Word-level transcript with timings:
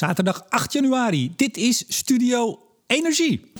Zaterdag 0.00 0.44
8 0.48 0.72
januari. 0.72 1.32
Dit 1.36 1.56
is 1.56 1.84
Studio 1.88 2.58
Energie. 2.86 3.52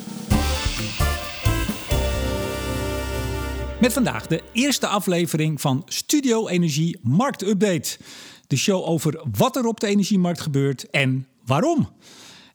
Met 3.80 3.92
vandaag 3.92 4.26
de 4.26 4.42
eerste 4.52 4.86
aflevering 4.86 5.60
van 5.60 5.82
Studio 5.86 6.48
Energie 6.48 6.98
Marktupdate. 7.02 7.98
De 8.46 8.56
show 8.56 8.88
over 8.88 9.24
wat 9.38 9.56
er 9.56 9.66
op 9.66 9.80
de 9.80 9.86
energiemarkt 9.86 10.40
gebeurt 10.40 10.90
en 10.90 11.26
waarom. 11.44 11.88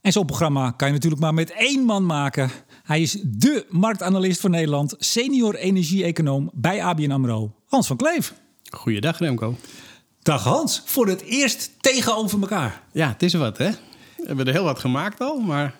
En 0.01 0.11
zo'n 0.11 0.25
programma 0.25 0.71
kan 0.71 0.87
je 0.87 0.93
natuurlijk 0.93 1.21
maar 1.21 1.33
met 1.33 1.51
één 1.51 1.83
man 1.83 2.05
maken. 2.05 2.49
Hij 2.83 3.01
is 3.01 3.17
dé 3.23 3.63
marktanalist 3.69 4.39
van 4.39 4.51
Nederland, 4.51 4.95
senior 4.97 5.55
energie-econoom 5.55 6.51
bij 6.53 6.83
ABN 6.83 7.11
AMRO, 7.11 7.53
Hans 7.65 7.87
van 7.87 7.97
Kleef. 7.97 8.33
Goeiedag 8.69 9.19
Remco. 9.19 9.55
Dag 10.25 10.43
Hans, 10.43 10.81
voor 10.85 11.07
het 11.07 11.21
eerst 11.21 11.71
tegenover 11.81 12.41
elkaar. 12.41 12.81
Ja, 12.91 13.07
het 13.07 13.23
is 13.23 13.33
wat 13.33 13.57
hè. 13.57 13.69
We 14.17 14.27
hebben 14.27 14.45
er 14.47 14.53
heel 14.53 14.63
wat 14.63 14.79
gemaakt 14.79 15.21
al, 15.21 15.39
maar 15.39 15.75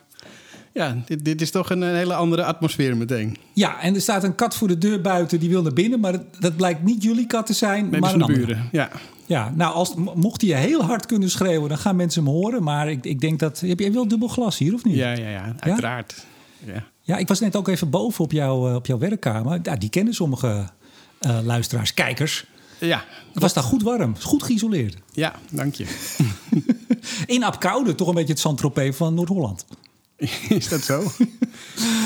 ja, 0.74 0.98
dit, 1.06 1.26
dit 1.26 1.42
is 1.42 1.52
toch 1.52 1.70
een, 1.70 1.82
een 1.82 1.96
hele 1.96 2.14
andere 2.14 2.44
atmosfeer 2.44 2.98
meteen. 2.98 3.38
Ja, 3.54 3.82
en 3.82 3.96
er 3.96 4.02
staat 4.02 4.24
een 4.24 4.36
kat 4.36 4.56
voor 4.56 4.68
de 4.68 4.78
deur 4.78 5.02
buiten, 5.02 5.40
die 5.40 5.50
wil 5.50 5.62
naar 5.62 5.74
binnen. 5.74 6.00
Maar 6.00 6.12
dat, 6.12 6.24
dat 6.40 6.56
blijkt 6.56 6.84
niet 6.84 7.04
jullie 7.04 7.28
kat 7.28 7.46
te 7.46 7.54
zijn, 7.54 7.90
Nee, 7.90 8.00
maar 8.00 8.10
van 8.10 8.22
een 8.22 8.28
de 8.28 8.34
andere. 8.34 8.54
buren. 8.54 8.70
Ja. 8.72 8.90
Ja, 9.26 9.52
nou, 9.56 9.74
als, 9.74 9.94
mocht 10.16 10.42
hij 10.42 10.60
heel 10.60 10.84
hard 10.84 11.06
kunnen 11.06 11.30
schreeuwen, 11.30 11.70
dan 11.70 11.78
gaan 11.78 11.96
mensen 11.96 12.24
hem 12.24 12.34
horen. 12.34 12.64
Maar 12.64 12.90
ik, 12.90 13.06
ik 13.06 13.20
denk 13.20 13.40
dat... 13.40 13.60
Heb 13.60 13.80
je 13.80 13.92
wel 13.92 14.08
dubbel 14.08 14.28
glas 14.28 14.58
hier, 14.58 14.74
of 14.74 14.84
niet? 14.84 14.96
Ja, 14.96 15.12
ja, 15.12 15.30
ja, 15.30 15.56
uiteraard. 15.60 16.26
Ja. 16.66 16.84
Ja, 17.02 17.18
ik 17.18 17.28
was 17.28 17.40
net 17.40 17.56
ook 17.56 17.68
even 17.68 17.90
boven 17.90 18.24
op, 18.24 18.32
jou, 18.32 18.70
eh, 18.70 18.76
op 18.76 18.86
jouw 18.86 18.98
werkkamer. 18.98 19.60
Ja, 19.64 19.76
die 19.76 19.90
kennen 19.90 20.14
sommige 20.14 20.70
eh, 21.20 21.40
luisteraars, 21.44 21.94
kijkers. 21.94 22.46
Ja. 22.80 23.04
Het 23.36 23.44
was 23.44 23.54
daar 23.54 23.64
goed 23.64 23.84
warm, 23.84 24.16
goed 24.22 24.44
geïsoleerd. 24.44 24.98
ja, 25.12 25.36
dank 25.52 25.76
je. 25.76 25.86
In 27.36 27.44
Apkoude, 27.44 27.96
toch 27.96 28.08
een 28.08 28.14
beetje 28.14 28.32
het 28.32 28.40
Saint-Tropez 28.40 28.96
van 28.96 29.14
Noord-Holland. 29.14 29.66
Is 30.50 30.70
dat 30.70 30.82
zo? 30.82 31.04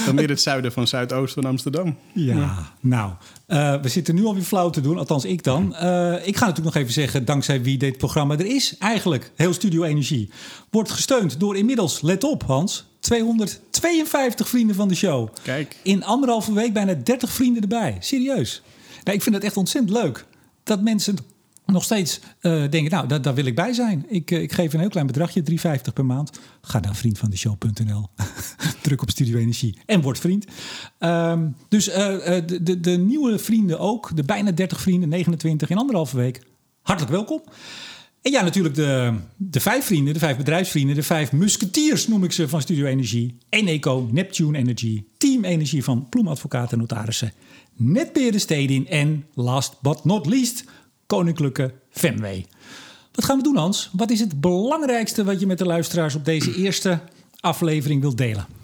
Dan 0.05 0.15
meer 0.15 0.29
het 0.29 0.41
zuiden 0.41 0.71
van 0.71 0.87
Zuidoost 0.87 1.33
van 1.33 1.45
Amsterdam. 1.45 1.97
Ja, 2.13 2.73
nou, 2.79 3.11
eh, 3.45 3.81
we 3.81 3.89
zitten 3.89 4.15
nu 4.15 4.25
alweer 4.25 4.43
flauw 4.43 4.69
te 4.69 4.81
doen, 4.81 4.97
althans 4.97 5.25
ik 5.25 5.43
dan. 5.43 5.75
Eh, 5.75 6.27
ik 6.27 6.37
ga 6.37 6.45
natuurlijk 6.45 6.75
nog 6.75 6.75
even 6.75 6.93
zeggen, 6.93 7.25
dankzij 7.25 7.61
wie 7.61 7.77
dit 7.77 7.97
programma 7.97 8.37
er 8.37 8.55
is, 8.55 8.75
eigenlijk 8.79 9.31
heel 9.35 9.53
Studio 9.53 9.83
Energie, 9.83 10.29
wordt 10.69 10.91
gesteund 10.91 11.39
door 11.39 11.57
inmiddels, 11.57 12.01
let 12.01 12.23
op 12.23 12.43
Hans, 12.43 12.85
252 12.99 14.49
vrienden 14.49 14.75
van 14.75 14.87
de 14.87 14.95
show. 14.95 15.29
Kijk. 15.43 15.75
In 15.83 16.03
anderhalve 16.03 16.53
week 16.53 16.73
bijna 16.73 16.93
30 16.93 17.31
vrienden 17.31 17.61
erbij. 17.61 17.97
Serieus. 17.99 18.61
Nou, 19.03 19.17
ik 19.17 19.23
vind 19.23 19.35
het 19.35 19.43
echt 19.43 19.57
ontzettend 19.57 19.97
leuk 19.97 20.25
dat 20.69 20.81
mensen 20.81 21.17
nog 21.65 21.83
steeds 21.83 22.19
eh, 22.39 22.51
denken, 22.51 22.91
nou, 22.91 23.21
daar, 23.21 23.33
wil 23.33 23.45
ik 23.45 23.55
bij 23.55 23.73
zijn. 23.73 24.05
Ik, 24.07 24.31
eh, 24.31 24.41
ik 24.41 24.51
geef 24.51 24.73
een 24.73 24.79
heel 24.79 24.89
klein 24.89 25.07
bedragje, 25.07 25.43
3,50 25.43 25.93
per 25.93 26.05
maand. 26.05 26.39
Ga 26.61 26.79
naar 26.79 26.95
vriendvandeshow.nl. 26.95 28.07
Druk 28.83 29.01
op 29.01 29.09
Studio 29.09 29.37
Energie 29.37 29.77
en 29.85 30.01
word 30.01 30.19
vriend. 30.19 30.45
Ehm, 30.97 31.47
dus 31.67 31.89
eh, 31.89 32.45
de, 32.45 32.63
de, 32.63 32.79
de 32.79 32.97
nieuwe 32.97 33.39
vrienden 33.39 33.79
ook, 33.79 34.15
de 34.15 34.23
bijna 34.23 34.51
30 34.51 34.81
vrienden, 34.81 35.09
29 35.09 35.69
in 35.69 35.77
anderhalve 35.77 36.17
week. 36.17 36.41
Hartelijk 36.81 37.13
welkom. 37.15 37.41
En 38.21 38.31
ja, 38.31 38.43
natuurlijk 38.43 38.75
de, 38.75 39.13
de 39.35 39.59
vijf 39.59 39.85
vrienden, 39.85 40.13
de 40.13 40.19
vijf 40.19 40.37
bedrijfsvrienden, 40.37 40.95
de 40.95 41.03
vijf 41.03 41.31
musketiers 41.31 42.07
noem 42.07 42.23
ik 42.23 42.31
ze 42.31 42.49
van 42.49 42.61
Studio 42.61 42.85
Energie. 42.85 43.37
Eneco, 43.49 44.09
Neptune 44.11 44.57
Energy, 44.57 45.03
Team 45.17 45.43
Energie 45.43 45.83
van 45.83 46.09
Ploem 46.09 46.27
Advocaten 46.27 46.71
en 46.71 46.77
Notarissen, 46.77 47.33
Netbeheerder 47.75 48.39
Stedin 48.39 48.87
en 48.87 49.25
last 49.33 49.81
but 49.81 50.05
not 50.05 50.25
least, 50.25 50.63
Koninklijke 51.05 51.73
Fenway. 51.89 52.45
Wat 53.11 53.25
gaan 53.25 53.37
we 53.37 53.43
doen 53.43 53.55
Hans? 53.55 53.89
Wat 53.93 54.09
is 54.09 54.19
het 54.19 54.41
belangrijkste 54.41 55.23
wat 55.23 55.39
je 55.39 55.47
met 55.47 55.57
de 55.57 55.65
luisteraars 55.65 56.15
op 56.15 56.25
deze 56.25 56.55
eerste 56.55 56.99
aflevering 57.39 58.01
wilt 58.01 58.17
delen? 58.17 58.58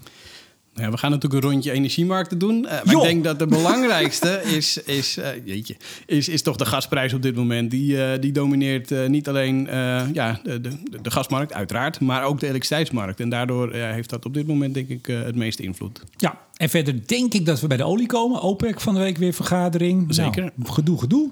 Ja, 0.77 0.89
we 0.91 0.97
gaan 0.97 1.11
natuurlijk 1.11 1.43
een 1.43 1.49
rondje 1.49 1.71
energiemarkten 1.71 2.37
doen. 2.37 2.65
Eh, 2.67 2.83
maar 2.83 2.95
ik 2.95 3.01
denk 3.01 3.23
dat 3.23 3.39
de 3.39 3.47
belangrijkste 3.47 4.41
is, 4.57 4.77
is, 4.77 5.17
eh, 5.17 5.29
jeetje, 5.45 5.75
is, 6.05 6.29
is 6.29 6.41
toch 6.41 6.55
de 6.55 6.65
gasprijs 6.65 7.13
op 7.13 7.21
dit 7.21 7.35
moment. 7.35 7.71
Die, 7.71 8.03
eh, 8.03 8.21
die 8.21 8.31
domineert 8.31 9.07
niet 9.07 9.27
alleen 9.27 9.67
ja, 10.13 10.39
de, 10.43 10.61
de, 10.61 10.69
de 11.01 11.11
gasmarkt, 11.11 11.53
uiteraard, 11.53 11.99
maar 11.99 12.23
ook 12.23 12.39
de 12.39 12.45
elektriciteitsmarkt. 12.47 13.19
En 13.19 13.29
daardoor 13.29 13.73
heeft 13.73 14.09
dat 14.09 14.25
op 14.25 14.33
dit 14.33 14.47
moment 14.47 14.73
denk 14.73 14.89
ik 14.89 15.05
het 15.05 15.35
meeste 15.35 15.63
invloed. 15.63 16.01
Ja, 16.17 16.39
en 16.57 16.69
verder 16.69 17.07
denk 17.07 17.33
ik 17.33 17.45
dat 17.45 17.59
we 17.61 17.67
bij 17.67 17.77
de 17.77 17.83
olie 17.83 18.07
komen. 18.07 18.41
OPEC 18.41 18.81
van 18.81 18.93
de 18.93 18.99
week 18.99 19.17
weer 19.17 19.33
vergadering. 19.33 20.05
Zeker. 20.09 20.51
Nou, 20.55 20.71
gedoe, 20.73 20.99
gedoe. 20.99 21.29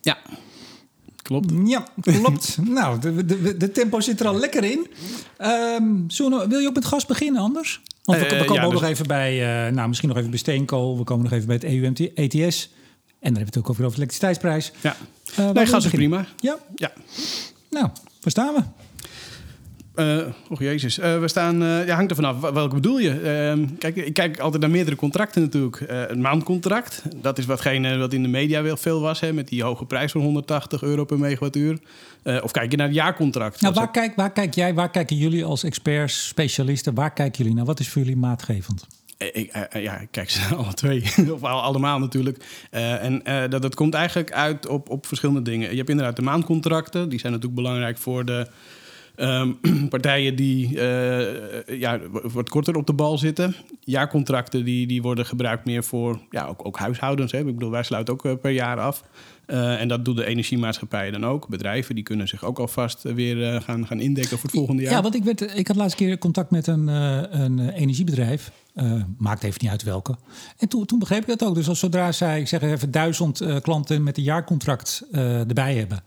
Ja, 0.00 0.18
klopt. 1.22 1.52
Ja, 1.64 1.86
klopt. 2.00 2.58
nou, 2.78 3.00
de, 3.00 3.24
de, 3.24 3.56
de 3.56 3.70
tempo 3.70 4.00
zit 4.00 4.20
er 4.20 4.26
al 4.26 4.38
lekker 4.38 4.64
in. 4.64 4.86
We- 5.36 6.46
wil 6.48 6.58
je 6.58 6.68
ook 6.68 6.74
met 6.74 6.84
gas 6.84 7.06
beginnen 7.06 7.42
anders? 7.42 7.80
Want 8.16 8.22
we, 8.22 8.34
Eh, 8.34 8.40
we 8.40 8.46
komen 8.46 8.54
ja, 8.62 8.66
ook 8.66 8.72
dus- 8.72 8.80
nog 8.80 8.90
even 8.90 9.06
bij, 9.06 9.66
eh, 9.66 9.72
nou 9.72 9.88
misschien 9.88 10.08
nog 10.08 10.18
even 10.18 10.30
bij 10.30 10.38
Steenkool. 10.38 10.98
We 10.98 11.04
komen 11.04 11.24
nog 11.24 11.32
even 11.32 11.46
bij 11.46 11.56
het 11.56 11.64
E 11.64 11.76
EU-ETS. 11.76 12.68
En 13.20 13.32
dan 13.34 13.34
hebben 13.36 13.40
we 13.40 13.44
het 13.44 13.58
ook 13.58 13.70
over 13.70 13.82
de 13.82 13.88
elektriciteitsprijs. 13.96 14.72
Ja. 14.80 14.96
Eh, 15.36 15.50
nee, 15.50 15.66
gas 15.66 15.84
is 15.84 15.90
prima. 15.90 16.26
Ja, 16.40 16.58
Ja. 16.74 16.92
nou, 17.70 17.84
waar 18.20 18.30
staan 18.30 18.54
we? 18.54 18.60
Eh 20.00 20.26
och 20.48 20.60
jezus, 20.60 20.98
Eh, 20.98 21.18
we 21.20 21.28
staan, 21.28 21.62
eh, 21.62 21.86
ja, 21.86 21.94
hangt 21.94 22.10
er 22.10 22.16
vanaf. 22.16 22.40
Welke 22.40 22.74
bedoel 22.74 22.98
je? 22.98 23.10
Ehm, 23.20 23.66
kijk, 23.78 23.96
ik 23.96 24.14
kijk 24.14 24.38
altijd 24.38 24.62
naar 24.62 24.70
meerdere 24.70 24.96
contracten 24.96 25.42
natuurlijk. 25.42 25.84
Een 26.08 26.20
maandcontract, 26.20 27.02
dat 27.22 27.38
is 27.38 27.46
watgene 27.46 27.96
wat 27.98 28.12
in 28.12 28.22
de 28.22 28.28
media 28.28 28.62
wel 28.62 28.76
veel 28.76 29.00
was, 29.00 29.20
hè, 29.20 29.32
met 29.32 29.48
die 29.48 29.62
hoge 29.62 29.84
prijs 29.84 30.12
van 30.12 30.20
180 30.20 30.82
euro 30.82 31.04
per 31.04 31.18
megawattuur. 31.18 31.78
Of 32.42 32.50
kijk 32.50 32.70
je 32.70 32.76
naar 32.76 32.86
het 32.86 32.94
jaarcontract? 32.96 33.60
Nou, 33.60 33.74
waar, 33.74 33.90
kijk, 33.90 34.16
waar 34.16 34.32
kijk 34.32 34.54
jij, 34.54 34.74
waar 34.74 34.90
kijken 34.90 35.16
jullie 35.16 35.44
als 35.44 35.64
experts, 35.64 36.26
specialisten, 36.28 36.94
waar 36.94 37.12
kijken 37.12 37.38
jullie 37.38 37.56
naar? 37.56 37.64
Wat 37.66 37.80
is 37.80 37.88
voor 37.88 38.02
jullie 38.02 38.16
maatgevend? 38.16 38.86
Ik, 39.32 39.68
ja, 39.72 39.98
ik 39.98 40.08
kijk 40.10 40.30
ze 40.30 40.54
alle 40.56 40.74
twee. 40.74 41.02
of 41.34 41.42
al- 41.42 41.62
allemaal 41.62 41.98
natuurlijk. 41.98 42.44
En 42.70 43.22
dat, 43.50 43.62
dat 43.62 43.74
komt 43.74 43.94
eigenlijk 43.94 44.32
uit 44.32 44.66
op, 44.66 44.90
op 44.90 45.06
verschillende 45.06 45.42
dingen. 45.42 45.70
Je 45.70 45.76
hebt 45.76 45.88
inderdaad 45.88 46.16
de 46.16 46.22
maandcontracten. 46.22 47.08
Die 47.08 47.18
zijn 47.18 47.32
natuurlijk 47.32 47.60
belangrijk 47.62 47.98
voor 47.98 48.24
de 48.24 48.46
ehm, 49.20 49.52
partijen 49.88 50.36
die 50.36 50.80
eh, 50.80 51.78
ja, 51.80 52.00
wat 52.22 52.48
korter 52.48 52.76
op 52.76 52.86
de 52.86 52.92
bal 52.92 53.18
zitten. 53.18 53.54
Jaarcontracten 53.80 54.64
die, 54.64 54.86
die 54.86 55.02
worden 55.02 55.26
gebruikt 55.26 55.64
meer 55.64 55.84
voor 55.84 56.20
ja, 56.30 56.46
ook, 56.46 56.66
ook 56.66 56.78
huishoudens. 56.78 57.32
Hè. 57.32 57.38
Ik 57.38 57.44
bedoel, 57.44 57.70
wij 57.70 57.82
sluiten 57.82 58.14
ook 58.14 58.24
eh, 58.24 58.32
per 58.40 58.50
jaar 58.50 58.78
af. 58.78 59.04
Eh, 59.46 59.80
en 59.80 59.88
dat 59.88 60.04
doen 60.04 60.16
de 60.16 60.24
energiemaatschappijen 60.24 61.12
dan 61.12 61.26
ook. 61.26 61.48
Bedrijven 61.48 61.94
die 61.94 62.04
kunnen 62.04 62.28
zich 62.28 62.44
ook 62.44 62.58
alvast 62.58 63.02
weer 63.02 63.62
gaan, 63.62 63.86
gaan 63.86 64.00
indekken 64.00 64.38
voor 64.38 64.48
het 64.48 64.58
volgende 64.58 64.82
jaar. 64.82 64.92
Ja, 64.92 65.02
want 65.02 65.14
ik, 65.14 65.24
werd, 65.24 65.56
ik 65.56 65.66
had 65.66 65.76
laatst 65.76 65.96
keer 65.96 66.18
contact 66.18 66.50
met 66.50 66.66
een, 66.66 66.86
een 66.86 67.68
energiebedrijf. 67.68 68.50
Maakt 69.18 69.42
even 69.42 69.58
niet 69.62 69.70
uit 69.70 69.82
welke. 69.82 70.16
En 70.58 70.68
toen, 70.68 70.86
toen 70.86 70.98
begreep 70.98 71.20
ik 71.20 71.38
dat 71.38 71.44
ook. 71.44 71.54
Dus 71.54 71.68
als 71.68 71.78
zodra 71.78 72.12
zij, 72.12 72.40
ik 72.40 72.48
zeg 72.48 72.62
even, 72.62 72.90
duizend 72.90 73.60
klanten 73.62 74.02
met 74.02 74.16
een 74.16 74.22
jaarcontract 74.22 75.02
erbij 75.12 75.74
hebben, 75.74 76.02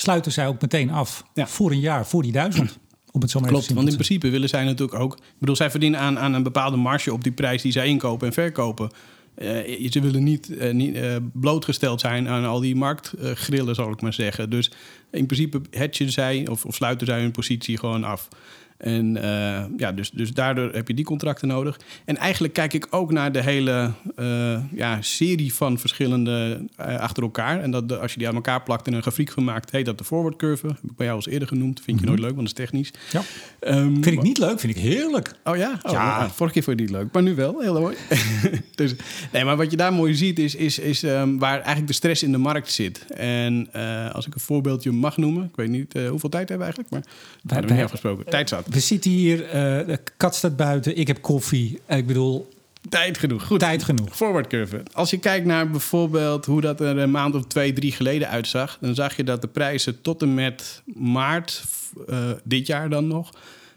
sluiten 0.00 0.32
zij 0.32 0.46
ook 0.46 0.60
meteen 0.60 0.90
af 0.90 1.24
Ja. 1.34 1.46
voor 1.46 1.70
een 1.70 1.80
jaar, 1.80 2.06
voor 2.06 2.22
die 2.22 2.32
duizend. 2.32 2.78
Om 3.12 3.20
het 3.20 3.30
zo 3.30 3.40
maar 3.40 3.48
even 3.48 3.60
Klopt, 3.60 3.74
want 3.74 3.88
in 3.88 3.94
principe 3.94 4.30
willen 4.30 4.48
zij 4.48 4.64
natuurlijk 4.64 4.98
ook... 4.98 5.14
Ik 5.16 5.38
bedoel, 5.38 5.56
zij 5.56 5.70
verdienen 5.70 6.00
aan, 6.00 6.18
aan 6.18 6.34
een 6.34 6.42
bepaalde 6.42 6.76
marge 6.76 7.12
op 7.12 7.22
die 7.22 7.32
prijs 7.32 7.62
die 7.62 7.72
zij 7.72 7.86
inkopen 7.86 8.26
en 8.26 8.32
verkopen. 8.32 8.90
Eh, 9.34 9.90
ze 9.90 10.00
willen 10.00 10.22
niet, 10.22 10.56
eh, 10.56 10.72
niet 10.72 10.94
eh, 10.94 11.16
blootgesteld 11.32 12.00
zijn 12.00 12.28
aan 12.28 12.44
al 12.44 12.60
die 12.60 12.76
marktgrillen, 12.76 13.74
zal 13.74 13.90
ik 13.90 14.00
maar 14.00 14.12
zeggen. 14.12 14.50
Dus 14.50 14.70
in 15.10 15.26
principe 15.26 15.60
hedgen 15.70 16.12
zij 16.12 16.48
of, 16.48 16.64
of 16.64 16.74
sluiten 16.74 17.06
zij 17.06 17.20
hun 17.20 17.30
positie 17.30 17.78
gewoon 17.78 18.04
af. 18.04 18.28
En 18.78 19.16
eh, 19.22 19.64
ja, 19.76 19.92
dus, 19.92 20.10
dus 20.10 20.32
daardoor 20.32 20.70
heb 20.72 20.88
je 20.88 20.94
die 20.94 21.04
contracten 21.04 21.48
nodig. 21.48 21.80
En 22.04 22.16
eigenlijk 22.16 22.52
kijk 22.54 22.72
ik 22.72 22.86
ook 22.90 23.12
naar 23.12 23.32
de 23.32 23.42
hele 23.42 23.90
eh, 24.16 24.58
ja, 24.72 25.02
serie 25.02 25.54
van 25.54 25.78
verschillende 25.78 26.64
eh, 26.76 26.98
achter 26.98 27.22
elkaar. 27.22 27.60
En 27.62 27.70
dat 27.70 27.88
de- 27.88 27.98
als 27.98 28.12
je 28.12 28.18
die 28.18 28.28
aan 28.28 28.34
elkaar 28.34 28.62
plakt 28.62 28.86
en 28.86 28.92
een 28.92 29.02
grafiek 29.02 29.30
van 29.30 29.44
maakt, 29.44 29.70
heet 29.70 29.84
dat 29.84 29.98
de 29.98 30.04
forward 30.04 30.36
curve. 30.36 30.66
Heb 30.66 30.76
ik 30.90 30.96
bij 30.96 31.06
jou 31.06 31.20
al 31.24 31.32
eerder 31.32 31.48
genoemd. 31.48 31.80
Vind 31.80 32.00
je 32.00 32.06
nooit 32.06 32.18
leuk, 32.18 32.34
want 32.34 32.48
dat 32.48 32.58
is 32.58 32.64
technisch. 32.64 32.92
Ja. 33.12 33.22
Ehm, 33.60 33.92
Vind 33.92 34.06
ik 34.06 34.22
niet 34.22 34.38
leuk, 34.38 34.60
vind 34.60 34.76
ik 34.76 34.82
heerlijk. 34.82 35.34
Oh 35.44 35.56
ja? 35.56 35.78
Oh, 35.82 35.92
Ja. 35.92 36.16
ah, 36.18 36.30
vorige 36.30 36.54
keer 36.54 36.62
vond 36.62 36.78
je 36.78 36.84
het 36.84 36.92
niet 36.92 37.00
leuk, 37.02 37.12
maar 37.12 37.22
nu 37.22 37.34
wel. 37.34 37.60
Heel 37.60 37.80
mooi. 37.80 37.96
dus, 38.74 38.94
nee, 39.32 39.44
maar 39.44 39.56
wat 39.56 39.70
je 39.70 39.76
daar 39.76 39.92
mooi 39.92 40.14
ziet 40.14 40.38
is, 40.38 40.54
is, 40.54 40.78
is 40.78 41.02
ehm, 41.02 41.36
waar 41.38 41.56
eigenlijk 41.56 41.86
de 41.86 41.92
stress 41.92 42.22
in 42.22 42.32
de 42.32 42.38
markt 42.38 42.72
zit. 42.72 43.06
En 43.14 43.68
als 44.12 44.26
ik 44.26 44.34
een 44.34 44.40
voorbeeldje 44.40 44.92
mag 44.92 45.16
noemen, 45.16 45.44
ik 45.44 45.56
weet 45.56 45.68
niet 45.68 45.92
hoeveel 46.08 46.28
tijd 46.28 46.48
hebben 46.48 46.68
we 46.68 46.74
eigenlijk, 46.74 46.90
maar 46.90 47.02
we 47.42 47.52
hebben 47.52 47.70
we 47.70 47.74
niet 47.76 47.84
afgesproken. 47.84 48.24
Tijd 48.30 48.48
zat. 48.48 48.66
We 48.68 48.80
zitten 48.80 49.10
hier, 49.10 49.44
eh, 49.44 49.52
de 49.86 49.98
kat 50.16 50.34
staat 50.34 50.56
buiten, 50.56 50.96
ik 50.96 51.06
heb 51.06 51.22
koffie. 51.22 51.80
Ik 51.88 52.06
bedoel, 52.06 52.48
Tijd 52.88 53.18
genoeg. 53.18 53.46
Goed. 53.46 53.58
tijd 53.60 53.82
genoeg. 53.82 54.16
Forward 54.16 54.46
curve. 54.46 54.82
Als 54.92 55.10
je 55.10 55.18
kijkt 55.18 55.46
naar 55.46 55.70
bijvoorbeeld 55.70 56.46
hoe 56.46 56.60
dat 56.60 56.80
er 56.80 56.98
een 56.98 57.10
maand 57.10 57.34
of 57.34 57.44
twee, 57.46 57.72
drie 57.72 57.92
geleden 57.92 58.28
uitzag, 58.28 58.78
dan 58.80 58.94
zag 58.94 59.16
je 59.16 59.24
dat 59.24 59.40
de 59.40 59.48
prijzen 59.48 60.00
tot 60.00 60.22
en 60.22 60.34
met 60.34 60.82
maart, 60.94 61.64
eh, 62.08 62.18
dit 62.44 62.66
jaar 62.66 62.90
dan 62.90 63.06
nog, 63.06 63.30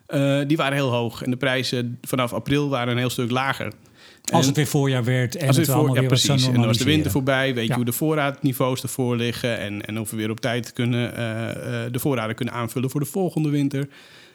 eh, 0.06 0.40
die 0.48 0.58
waren 0.58 0.74
heel 0.74 0.92
hoog. 0.92 1.24
En 1.24 1.32
de 1.32 1.38
prijzen 1.38 1.98
vanaf 2.02 2.34
april 2.34 2.70
waren 2.70 2.92
een 2.92 2.98
heel 2.98 3.10
stuk 3.10 3.32
lager. 3.32 3.72
Als 4.32 4.46
het 4.46 4.56
weer 4.56 4.68
voorjaar 4.68 5.04
werd 5.04 5.36
en 5.36 5.48
Als 5.48 5.58
het 5.58 5.66
het 5.66 5.76
allemaal 5.76 5.94
voor, 5.96 6.04
ja, 6.04 6.10
weer 6.10 6.20
precies. 6.20 6.48
En 6.48 6.54
dan 6.54 6.66
was 6.66 6.78
de 6.78 6.84
winter 6.84 7.12
voorbij. 7.12 7.54
Weet 7.54 7.64
Ja. 7.64 7.70
je 7.70 7.76
hoe 7.76 7.86
de 7.86 7.92
voorraadniveaus 7.92 8.84
ervoor 8.84 9.16
liggen. 9.16 9.60
En, 9.60 9.86
en 9.86 10.00
of 10.00 10.10
we 10.10 10.18
weer 10.18 10.30
op 10.30 10.40
tijd 10.40 10.74
kunnen, 10.74 11.14
de 11.92 12.00
voorraden 12.00 12.36
kunnen 12.36 12.54
aanvullen 12.54 12.90
voor 12.90 13.00
de 13.00 13.06
volgende 13.06 13.50
winter. 13.50 13.88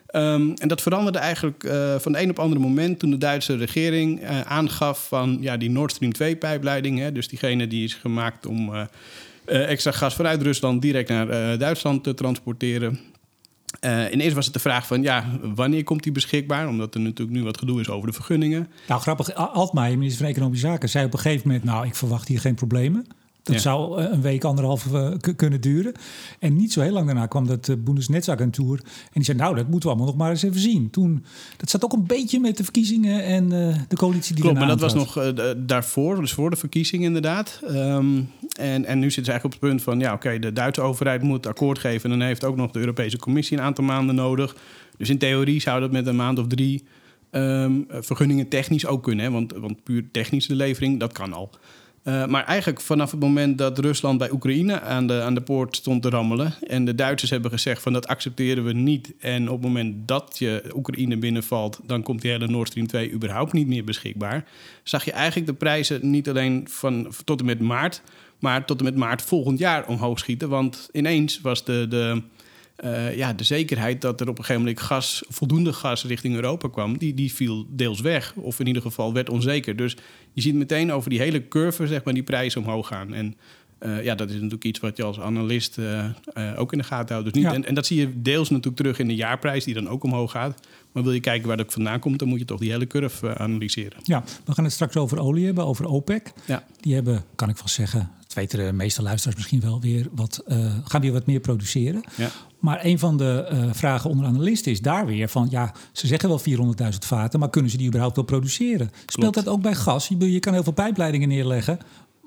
Ehm, 0.07 0.51
en 0.55 0.69
dat 0.69 0.83
veranderde 0.83 1.19
eigenlijk 1.19 1.65
uh, 1.65 1.95
van 1.99 2.13
de 2.13 2.21
een 2.21 2.31
op 2.31 2.39
andere 2.39 2.61
moment 2.61 2.99
toen 2.99 3.11
de 3.11 3.19
Duitse 3.19 3.57
regering 3.57 4.23
uh, 4.23 4.41
aangaf 4.41 5.09
van 5.09 5.39
ja, 5.41 5.57
die 5.57 5.71
Nord 5.71 5.93
Stream 5.93 6.13
2 6.13 6.37
pijpleiding, 6.37 7.09
dus 7.09 7.29
diegene 7.29 7.67
die 7.67 7.85
is 7.85 7.95
gemaakt 7.95 8.47
om 8.47 8.75
uh, 8.75 8.85
extra 9.45 9.91
gas 9.91 10.15
vanuit 10.15 10.43
Rusland 10.43 10.83
direct 10.83 11.09
naar 11.09 11.59
Duitsland 11.59 12.05
te 12.05 12.15
transporteren. 12.15 13.01
In 14.11 14.21
eerst 14.21 14.35
was 14.35 14.45
het 14.45 14.55
de 14.55 14.61
vraag 14.61 14.87
van, 14.87 15.03
ja, 15.03 15.25
wanneer 15.55 15.85
komt 15.85 16.03
die 16.03 16.13
beschikbaar? 16.13 16.69
Omdat 16.69 16.95
er 16.95 17.01
natuurlijk 17.01 17.37
nu 17.37 17.45
wat 17.45 17.59
gedoe 17.59 17.81
is 17.81 17.89
over 17.89 18.07
de 18.07 18.13
vergunningen. 18.15 18.69
Nou, 18.89 19.01
grappig. 19.01 19.35
Altmaier, 19.35 19.99
minister 19.99 20.23
van 20.23 20.31
Economische 20.31 20.67
Zaken, 20.67 20.89
zei 20.89 21.05
op 21.05 21.13
een 21.13 21.19
gegeven 21.19 21.49
moment... 21.49 21.65
nou, 21.65 21.87
ik 21.87 21.95
verwacht 21.95 22.29
hier 22.29 22.41
geen 22.41 22.55
problemen. 22.55 23.07
Dat 23.47 23.61
zou 23.61 24.03
een 24.03 24.21
week, 24.21 24.45
anderhalf 24.45 24.87
uh, 24.93 25.11
kunnen 25.37 25.61
duren. 25.61 25.93
En 26.39 26.57
niet 26.57 26.73
zo 26.73 26.81
heel 26.81 26.93
lang 26.93 27.07
daarna 27.07 27.27
kwam 27.27 27.47
dat 27.47 27.69
uh, 27.69 27.77
Bundesnetzagentuur. 27.79 28.81
En 28.83 29.11
die 29.13 29.25
zei, 29.25 29.39
nou, 29.39 29.55
dat 29.55 29.69
moeten 29.69 29.89
we 29.89 29.95
allemaal 29.95 30.13
nog 30.13 30.17
maar 30.17 30.31
eens 30.31 30.43
even 30.43 30.61
zien. 30.61 30.91
Toen, 30.91 31.25
dat 31.57 31.71
zat 31.71 31.85
ook 31.85 31.93
een 31.93 32.07
beetje 32.07 32.41
met 32.41 32.57
de 32.57 32.63
verkiezingen 32.63 33.25
en 33.25 33.45
uh, 33.45 33.75
de 33.89 33.97
coalitie 33.97 34.35
die 34.35 34.45
Klopt, 34.45 34.59
maar 34.59 34.69
dat 34.69 34.81
was 34.81 34.95
nog 34.95 35.33
daarvoor, 35.57 36.21
dus 36.21 36.33
voor 36.33 36.51
de 36.51 36.57
verkiezingen 36.57 37.07
inderdaad. 37.07 37.61
Um, 37.71 38.31
en, 38.59 38.85
en 38.85 38.99
nu 38.99 39.11
zitten 39.11 39.25
ze 39.25 39.31
eigenlijk 39.31 39.45
op 39.45 39.51
het 39.51 39.61
punt 39.61 39.83
van, 39.83 40.01
ja, 40.01 40.13
oké, 40.13 40.27
okay, 40.27 40.39
de 40.39 40.53
Duitse 40.53 40.81
overheid 40.81 41.23
moet 41.23 41.47
akkoord 41.47 41.79
geven. 41.79 42.11
En 42.11 42.19
dan 42.19 42.27
heeft 42.27 42.45
ook 42.45 42.57
nog 42.57 42.71
de 42.71 42.79
Europese 42.79 43.19
Commissie 43.19 43.57
een 43.57 43.63
aantal 43.63 43.85
maanden 43.85 44.15
nodig. 44.15 44.57
Dus 44.97 45.11
in 45.11 45.19
theorie 45.19 45.61
zou 45.61 45.81
dat 45.81 45.93
met 45.93 46.07
een 46.07 46.17
maand 46.17 46.39
of 46.39 46.47
drie 46.47 46.85
um, 47.31 47.87
vergunningen 47.89 48.49
technisch 48.49 48.87
ook 48.87 49.03
kunnen. 49.03 49.25
Hè? 49.25 49.31
Want, 49.31 49.53
want 49.53 49.83
puur 49.83 50.05
technisch 50.13 50.47
de 50.47 50.55
levering, 50.55 51.01
dat 51.01 51.13
kan 51.13 51.33
al. 51.33 51.51
Uh, 52.07 52.27
maar 52.27 52.45
eigenlijk 52.45 52.81
vanaf 52.81 53.11
het 53.11 53.21
moment 53.21 53.59
dat 53.59 53.79
Rusland 53.79 54.19
bij 54.19 54.31
Oekraïne 54.31 54.81
aan 54.81 55.07
de, 55.07 55.21
aan 55.23 55.35
de 55.35 55.41
poort 55.41 55.77
stond 55.77 56.03
te 56.03 56.09
rammelen. 56.09 56.55
en 56.67 56.85
de 56.85 56.95
Duitsers 56.95 57.31
hebben 57.31 57.51
gezegd 57.51 57.83
van 57.83 57.93
dat 57.93 58.07
accepteren 58.07 58.65
we 58.65 58.73
niet. 58.73 59.15
en 59.19 59.49
op 59.49 59.57
het 59.57 59.67
moment 59.67 60.09
dat 60.09 60.37
je 60.39 60.63
Oekraïne 60.75 61.17
binnenvalt. 61.17 61.81
dan 61.87 62.03
komt 62.03 62.23
die 62.23 62.31
hele 62.31 62.47
Nord 62.47 62.69
Stream 62.69 62.87
2 62.87 63.13
überhaupt 63.13 63.53
niet 63.53 63.67
meer 63.67 63.85
beschikbaar. 63.85 64.45
zag 64.83 65.05
je 65.05 65.13
eigenlijk 65.13 65.47
de 65.47 65.55
prijzen 65.55 66.11
niet 66.11 66.29
alleen 66.29 66.67
van 66.71 67.13
tot 67.25 67.41
en 67.41 67.47
met 67.47 67.61
maart. 67.61 68.03
maar 68.39 68.65
tot 68.65 68.79
en 68.79 68.85
met 68.85 68.97
maart 68.97 69.23
volgend 69.23 69.59
jaar 69.59 69.87
omhoog 69.87 70.19
schieten. 70.19 70.49
Want 70.49 70.89
ineens 70.93 71.41
was 71.41 71.65
de. 71.65 71.87
de 71.89 72.23
uh, 72.85 73.17
ja, 73.17 73.33
de 73.33 73.45
zekerheid 73.45 74.01
dat 74.01 74.21
er 74.21 74.29
op 74.29 74.39
een 74.39 74.45
gegeven 74.45 74.67
moment 74.67 74.81
gas, 74.81 75.25
voldoende 75.29 75.73
gas 75.73 76.05
richting 76.05 76.35
Europa 76.35 76.69
kwam, 76.69 76.99
die, 76.99 77.15
die 77.15 77.33
viel 77.33 77.67
deels 77.69 78.01
weg. 78.01 78.35
Of 78.35 78.61
in 78.61 78.67
ieder 78.67 78.83
geval 78.83 79.13
werd 79.13 79.31
onzeker. 79.31 79.77
Dus 79.77 79.97
je 80.33 80.41
ziet 80.41 80.55
meteen 80.55 80.93
over 80.93 81.11
die 81.11 81.19
hele 81.19 81.49
curve 81.49 81.87
zeg 81.87 82.05
maar, 82.05 82.15
die 82.15 82.23
prijzen 82.23 82.61
omhoog 82.61 82.87
gaan. 82.87 83.15
En 83.15 83.37
uh, 83.81 84.05
ja, 84.05 84.15
dat 84.15 84.29
is 84.29 84.35
natuurlijk 84.35 84.65
iets 84.65 84.81
wat 84.81 84.97
je 84.97 85.03
als 85.03 85.21
analist 85.21 85.79
uh, 85.79 86.05
uh, 86.35 86.61
ook 86.61 86.73
in 86.73 86.79
de 86.79 86.85
gaten 86.85 87.15
houdt. 87.15 87.33
Dus 87.33 87.43
niet, 87.43 87.53
ja. 87.53 87.57
en, 87.57 87.65
en, 87.65 87.75
dat 87.75 87.87
zie 87.87 88.01
je 88.01 88.23
deels 88.23 88.51
natuurlijk 88.51 88.77
terug 88.77 88.99
in 88.99 89.09
de 89.09 89.15
jaarprijs, 89.15 89.65
die 89.65 89.75
dan 89.75 89.89
ook 89.89 90.05
omhoog 90.05 90.31
gaat. 90.31 90.61
Maar 90.93 91.03
wil 91.03 91.13
je 91.13 91.21
kijken 91.21 91.49
waar 91.49 91.57
dat 91.57 91.73
vandaan 91.73 91.99
komt, 91.99 92.19
dan 92.19 92.29
moet 92.29 92.39
je 92.39 92.45
toch 92.45 92.61
die 92.61 92.71
hele 92.71 92.87
curve 92.87 93.39
analyseren. 93.39 93.99
Ja, 94.03 94.25
we 94.45 94.53
gaan 94.53 94.65
het 94.65 94.73
straks 94.73 94.97
over 94.97 95.21
olie 95.21 95.45
hebben, 95.45 95.65
over 95.65 95.87
OPEC. 95.87 96.33
Ja. 96.47 96.65
Die 96.81 96.95
hebben, 96.95 97.25
kan 97.35 97.49
ik 97.49 97.57
wel 97.57 97.69
zeggen, 97.69 98.11
weten 98.37 98.67
de 98.67 98.73
meeste 98.73 99.03
luisteraars 99.03 99.37
misschien 99.37 99.61
wel 99.61 99.81
weer, 99.81 100.07
wat, 100.13 100.45
gaan 100.85 101.01
weer 101.01 101.13
wat 101.13 101.27
meer 101.27 101.41
produceren. 101.41 102.05
Ja. 102.17 102.31
Maar 102.67 102.85
een 102.85 102.99
van 102.99 103.17
de 103.17 103.49
uh, 103.53 103.73
vragen 103.73 104.11
onder 104.11 104.27
analisten 104.27 104.73
is 104.73 104.81
daar 104.81 105.07
weer 105.07 105.29
van... 105.29 105.47
ja, 105.51 105.75
ze 105.93 106.07
zeggen 106.07 106.29
wel 106.29 106.41
400.000 106.93 106.99
vaten, 106.99 107.41
maar 107.41 107.51
kunnen 107.51 107.71
ze 107.71 107.77
die 107.77 107.87
überhaupt 107.87 108.17
wel 108.17 108.25
produceren? 108.25 108.89
Klopt. 108.91 109.13
Speelt 109.13 109.35
dat 109.35 109.49
ook 109.49 109.63
bij 109.63 109.75
gas? 109.75 110.09
Je, 110.09 110.33
je 110.33 110.41
kan 110.41 110.53
heel 110.53 110.63
veel 110.63 110.73
pijpleidingen 110.73 111.29
neerleggen... 111.29 111.79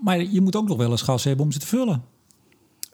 maar 0.01 0.23
je 0.23 0.41
moet 0.41 0.55
ook 0.55 0.67
nog 0.67 0.77
wel 0.77 0.91
eens 0.91 1.01
gas 1.01 1.23
hebben 1.23 1.45
om 1.45 1.51
ze 1.51 1.59
te 1.59 1.67
vullen. 1.67 2.03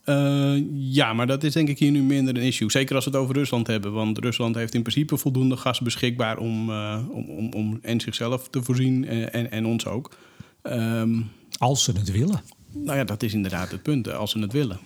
Uh, 0.05 0.63
ja, 0.73 1.13
maar 1.13 1.27
dat 1.27 1.43
is 1.43 1.53
denk 1.53 1.69
ik 1.69 1.79
hier 1.79 1.91
nu 1.91 2.03
minder 2.03 2.35
een 2.35 2.41
issue. 2.41 2.71
Zeker 2.71 2.95
als 2.95 3.05
we 3.05 3.11
het 3.11 3.19
over 3.19 3.35
Rusland 3.35 3.67
hebben. 3.67 3.93
Want 3.93 4.17
Rusland 4.17 4.55
heeft 4.55 4.73
in 4.73 4.81
principe 4.81 5.17
voldoende 5.17 5.57
gas 5.57 5.79
beschikbaar... 5.79 6.37
om, 6.37 6.69
uh, 6.69 6.99
om, 7.11 7.29
om, 7.29 7.53
om 7.53 7.79
en 7.81 7.99
zichzelf 7.99 8.49
te 8.49 8.63
voorzien 8.63 9.05
en, 9.07 9.33
en, 9.33 9.51
en 9.51 9.65
ons 9.65 9.85
ook. 9.85 10.17
Um, 10.63 11.29
als 11.57 11.83
ze 11.83 11.91
het 11.91 12.11
willen. 12.11 12.41
Nou 12.83 12.97
ja, 12.97 13.03
dat 13.03 13.23
is 13.23 13.33
inderdaad 13.33 13.71
het 13.71 13.81
punt. 13.81 14.13
Als 14.13 14.31
ze 14.31 14.39
het 14.39 14.51
willen. 14.51 14.79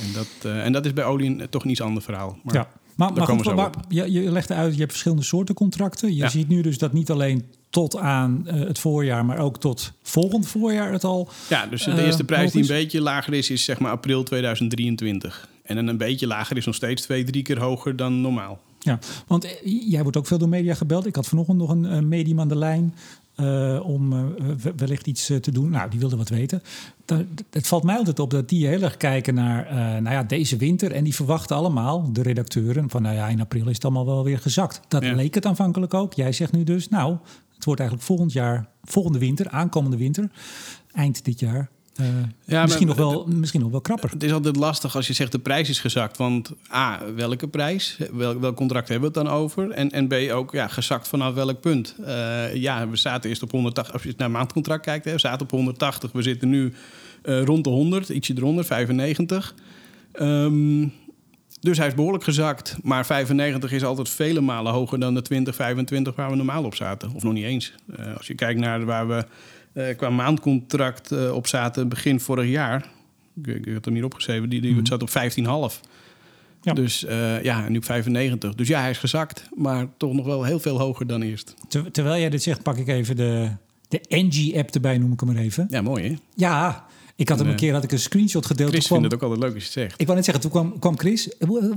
En 0.00 0.12
dat, 0.12 0.26
uh, 0.46 0.64
en 0.64 0.72
dat 0.72 0.86
is 0.86 0.92
bij 0.92 1.04
olie 1.04 1.48
toch 1.48 1.64
een 1.64 1.70
iets 1.70 1.80
ander 1.80 2.02
verhaal. 2.02 2.38
Maar 2.42 2.54
ja. 2.54 2.68
Maar, 2.96 3.12
maar, 3.12 3.26
goed, 3.26 3.54
maar 3.54 3.70
je, 3.88 4.12
je 4.12 4.30
legt 4.30 4.50
uit, 4.50 4.72
je 4.72 4.78
hebt 4.78 4.90
verschillende 4.90 5.24
soorten 5.24 5.54
contracten. 5.54 6.08
Je 6.08 6.16
ja. 6.16 6.28
ziet 6.28 6.48
nu 6.48 6.62
dus 6.62 6.78
dat 6.78 6.92
niet 6.92 7.10
alleen 7.10 7.44
tot 7.70 7.96
aan 7.96 8.44
uh, 8.46 8.52
het 8.52 8.78
voorjaar, 8.78 9.24
maar 9.24 9.38
ook 9.38 9.58
tot 9.58 9.92
volgend 10.02 10.48
voorjaar 10.48 10.92
het 10.92 11.04
al. 11.04 11.28
Ja, 11.48 11.66
dus 11.66 11.84
de 11.84 12.04
eerste 12.04 12.22
uh, 12.22 12.26
prijs 12.26 12.52
die 12.52 12.62
een 12.62 12.68
beetje 12.68 13.00
lager 13.00 13.32
is, 13.32 13.50
is 13.50 13.64
zeg 13.64 13.78
maar 13.78 13.90
april 13.90 14.22
2023. 14.22 15.48
En 15.62 15.74
dan 15.76 15.86
een 15.86 15.96
beetje 15.96 16.26
lager 16.26 16.56
is 16.56 16.66
nog 16.66 16.74
steeds 16.74 17.02
twee, 17.02 17.24
drie 17.24 17.42
keer 17.42 17.58
hoger 17.58 17.96
dan 17.96 18.20
normaal. 18.20 18.60
Ja, 18.78 18.98
want 19.26 19.46
jij 19.88 20.02
wordt 20.02 20.16
ook 20.16 20.26
veel 20.26 20.38
door 20.38 20.48
media 20.48 20.74
gebeld. 20.74 21.06
Ik 21.06 21.16
had 21.16 21.26
vanochtend 21.26 21.58
nog 21.58 21.70
een, 21.70 21.84
een 21.84 22.08
medium 22.08 22.40
aan 22.40 22.48
de 22.48 22.56
lijn. 22.56 22.94
Uh, 23.40 23.86
om 23.86 24.12
uh, 24.12 24.24
wellicht 24.76 25.06
iets 25.06 25.30
uh, 25.30 25.36
te 25.36 25.50
doen. 25.50 25.70
Nou, 25.70 25.90
die 25.90 25.98
wilde 25.98 26.16
wat 26.16 26.28
weten. 26.28 26.62
Dat, 27.04 27.24
het 27.50 27.66
valt 27.66 27.82
mij 27.82 27.96
altijd 27.96 28.18
op 28.18 28.30
dat 28.30 28.48
die 28.48 28.66
heel 28.66 28.82
erg 28.82 28.96
kijken 28.96 29.34
naar 29.34 29.74
nou 30.02 30.14
ja, 30.14 30.22
deze 30.22 30.56
winter. 30.56 30.92
En 30.92 31.04
die 31.04 31.14
verwachten 31.14 31.56
allemaal, 31.56 32.12
de 32.12 32.22
redacteuren, 32.22 32.90
van 32.90 33.02
nou 33.02 33.14
ja, 33.14 33.28
in 33.28 33.40
april 33.40 33.68
is 33.68 33.74
het 33.74 33.84
allemaal 33.84 34.06
wel 34.06 34.24
weer 34.24 34.38
gezakt. 34.38 34.80
Dat 34.88 35.02
ja. 35.02 35.14
leek 35.14 35.34
het 35.34 35.46
aanvankelijk 35.46 35.94
ook. 35.94 36.12
Jij 36.12 36.32
zegt 36.32 36.52
nu 36.52 36.64
dus, 36.64 36.88
nou, 36.88 37.16
het 37.54 37.64
wordt 37.64 37.80
eigenlijk 37.80 38.08
volgend 38.08 38.32
jaar, 38.32 38.68
volgende 38.82 39.18
winter, 39.18 39.48
aankomende 39.48 39.96
winter, 39.96 40.30
eind 40.92 41.24
dit 41.24 41.40
jaar, 41.40 41.68
uh, 42.00 42.06
ja, 42.44 42.62
misschien, 42.62 42.86
nog 42.86 42.96
wel, 42.96 43.26
misschien 43.26 43.60
nog 43.60 43.70
wel 43.70 43.80
krapper. 43.80 44.10
Het 44.10 44.22
is 44.22 44.32
altijd 44.32 44.56
lastig 44.56 44.96
als 44.96 45.06
je 45.06 45.12
zegt 45.12 45.32
de 45.32 45.38
prijs 45.38 45.68
is 45.68 45.80
gezakt. 45.80 46.16
Want 46.16 46.52
A, 46.74 47.00
welke 47.16 47.48
prijs? 47.48 47.98
Wel, 48.12 48.40
welk 48.40 48.56
contract 48.56 48.88
hebben 48.88 49.12
we 49.12 49.18
het 49.18 49.26
dan 49.26 49.36
over? 49.36 49.70
En, 49.70 49.90
en 49.90 50.08
B, 50.08 50.14
ook 50.32 50.52
ja, 50.52 50.68
gezakt 50.68 51.08
vanaf 51.08 51.34
welk 51.34 51.60
punt? 51.60 51.94
Uh, 52.00 52.54
ja, 52.54 52.88
we 52.88 52.96
zaten 52.96 53.30
eerst 53.30 53.42
op 53.42 53.50
180. 53.50 53.94
Als 53.94 54.02
je 54.02 54.14
naar 54.16 54.30
maandcontract 54.30 54.84
kijkt, 54.84 55.04
hè, 55.04 55.12
we 55.12 55.18
zaten 55.18 55.42
op 55.42 55.50
180. 55.50 56.12
We 56.12 56.22
zitten 56.22 56.48
nu 56.48 56.72
uh, 57.24 57.42
rond 57.42 57.64
de 57.64 57.70
100, 57.70 58.08
ietsje 58.08 58.34
eronder, 58.36 58.64
95. 58.64 59.54
Um, 60.20 60.92
dus 61.60 61.78
hij 61.78 61.86
is 61.86 61.94
behoorlijk 61.94 62.24
gezakt. 62.24 62.76
Maar 62.82 63.06
95 63.06 63.72
is 63.72 63.84
altijd 63.84 64.08
vele 64.08 64.40
malen 64.40 64.72
hoger 64.72 65.00
dan 65.00 65.14
de 65.14 65.22
20, 65.22 65.54
25 65.54 66.14
waar 66.14 66.30
we 66.30 66.36
normaal 66.36 66.64
op 66.64 66.74
zaten. 66.74 67.10
Of 67.14 67.22
nog 67.22 67.32
niet 67.32 67.44
eens. 67.44 67.74
als 68.16 68.26
je 68.26 68.34
kijkt 68.34 68.60
naar 68.60 68.84
waar 68.84 69.08
we 69.08 69.24
uh, 69.72 69.96
qua 69.96 70.10
maandcontract 70.10 71.12
uh, 71.12 71.34
op 71.34 71.46
zaten 71.46 71.88
begin 71.88 72.20
vorig 72.20 72.48
jaar. 72.48 72.88
Ik, 73.44 73.66
ik 73.66 73.72
had 73.72 73.84
hem 73.84 73.94
hier 73.94 74.04
opgeschreven, 74.04 74.48
die, 74.48 74.60
die 74.60 74.74
mm. 74.74 74.86
zat 74.86 75.02
op 75.02 75.08
15,5. 75.08 75.88
Ja. 76.62 76.72
Dus 76.72 77.04
uh, 77.04 77.42
ja, 77.42 77.68
nu 77.68 77.76
op 77.76 77.84
95. 77.84 78.54
Dus 78.54 78.68
ja, 78.68 78.80
hij 78.80 78.90
is 78.90 78.98
gezakt, 78.98 79.48
maar 79.54 79.86
toch 79.96 80.12
nog 80.12 80.26
wel 80.26 80.44
heel 80.44 80.60
veel 80.60 80.78
hoger 80.78 81.06
dan 81.06 81.22
eerst. 81.22 81.54
Ter, 81.68 81.90
terwijl 81.90 82.20
jij 82.20 82.30
dit 82.30 82.42
zegt, 82.42 82.62
pak 82.62 82.76
ik 82.76 82.88
even 82.88 83.16
de, 83.16 83.50
de 83.88 84.00
NG-app 84.08 84.70
erbij, 84.70 84.98
noem 84.98 85.12
ik 85.12 85.20
hem 85.20 85.32
maar 85.32 85.42
even. 85.42 85.66
Ja, 85.70 85.82
mooi 85.82 86.08
hè? 86.08 86.16
Ja, 86.34 86.86
ik 87.16 87.28
had 87.28 87.38
hem 87.38 87.48
een 87.48 87.56
keer 87.56 87.72
had 87.72 87.84
ik 87.84 87.92
een 87.92 87.98
screenshot 87.98 88.46
gedeeld. 88.46 88.70
Chris 88.70 88.86
vindt 88.86 89.04
het 89.04 89.14
ook 89.14 89.22
altijd 89.22 89.40
leuk 89.40 89.54
als 89.54 89.62
je 89.62 89.70
het 89.70 89.78
zegt. 89.78 90.00
Ik 90.00 90.06
wou 90.06 90.16
net 90.16 90.24
zeggen, 90.24 90.42
toen 90.42 90.52
kwam, 90.52 90.78
kwam 90.78 90.98
Chris. 90.98 91.28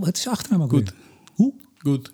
Het 0.01 0.17
is 0.17 0.27
achternaam 0.27 0.61
ook 0.61 0.69
Goed. 0.69 0.93
Hoe? 1.33 1.53
Goed. 1.77 2.11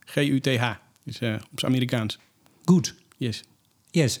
G-U-T-H. 0.00 0.70
Is 1.04 1.20
uh, 1.20 1.34
op 1.34 1.60
zijn 1.60 1.72
Amerikaans. 1.72 2.18
Goed. 2.64 2.94
Yes. 3.16 3.42
Yes. 3.92 4.20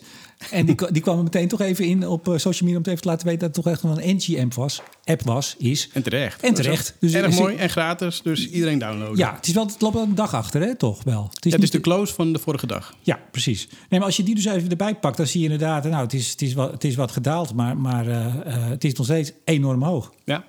En 0.50 0.66
die, 0.66 0.76
die 0.90 1.02
kwam 1.02 1.22
meteen 1.22 1.48
toch 1.48 1.60
even 1.60 1.84
in 1.84 2.08
op 2.08 2.28
uh, 2.28 2.36
social 2.36 2.60
media 2.60 2.76
om 2.76 2.82
te 2.82 2.90
even 2.90 3.02
te 3.02 3.08
laten 3.08 3.26
weten 3.26 3.40
dat 3.40 3.56
het 3.56 3.64
toch 3.64 3.72
echt 3.72 3.82
wel 3.82 4.00
een 4.00 4.16
NG-app 4.16 4.54
was, 4.54 4.82
app 5.04 5.22
was, 5.22 5.54
is. 5.58 5.88
En 5.92 6.02
terecht. 6.02 6.42
En 6.42 6.54
terecht. 6.54 6.96
Dus 7.00 7.14
erg 7.14 7.38
mooi 7.38 7.56
en 7.56 7.70
gratis, 7.70 8.22
dus 8.22 8.48
iedereen 8.48 8.78
downloaden. 8.78 9.16
Ja, 9.16 9.34
het 9.34 9.46
is 9.46 9.54
wel 9.54 9.66
het 9.66 9.80
loopt 9.80 9.94
wel 9.94 10.02
een 10.02 10.14
dag 10.14 10.34
achter, 10.34 10.60
hè? 10.60 10.74
Toch 10.74 11.04
wel. 11.04 11.28
Het 11.34 11.44
is, 11.44 11.50
ja, 11.50 11.56
het 11.56 11.64
is 11.64 11.70
de 11.70 11.80
close 11.80 12.14
van 12.14 12.32
de 12.32 12.38
vorige 12.38 12.66
dag. 12.66 12.96
Ja, 13.02 13.20
precies. 13.30 13.68
Nee, 13.68 13.98
maar 13.98 14.08
als 14.08 14.16
je 14.16 14.22
die 14.22 14.34
dus 14.34 14.44
even 14.44 14.70
erbij 14.70 14.94
pakt, 14.94 15.16
dan 15.16 15.26
zie 15.26 15.40
je 15.40 15.50
inderdaad, 15.50 15.84
nou, 15.84 16.02
het 16.02 16.12
is, 16.12 16.30
het 16.30 16.42
is, 16.42 16.54
wat, 16.54 16.70
het 16.70 16.84
is 16.84 16.94
wat 16.94 17.10
gedaald, 17.10 17.54
maar, 17.54 17.76
maar 17.76 18.06
uh, 18.06 18.26
uh, 18.46 18.68
het 18.68 18.84
is 18.84 18.92
nog 18.92 19.06
steeds 19.06 19.32
enorm 19.44 19.82
hoog. 19.82 20.12
Ja. 20.24 20.44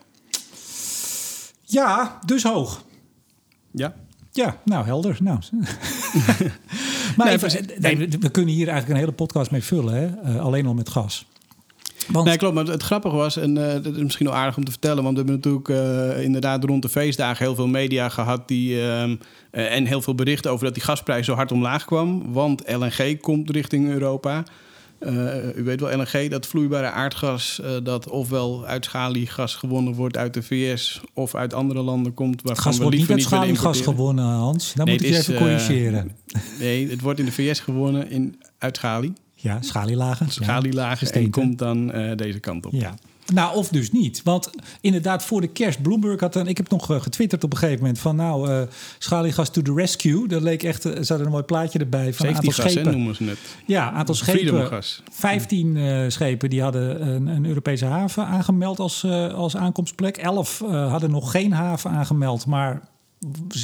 Ja, 1.62 2.20
dus 2.26 2.44
hoog. 2.44 2.84
Ja. 3.72 3.96
Ja, 4.32 4.62
nou 4.66 4.86
helder. 4.86 5.18
Nou. 5.20 5.40
maar 7.18 7.28
nee, 7.28 7.36
even, 7.36 7.66
nee, 7.80 8.08
we 8.20 8.30
kunnen 8.30 8.54
hier 8.54 8.68
eigenlijk 8.68 8.90
een 8.90 9.06
hele 9.06 9.12
podcast 9.12 9.52
mee 9.52 9.64
vullen, 9.64 9.94
hè? 9.94 10.32
Uh, 10.32 10.42
alleen 10.42 10.66
al 10.66 10.74
met 10.74 10.90
gas. 10.90 11.26
Want... 12.08 12.26
Nee, 12.26 12.38
klopt. 12.38 12.56
Maar 12.56 12.66
het 12.66 12.84
grappige 12.84 13.16
was, 13.16 13.38
en 13.38 13.56
uh, 13.56 13.74
dat 13.74 13.86
is 13.86 14.02
misschien 14.02 14.26
wel 14.26 14.36
aardig 14.36 14.58
om 14.58 14.66
te 14.66 14.72
vertellen, 14.72 15.04
want 15.04 15.18
we 15.18 15.24
hebben 15.24 15.36
natuurlijk 15.36 15.68
uh, 15.68 16.24
inderdaad 16.24 16.64
rond 16.64 16.82
de 16.82 16.90
feestdagen 16.90 17.46
heel 17.46 17.56
veel 17.56 17.68
media 17.68 18.10
gehad 18.10 18.48
die, 18.48 18.76
uh, 18.76 19.04
en 19.52 19.86
heel 19.86 20.02
veel 20.02 20.16
berichten 20.16 20.52
over 20.52 20.66
dat 20.66 20.74
die 20.74 20.84
gasprijs 20.84 21.26
zo 21.26 21.34
hard 21.34 21.52
omlaag 21.52 21.86
kwam. 21.86 22.34
Want 22.34 22.64
LNG 22.68 23.20
komt 23.22 23.50
richting 23.50 23.90
Europa. 23.90 24.44
Uh, 25.06 25.56
u 25.56 25.64
weet 25.64 25.80
wel, 25.80 25.98
LNG, 25.98 26.30
dat 26.30 26.48
vloeibare 26.48 26.90
aardgas, 26.90 27.60
uh, 27.64 27.70
dat 27.84 28.10
ofwel 28.10 28.66
uit 28.66 28.86
schaliegas 28.86 29.56
gewonnen 29.56 29.94
wordt 29.94 30.18
uit 30.18 30.34
de 30.34 30.44
VS 30.44 31.02
of 31.14 31.36
uit 31.36 31.54
andere 31.54 31.82
landen 31.82 32.14
komt. 32.14 32.42
Waarvan 32.42 32.64
gas 32.64 32.76
we 32.78 32.84
wordt 32.84 32.98
niet 32.98 33.12
uit 33.12 33.22
schaliegas 33.22 33.82
gewonnen, 33.82 34.26
Hans. 34.26 34.74
Dan 34.74 34.86
nee, 34.86 34.96
moet 34.96 35.06
ik 35.06 35.12
je 35.12 35.18
even 35.18 35.36
corrigeren. 35.36 36.12
Uh, 36.28 36.42
nee, 36.60 36.90
het 36.90 37.02
wordt 37.02 37.20
in 37.20 37.26
de 37.26 37.32
VS 37.32 37.60
gewonnen 37.60 38.10
in, 38.10 38.42
uit 38.58 38.78
schalie. 38.78 39.14
Ja, 39.36 39.62
schalielagen. 39.62 40.32
Schalielagen 40.32 41.08
ja, 41.08 41.14
en 41.14 41.30
komt 41.30 41.58
dan 41.58 41.88
deze 42.16 42.40
kant 42.40 42.66
op. 42.66 42.72
Ja. 42.74 42.94
Nou, 43.34 43.56
of 43.56 43.68
dus 43.68 43.92
niet. 43.92 44.22
Want 44.24 44.50
inderdaad, 44.82 45.26
voor 45.26 45.42
de 45.42 45.48
kerst, 45.48 45.82
Bloomberg 45.82 46.20
had 46.20 46.36
een... 46.36 46.48
Ik 46.48 46.58
heb 46.58 46.70
nog 46.70 46.92
uh, 46.92 47.02
getwitterd 47.02 47.44
op 47.44 47.52
een 47.52 47.58
gegeven 47.58 47.80
moment 47.80 48.00
van... 48.00 48.16
nou, 48.16 48.50
uh, 48.50 48.62
schaliegas 48.98 49.50
to 49.50 49.62
the 49.62 49.74
rescue. 49.74 50.28
Dat 50.28 50.42
leek 50.42 50.64
echt... 50.64 50.84
Er 50.84 51.06
zat 51.06 51.20
een 51.20 51.30
mooi 51.30 51.44
plaatje 51.44 51.80
erbij 51.80 52.14
van 52.14 52.26
een 52.26 52.36
aantal 52.36 52.52
gas, 52.52 52.72
schepen. 52.72 52.92
Hè, 52.92 52.98
noemen 52.98 53.16
ze 53.16 53.24
het. 53.24 53.40
Ja, 53.66 53.92
aantal 53.92 54.16
schepen. 54.16 54.84
15 55.12 55.76
uh, 55.76 56.10
schepen 56.10 56.50
die 56.50 56.62
hadden 56.62 57.08
een, 57.08 57.28
een, 57.28 57.46
Europese 57.46 57.86
haven 57.86 58.26
aangemeld 58.26 58.80
als, 58.80 59.06
als 59.34 59.56
aankomstplek. 59.56 60.18
11 60.18 60.60
hadden 60.68 61.12
nog 61.12 61.32
geen 61.32 61.52
haven 61.52 61.92
aangemeld, 61.92 62.46
maar 62.46 62.82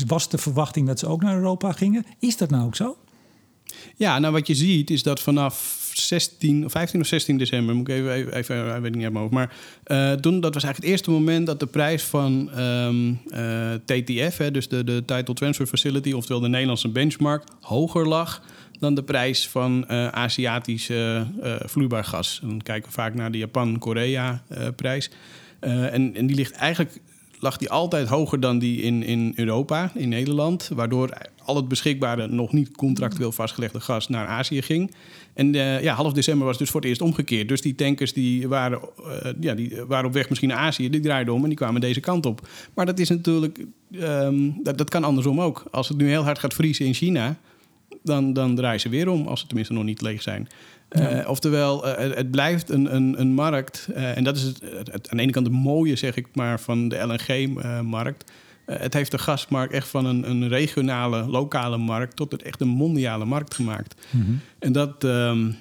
was 0.08 0.30
de 0.30 0.38
verwachting 0.38 0.88
dat 0.88 1.00
ze 1.00 1.08
ook 1.08 1.22
naar 1.22 1.36
Europa 1.36 1.72
gingen. 1.72 2.06
Is 2.20 2.38
dat 2.38 2.50
nou 2.50 2.66
ook 2.66 2.76
zo? 2.76 2.98
Ja, 3.96 4.20
nou 4.20 4.34
wat 4.34 4.48
je 4.48 4.56
ziet 4.56 4.90
is 4.90 5.04
dat 5.04 5.20
vanaf 5.20 5.79
16, 6.08 6.70
15 6.70 7.00
of 7.00 7.08
16 7.08 7.38
december, 7.38 7.76
moet 7.76 7.88
ik 7.88 7.96
even, 7.96 8.16
even, 8.16 8.36
even 8.36 8.82
weet 8.82 8.96
ik 8.96 9.02
niet. 9.02 9.32
Maar 9.32 9.54
uh, 9.88 10.12
dat 10.22 10.54
was 10.54 10.64
eigenlijk 10.64 10.76
het 10.76 10.86
eerste 10.86 11.12
moment 11.12 11.46
dat 11.46 11.60
de 11.60 11.66
prijs 11.66 12.04
van 12.04 12.60
um, 12.60 13.20
uh, 13.28 13.74
TTF, 13.86 14.38
hè, 14.38 14.52
dus 14.52 14.68
de, 14.68 14.84
de 14.84 15.04
Title 15.06 15.34
Transfer 15.34 15.68
Facility, 15.68 16.12
oftewel 16.12 16.42
de 16.42 16.48
Nederlandse 16.48 16.90
benchmark, 16.90 17.44
hoger 17.62 18.08
lag 18.08 18.42
dan 18.80 18.94
de 18.94 19.04
prijs 19.04 19.48
van 19.48 19.86
uh, 19.92 20.08
Aziatische 20.08 21.28
vloeibaar 21.66 22.04
gas. 22.04 22.40
Dan 22.42 22.62
kijken 22.62 22.88
we 22.90 22.96
vaak 22.96 23.14
naar 23.14 23.32
de 23.32 23.38
Japan-Korea-prijs. 23.38 25.10
en, 25.60 26.16
en 26.16 26.28
die 26.28 26.36
ligt 26.36 26.52
eigenlijk 26.52 27.00
lag 27.40 27.58
die 27.58 27.70
altijd 27.70 28.08
hoger 28.08 28.40
dan 28.40 28.60
die 28.60 28.82
in, 28.82 29.04
in 29.04 29.34
Europa, 29.36 29.92
in 29.96 30.10
Nederland. 30.10 30.70
Waardoor 30.74 31.10
al 31.44 31.56
het 31.56 31.68
beschikbare, 31.68 32.28
nog 32.28 32.52
niet 32.52 32.72
contractueel 32.72 33.32
vastgelegde 33.32 33.80
gas 33.80 34.08
naar 34.08 34.28
Azië 34.28 34.62
ging. 34.62 34.92
En 35.34 35.54
uh, 35.54 35.84
ja, 35.84 35.94
half 35.94 36.14
december 36.14 36.46
was 36.46 36.58
dus 36.58 36.70
voor 36.70 36.80
het 36.80 36.90
eerst 36.90 37.02
omgekeerd. 37.02 37.48
Dus 37.48 37.62
die 37.62 37.76
tankers 37.76 38.14
die 38.14 38.48
waren, 38.48 38.80
uh, 39.00 39.32
ja, 39.40 39.54
die 39.54 39.82
waren 39.88 40.06
op 40.06 40.14
weg 40.14 40.30
misschien 40.30 40.50
naar 40.50 40.58
Azië, 40.58 40.90
die 40.90 41.02
draaiden 41.02 41.34
om 41.34 41.42
en 41.42 41.50
die 41.50 41.58
kwamen 41.58 41.82
deze 41.82 42.00
kant 42.00 42.26
op. 42.26 42.48
Maar 42.74 42.86
dat 42.86 43.00
is 43.00 43.10
natuurlijk, 43.10 43.66
um, 43.92 44.60
dat, 44.64 44.78
dat 44.78 44.90
kan 44.90 45.04
andersom 45.04 45.42
ook. 45.42 45.64
Als 45.72 45.88
het 45.88 45.98
nu 45.98 46.08
heel 46.08 46.24
hard 46.24 46.40
gaat 46.40 46.54
vriezen 46.54 46.86
in 46.86 46.94
China, 46.94 47.38
dan, 48.04 48.34
dan 48.34 48.56
draaien 48.56 48.80
ze 48.80 48.90
weer 48.90 49.10
om, 49.10 49.28
als 49.28 49.40
ze 49.40 49.48
tenminste 49.48 49.74
nog 49.74 49.84
niet 49.84 50.02
leeg 50.02 50.22
zijn. 50.22 50.48
Ja. 50.90 51.22
Uh, 51.22 51.30
oftewel, 51.30 51.88
uh, 51.88 52.16
het 52.16 52.32
blijft 52.32 52.70
een, 52.70 52.96
een, 52.96 53.20
een 53.20 53.34
markt. 53.34 53.88
Uh, 53.92 54.18
en 54.18 54.24
dat 54.24 54.36
is 54.36 54.44
het, 54.44 54.62
het, 54.92 55.10
aan 55.10 55.18
de 55.18 55.24
ene 55.24 55.32
kant 55.32 55.46
het 55.46 55.56
mooie, 55.56 55.96
zeg 55.96 56.16
ik 56.16 56.28
maar, 56.34 56.60
van 56.60 56.88
de 56.88 56.98
LNG-markt. 56.98 58.32
het 58.66 58.94
heeft 58.94 59.12
de 59.12 59.18
gasmarkt 59.18 59.74
echt 59.74 59.88
van 59.88 60.06
een, 60.06 60.30
een, 60.30 60.48
regionale, 60.48 61.28
lokale 61.28 61.78
markt 61.78 62.16
tot 62.16 62.32
het 62.32 62.42
echt 62.42 62.62
een 62.62 62.68
mondiale 62.68 63.26
markt 63.26 63.54
gemaakt. 63.54 63.96
Mm 64.10 64.22
-hmm. 64.22 64.40
En 64.60 64.72
dat, 64.72 65.04
um, 65.04 65.56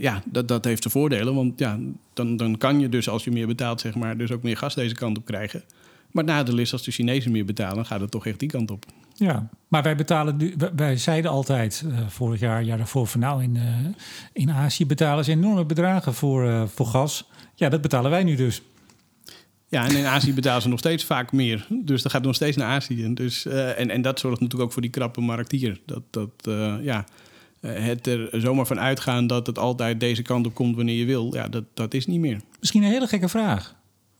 ja, 0.00 0.22
dat, 0.24 0.48
dat 0.48 0.64
heeft 0.64 0.82
de 0.82 0.90
voordelen. 0.90 1.34
Want 1.34 1.58
ja, 1.58 1.78
dan, 2.14 2.36
dan 2.36 2.58
kan 2.58 2.80
je 2.80 2.88
dus, 2.88 3.08
als 3.08 3.24
je 3.24 3.30
meer 3.30 3.46
betaalt, 3.46 3.80
zeg 3.80 3.94
maar, 3.94 4.16
dus 4.16 4.30
ook 4.30 4.42
meer 4.42 4.56
gas 4.56 4.74
deze 4.74 4.94
kant 4.94 5.18
op 5.18 5.24
krijgen. 5.24 5.62
Maar 6.10 6.24
het 6.24 6.32
nadeel 6.32 6.58
is, 6.58 6.72
als 6.72 6.84
de 6.84 6.90
Chinezen 6.90 7.32
meer 7.32 7.44
betalen, 7.44 7.86
gaat 7.86 8.00
het 8.00 8.10
toch 8.10 8.26
echt 8.26 8.38
die 8.38 8.48
kant 8.48 8.70
op. 8.70 8.84
Ja, 9.18 9.48
maar 9.68 9.82
wij 9.82 9.96
betalen 9.96 10.36
nu, 10.36 10.54
wij 10.76 10.96
zeiden 10.96 11.30
altijd 11.30 11.84
uh, 11.86 11.98
vorig 12.08 12.40
jaar, 12.40 12.62
jaar 12.62 12.76
daarvoor, 12.76 13.06
van 13.06 13.20
nou 13.20 13.42
in, 13.42 13.54
uh, 13.54 13.62
in 14.32 14.50
Azië 14.50 14.86
betalen 14.86 15.24
ze 15.24 15.30
enorme 15.30 15.64
bedragen 15.64 16.14
voor, 16.14 16.44
uh, 16.44 16.62
voor 16.66 16.86
gas. 16.86 17.28
Ja, 17.54 17.68
dat 17.68 17.80
betalen 17.80 18.10
wij 18.10 18.24
nu 18.24 18.34
dus. 18.34 18.62
Ja, 19.68 19.88
en 19.88 19.96
in 19.96 20.06
Azië 20.06 20.34
betalen 20.34 20.62
ze 20.62 20.68
nog 20.68 20.78
steeds 20.78 21.04
vaak 21.04 21.32
meer. 21.32 21.66
Dus 21.68 22.02
dan 22.02 22.10
gaat 22.10 22.22
nog 22.22 22.34
steeds 22.34 22.56
naar 22.56 22.68
Azië. 22.68 23.14
Dus, 23.14 23.46
en, 23.46 23.90
en 23.90 24.02
dat 24.02 24.18
zorgt 24.18 24.40
natuurlijk 24.40 24.68
ook 24.68 24.72
voor 24.72 24.82
die 24.82 24.90
krappe 24.90 25.20
markt 25.20 25.52
hier. 25.52 25.80
Dat, 25.86 26.02
dat 26.10 26.30
ja, 26.82 27.04
het 27.60 28.06
er 28.06 28.28
zomaar 28.32 28.66
van 28.66 28.80
uitgaan 28.80 29.26
dat 29.26 29.46
het 29.46 29.58
altijd 29.58 30.00
deze 30.00 30.22
kant 30.22 30.46
op 30.46 30.54
komt 30.54 30.76
wanneer 30.76 30.96
je 30.96 31.04
wil, 31.04 31.34
ja, 31.34 31.48
dat, 31.48 31.64
dat 31.74 31.94
is 31.94 32.06
niet 32.06 32.20
meer. 32.20 32.40
Misschien 32.60 32.82
een 32.82 32.90
hele 32.90 33.06
gekke 33.06 33.28
vraag. 33.28 33.74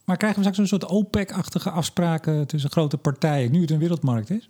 Maar 0.04 0.16
krijgen 0.16 0.42
we 0.42 0.48
straks 0.48 0.70
een 0.70 0.78
soort 0.78 0.92
OPEC-achtige 0.92 1.70
afspraken 1.70 2.46
tussen 2.46 2.70
grote 2.70 2.96
partijen, 2.96 3.52
nu 3.52 3.60
het 3.60 3.70
een 3.70 3.78
wereldmarkt 3.78 4.30
is? 4.30 4.48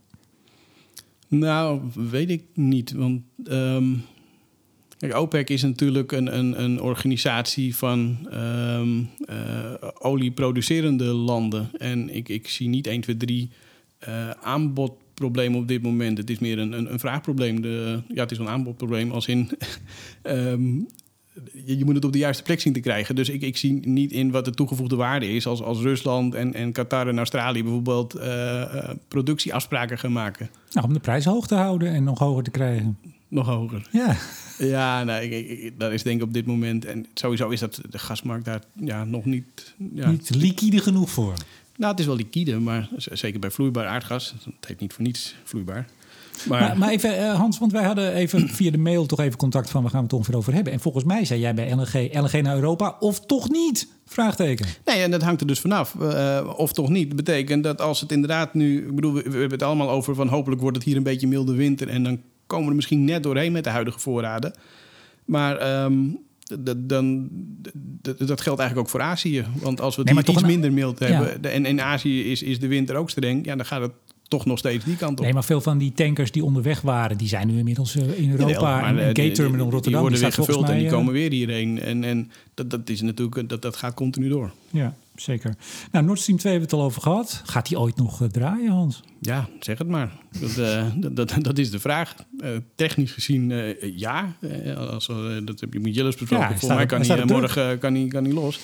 Nou, 1.29 1.81
weet 2.11 2.31
ik 2.31 2.43
niet. 2.55 2.93
Want 2.93 3.23
um, 3.51 4.03
OPEC 5.15 5.51
is 5.51 5.63
natuurlijk 5.63 6.13
een, 6.13 6.39
een, 6.39 6.63
een 6.63 6.81
organisatie 6.81 7.77
van 7.77 8.29
um, 8.33 9.09
uh, 9.31 9.75
olieproducerende 9.99 11.05
landen. 11.05 11.71
En 11.79 12.15
ik, 12.15 12.29
ik 12.29 12.49
zie 12.49 12.69
niet 12.69 12.87
1, 12.87 13.01
2, 13.01 13.17
3 13.17 13.51
uh, 14.09 14.31
aanbodproblemen 14.31 15.61
op 15.61 15.69
dit 15.69 15.83
moment. 15.83 16.19
Het 16.19 16.31
is 16.31 16.39
meer 16.39 16.59
een, 16.59 16.73
een, 16.73 16.93
een 16.93 16.99
vraagprobleem. 16.99 17.61
De, 17.61 18.03
ja, 18.09 18.23
het 18.23 18.31
is 18.31 18.39
een 18.39 18.49
aanbodprobleem 18.49 19.11
als 19.11 19.27
in... 19.27 19.51
um, 20.23 20.87
je, 21.65 21.79
je, 21.79 21.85
moet 21.85 21.95
het 21.95 22.05
op 22.05 22.13
de 22.13 22.19
juiste 22.19 22.43
plek 22.43 22.61
zien 22.61 22.73
te 22.73 22.81
krijgen. 22.81 23.15
Dus 23.15 23.29
ik, 23.29 23.43
ik 23.43 23.57
zie 23.57 23.87
niet 23.87 24.13
in 24.13 24.31
wat 24.31 24.45
de 24.45 24.51
toegevoegde 24.51 24.97
waarde 24.97 25.29
is 25.29 25.47
als, 25.47 25.63
als 25.63 25.81
Rusland 25.81 26.35
en, 26.35 26.55
en 26.55 26.73
Qatar 26.73 27.09
en 27.09 27.19
Australië 27.19 27.63
bijvoorbeeld 27.63 28.17
uh, 28.17 28.25
uh, 28.25 28.91
productieafspraken 29.09 29.99
gaan 29.99 30.13
maken. 30.13 30.51
Nou, 30.73 30.87
om 30.87 30.93
de 30.93 31.01
prijs 31.01 31.25
hoog 31.25 31.47
te 31.47 31.55
houden 31.55 31.93
en 31.93 32.05
nog 32.05 32.19
hoger 32.19 32.43
te 32.43 32.51
krijgen. 32.51 32.99
Nog 33.29 33.47
hoger. 33.47 33.89
Ja. 33.91 34.17
Ja, 34.59 35.05
nou, 35.05 35.23
ik, 35.23 35.49
ik, 35.49 35.79
dat 35.79 35.93
is 35.93 36.03
denk 36.03 36.17
ik 36.17 36.27
op 36.27 36.33
dit 36.33 36.47
moment. 36.47 36.85
En 36.85 37.07
sowieso 37.15 37.49
is 37.49 37.61
dat 37.61 37.81
de 37.91 37.99
gasmarkt 37.99 38.45
daar 38.45 38.63
ja, 38.75 39.05
nog 39.05 39.25
niet. 39.25 39.75
Ja. 39.93 40.11
Niet 40.11 40.35
liquide 40.35 40.79
genoeg 40.79 41.11
voor. 41.11 41.35
Nou, 41.77 41.91
het 41.91 42.01
is 42.01 42.07
wel 42.07 42.17
liquide, 42.17 42.59
maar 42.59 42.89
zeker 42.97 43.41
bij 43.41 43.51
vloeibaar 43.51 43.87
aardgas. 43.87 44.35
Het 44.45 44.69
heet 44.69 44.81
niet 44.81 44.93
voor 44.93 45.05
niets 45.05 45.35
vloeibaar. 45.45 45.87
Maar, 46.47 46.61
maar, 46.61 46.79
maar 46.79 46.91
even, 46.91 47.19
uh, 47.19 47.35
Hans, 47.35 47.59
want 47.59 47.73
wij 47.73 47.85
hadden 47.85 48.13
even 48.13 48.49
via 48.59 48.71
de 48.71 48.79
mail 48.79 49.07
toch 49.07 49.21
even 49.21 49.39
contact 49.39 49.71
van... 49.71 49.83
we 49.83 49.91
gaan 49.91 50.03
het 50.03 50.13
ongeveer 50.13 50.37
over 50.37 50.55
hebben. 50.55 50.73
En 50.73 50.81
volgens 50.81 51.05
mij 51.05 51.25
zei 51.25 51.41
jij 51.41 51.55
bij 51.55 51.71
LNG, 51.71 52.15
LNG 52.15 52.43
naar 52.43 52.55
Europa 52.55 52.97
of 53.01 53.21
toch 53.21 53.51
niet? 53.51 53.89
Vraagteken. 54.07 54.67
Nee, 54.85 55.03
en 55.03 55.11
dat 55.11 55.23
hangt 55.23 55.41
er 55.41 55.47
dus 55.47 55.61
vanaf. 55.61 55.95
Uh, 56.01 56.53
of 56.57 56.73
toch 56.73 56.89
niet. 56.89 57.07
Dat 57.07 57.17
betekent 57.17 57.65
dat 57.65 57.81
als 57.81 58.01
het 58.01 58.13
inderdaad 58.13 58.55
nu... 58.55 58.87
Ik 58.87 58.95
bedoel, 58.95 59.13
we, 59.13 59.23
we 59.23 59.31
hebben 59.31 59.51
het 59.51 59.63
allemaal 59.63 59.91
over 59.91 60.15
van... 60.15 60.29
hopelijk 60.29 60.61
wordt 60.61 60.77
het 60.77 60.87
hier 60.87 60.97
een 60.97 61.03
beetje 61.03 61.27
milde 61.27 61.55
winter... 61.55 61.89
en 61.89 62.03
dan 62.03 62.21
komen 62.47 62.65
we 62.65 62.71
er 62.71 62.77
misschien 62.77 63.05
net 63.05 63.23
doorheen 63.23 63.53
met 63.53 63.65
de 63.65 63.71
huidige 63.71 63.99
voorraden. 63.99 64.55
Maar... 65.25 65.83
Um, 65.85 66.27
dan, 66.79 67.29
dat 68.19 68.41
geldt 68.41 68.61
eigenlijk 68.61 68.79
ook 68.79 68.89
voor 68.89 69.01
Azië. 69.01 69.45
Want 69.61 69.81
als 69.81 69.97
we 69.97 70.03
het 70.03 70.11
nee, 70.13 70.25
iets 70.25 70.43
een... 70.43 70.47
minder 70.47 70.73
mild 70.73 70.99
hebben... 70.99 71.39
Ja. 71.43 71.49
en 71.49 71.67
in 71.67 71.81
Azië 71.81 72.31
is, 72.31 72.43
is 72.43 72.61
de 72.61 72.67
winter 72.67 72.97
ook 72.97 73.11
streng... 73.11 73.45
ja, 73.45 73.57
dan 73.57 73.67
gaat 73.67 73.81
het 73.81 73.93
toch 74.29 74.47
nog 74.47 74.59
steeds 74.59 74.85
die 74.85 74.97
kant 74.97 75.19
op. 75.19 75.25
Nee, 75.25 75.35
maar 75.35 75.45
veel 75.45 75.61
van 75.61 75.79
die 75.79 75.93
tankers 75.93 76.31
die 76.31 76.45
onderweg 76.45 76.81
waren, 76.81 77.19
die 77.19 77.29
zijn 77.29 77.47
nu 77.47 77.59
inmiddels 77.59 77.97
uh, 77.97 78.19
in 78.19 78.31
Europa. 78.31 78.79
Ja, 78.79 78.87
en 78.87 79.07
Gate 79.07 79.31
Terminal 79.31 79.71
Rotterdam. 79.71 79.93
Die 79.93 80.01
worden 80.01 80.21
weer 80.21 80.33
gevuld 80.33 80.61
mij, 80.61 80.71
en 80.71 80.79
die 80.79 80.89
komen 80.89 81.13
weer 81.13 81.31
hierheen. 81.31 81.81
En, 81.81 82.05
en 82.05 82.31
dat, 82.55 82.71
dat 82.71 82.89
is 82.89 83.01
natuurlijk, 83.01 83.49
dat, 83.49 83.63
dat 83.63 83.77
gaat 83.77 83.95
continu 83.95 84.29
door. 84.29 84.53
Ja, 84.71 84.95
zeker. 85.15 85.55
Nou, 85.93 86.05
Nord 86.05 86.19
Stream 86.19 86.39
2 86.39 86.53
hebben 86.53 86.71
we 86.71 86.77
het 86.77 86.85
al 86.85 86.91
over 86.91 87.03
gehad. 87.03 87.43
Gaat 87.45 87.69
die 87.69 87.79
ooit 87.79 87.97
nog 87.97 88.23
uh, 88.23 88.29
draaien, 88.29 88.71
Hans? 88.71 89.01
Ja, 89.21 89.49
zeg 89.61 89.79
het 89.79 89.89
maar. 89.89 90.13
Dat, 90.41 90.57
uh, 90.57 90.85
dat, 91.03 91.17
dat, 91.17 91.35
dat, 91.41 91.59
is 91.59 91.71
de 91.71 91.79
vraag. 91.79 92.15
Uh, 92.41 92.51
technisch 92.75 93.13
gezien 93.13 93.53
ja. 93.97 94.37
als, 94.77 95.07
dat 95.45 95.61
heb 95.61 95.73
je 95.73 95.81
met 95.81 95.95
Jillis 95.95 96.17
besproken. 96.17 96.49
Ja, 96.49 96.59
Voor 96.59 96.75
mij 96.75 96.87
kan 96.87 97.03
hij 97.03 97.25
morgen 97.25 97.79
kan 97.79 97.95
hij, 97.95 98.07
kan 98.07 98.25
hij 98.25 98.33
los. 98.33 98.61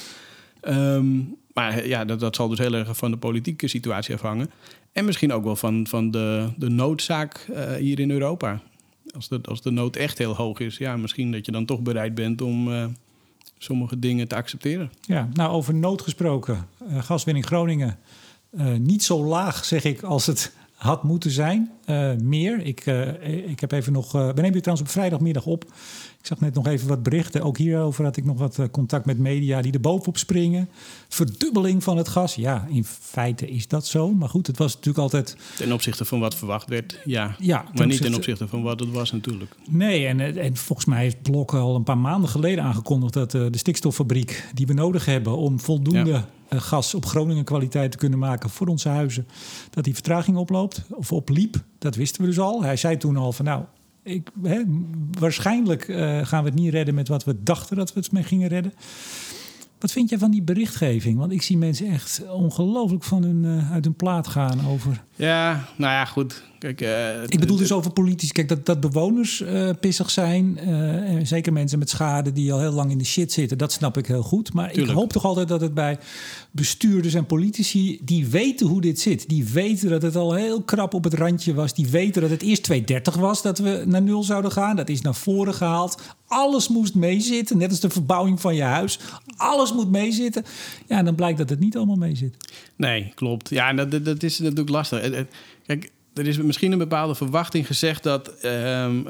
Um, 0.68 1.37
maar 1.54 1.87
ja, 1.87 2.04
dat, 2.04 2.21
dat 2.21 2.37
zal 2.37 2.49
dus 2.49 2.59
heel 2.59 2.75
erg 2.75 2.97
van 2.97 3.11
de 3.11 3.16
politieke 3.16 3.68
situatie 3.68 4.14
afhangen. 4.14 4.50
En 4.95 5.05
misschien 5.05 5.33
ook 5.33 5.45
wel 5.45 5.57
van, 5.57 5.87
van 5.87 6.11
de, 6.11 6.49
de 6.57 6.69
noodzaak 6.69 7.47
uh, 7.51 7.73
hier 7.73 8.01
in 8.01 8.11
Europa. 8.11 8.61
Als 9.15 9.29
de, 9.29 9.41
als 9.43 9.63
de 9.63 9.71
nood 9.71 9.97
echt 9.97 10.19
heel 10.19 10.37
hoog 10.37 10.59
is, 10.59 10.77
ja, 10.77 10.97
misschien 10.97 11.33
dat 11.33 11.47
je 11.47 11.53
dan 11.53 11.65
toch 11.65 11.81
bereid 11.81 12.15
bent 12.15 12.43
om 12.43 12.69
uh, 12.69 12.85
sommige 13.59 13.99
dingen 13.99 14.29
te 14.29 14.35
accepteren. 14.35 14.93
Ja, 15.01 15.29
nou 15.33 15.51
over 15.51 15.75
nood 15.75 16.03
gesproken. 16.03 16.69
Uh, 16.91 17.03
gaswinning 17.03 17.47
Groningen. 17.47 17.99
niet 18.79 19.03
zo 19.03 19.25
laag, 19.25 19.65
zeg 19.65 19.85
ik, 19.85 20.03
als 20.03 20.27
het 20.27 20.53
had 20.75 21.03
moeten 21.03 21.31
zijn. 21.31 21.71
meer. 22.23 22.61
Ik, 22.61 22.87
ik 23.47 23.61
heb 23.61 23.73
even 23.73 23.93
nog. 23.93 24.13
we 24.13 24.33
nemen 24.35 24.55
je 24.55 24.61
trouwens 24.61 24.89
op 24.89 24.95
vrijdagmiddag 24.95 25.47
op. 25.47 25.65
Ik 26.25 26.31
zag 26.31 26.40
net 26.40 26.54
nog 26.54 26.66
even 26.66 26.88
wat 26.88 27.02
berichten. 27.02 27.43
Ook 27.43 27.59
hierover 27.59 28.04
had 28.04 28.16
ik 28.16 28.25
nog 28.25 28.38
wat 28.38 28.59
contact 28.71 29.07
met 29.07 29.19
media 29.19 29.62
die 29.62 29.73
er 29.73 29.81
bovenop 29.81 30.19
springen. 30.19 30.69
Verdubbeling 31.09 31.83
van 31.83 31.97
het 31.97 32.09
gas. 32.09 32.35
Ja, 32.35 32.66
in 32.71 32.85
feite 32.85 33.49
is 33.49 33.69
dat 33.69 33.87
zo. 33.87 34.12
Maar 34.12 34.28
goed, 34.28 34.47
het 34.47 34.59
was 34.59 34.73
natuurlijk 34.75 34.99
altijd. 34.99 35.37
Ten 35.57 35.73
opzichte 35.73 36.04
van 36.04 36.21
wat 36.21 36.35
verwacht 36.35 36.69
werd, 36.69 37.00
ja. 37.04 37.37
ja 37.38 37.64
maar 37.75 37.87
niet 37.87 38.00
ten 38.00 38.14
opzichte 38.14 38.49
van 38.49 38.62
wat 38.62 38.81
het 38.81 38.90
was, 38.90 39.12
natuurlijk. 39.12 39.54
Nee, 39.69 40.07
en, 40.07 40.21
en 40.21 40.57
volgens 40.57 40.87
mij 40.87 41.02
heeft 41.02 41.23
Blok 41.23 41.54
al 41.54 41.75
een 41.75 41.83
paar 41.83 41.99
maanden 41.99 42.31
geleden 42.31 42.64
aangekondigd 42.64 43.12
dat 43.12 43.35
uh, 43.35 43.47
de 43.50 43.59
stikstoffabriek 43.59 44.49
die 44.54 44.66
we 44.66 44.73
nodig 44.73 45.04
hebben 45.04 45.37
om 45.37 45.61
voldoende. 45.61 46.11
Ja 46.11 46.28
gas 46.49 46.95
op 46.95 47.07
Groningen 47.07 47.45
kwaliteit 47.45 47.90
te 47.90 47.97
kunnen 47.97 48.19
maken 48.19 48.50
voor 48.50 48.66
onze 48.66 48.88
huizen, 48.88 49.26
dat 49.71 49.85
die 49.85 49.95
vertraging 49.95 50.37
oploopt 50.37 50.83
of 50.90 51.12
opliep. 51.12 51.57
Dat 51.78 51.95
wisten 51.95 52.21
we 52.21 52.26
dus 52.26 52.38
al. 52.38 52.62
Hij 52.62 52.76
zei 52.76 52.97
toen 52.97 53.16
al 53.16 53.33
van 53.33 53.45
nou, 53.45 53.64
ik, 54.04 54.30
hè, 54.42 54.62
waarschijnlijk 55.18 55.88
uh, 55.88 56.26
gaan 56.26 56.42
we 56.42 56.50
het 56.50 56.58
niet 56.58 56.73
redden 56.73 56.94
met 56.94 57.08
wat 57.08 57.25
we 57.25 57.42
dachten 57.42 57.76
dat 57.76 57.92
we 57.92 58.00
het 58.00 58.12
mee 58.12 58.23
gingen 58.23 58.49
redden. 58.49 58.73
Wat 59.78 59.92
vind 59.92 60.08
jij 60.08 60.18
van 60.18 60.30
die 60.30 60.42
berichtgeving? 60.42 61.18
Want 61.18 61.32
ik 61.32 61.42
zie 61.42 61.58
mensen 61.58 61.87
echt 61.87 62.28
ongelooflijk 62.28 63.04
van 63.04 63.23
hun, 63.23 63.44
uh, 63.44 63.73
uit 63.73 63.84
hun 63.84 63.94
plaat 63.94 64.26
gaan 64.26 64.66
over. 64.66 65.04
Ja, 65.16 65.68
nou 65.76 65.92
ja, 65.92 66.04
goed. 66.04 66.42
Kijk, 66.64 66.80
uh, 66.80 67.23
ik 67.23 67.40
bedoel 67.40 67.56
dus 67.56 67.73
over 67.73 67.90
politici. 67.90 68.33
Kijk, 68.33 68.49
dat, 68.49 68.66
dat 68.66 68.80
bewoners 68.80 69.40
uh, 69.40 69.71
pissig 69.80 70.11
zijn. 70.11 70.59
Uh, 70.61 70.71
en 71.11 71.26
zeker 71.26 71.52
mensen 71.52 71.78
met 71.78 71.90
schade 71.90 72.33
die 72.33 72.52
al 72.52 72.61
heel 72.61 72.73
lang 72.73 72.90
in 72.90 72.99
de 72.99 73.04
shit 73.04 73.33
zitten. 73.33 73.59
Dat 73.59 73.73
snap 73.73 73.97
ik 73.97 74.06
heel 74.06 74.23
goed. 74.23 74.52
Maar 74.52 74.68
Tuurlijk. 74.68 74.90
ik 74.90 74.97
hoop 74.97 75.12
toch 75.12 75.25
altijd 75.25 75.49
dat 75.49 75.61
het 75.61 75.75
bij 75.75 75.99
bestuurders 76.50 77.14
en 77.14 77.26
politici... 77.26 77.99
die 78.02 78.26
weten 78.26 78.66
hoe 78.66 78.80
dit 78.80 79.00
zit. 79.00 79.28
Die 79.28 79.44
weten 79.44 79.88
dat 79.88 80.02
het 80.02 80.16
al 80.16 80.35
heel 80.35 80.62
krap 80.62 80.94
op 80.94 81.04
het 81.04 81.14
randje 81.14 81.54
was. 81.54 81.75
Die 81.75 81.88
weten 81.88 82.23
dat 82.23 82.30
het 82.30 82.42
eerst 82.42 82.73
2,30 82.73 83.21
was 83.21 83.42
dat 83.42 83.59
we 83.59 83.83
naar 83.87 84.02
nul 84.02 84.23
zouden 84.23 84.52
gaan. 84.52 84.76
Dat 84.76 84.88
is 84.88 85.00
naar 85.00 85.14
voren 85.14 85.54
gehaald. 85.54 86.02
Alles 86.26 86.68
moest 86.68 86.94
meezitten. 86.94 87.59
Net 87.59 87.71
als 87.71 87.80
de 87.80 87.90
verbouwing 87.90 88.40
van 88.40 88.54
je 88.54 88.62
huis. 88.62 88.99
Alles 89.37 89.73
moet 89.73 89.90
meezitten. 89.90 90.44
Ja, 90.88 90.99
en 90.99 91.04
dan 91.04 91.14
blijkt 91.14 91.38
dat 91.38 91.50
het 91.50 91.61
niet 91.61 91.76
allemaal 91.76 91.97
meezit. 91.97 92.37
Nee, 92.76 93.12
klopt. 93.14 93.50
Ja, 93.50 93.73
dat, 93.73 94.04
dat 94.04 94.23
is 94.23 94.38
natuurlijk 94.38 94.68
lastig. 94.68 95.03
Kijk, 95.66 95.90
er 96.14 96.26
is 96.26 96.37
misschien 96.37 96.73
een 96.73 96.78
bepaalde 96.78 97.14
verwachting 97.14 97.66
gezegd 97.66 98.02
dat 98.02 98.44
um, 98.44 99.08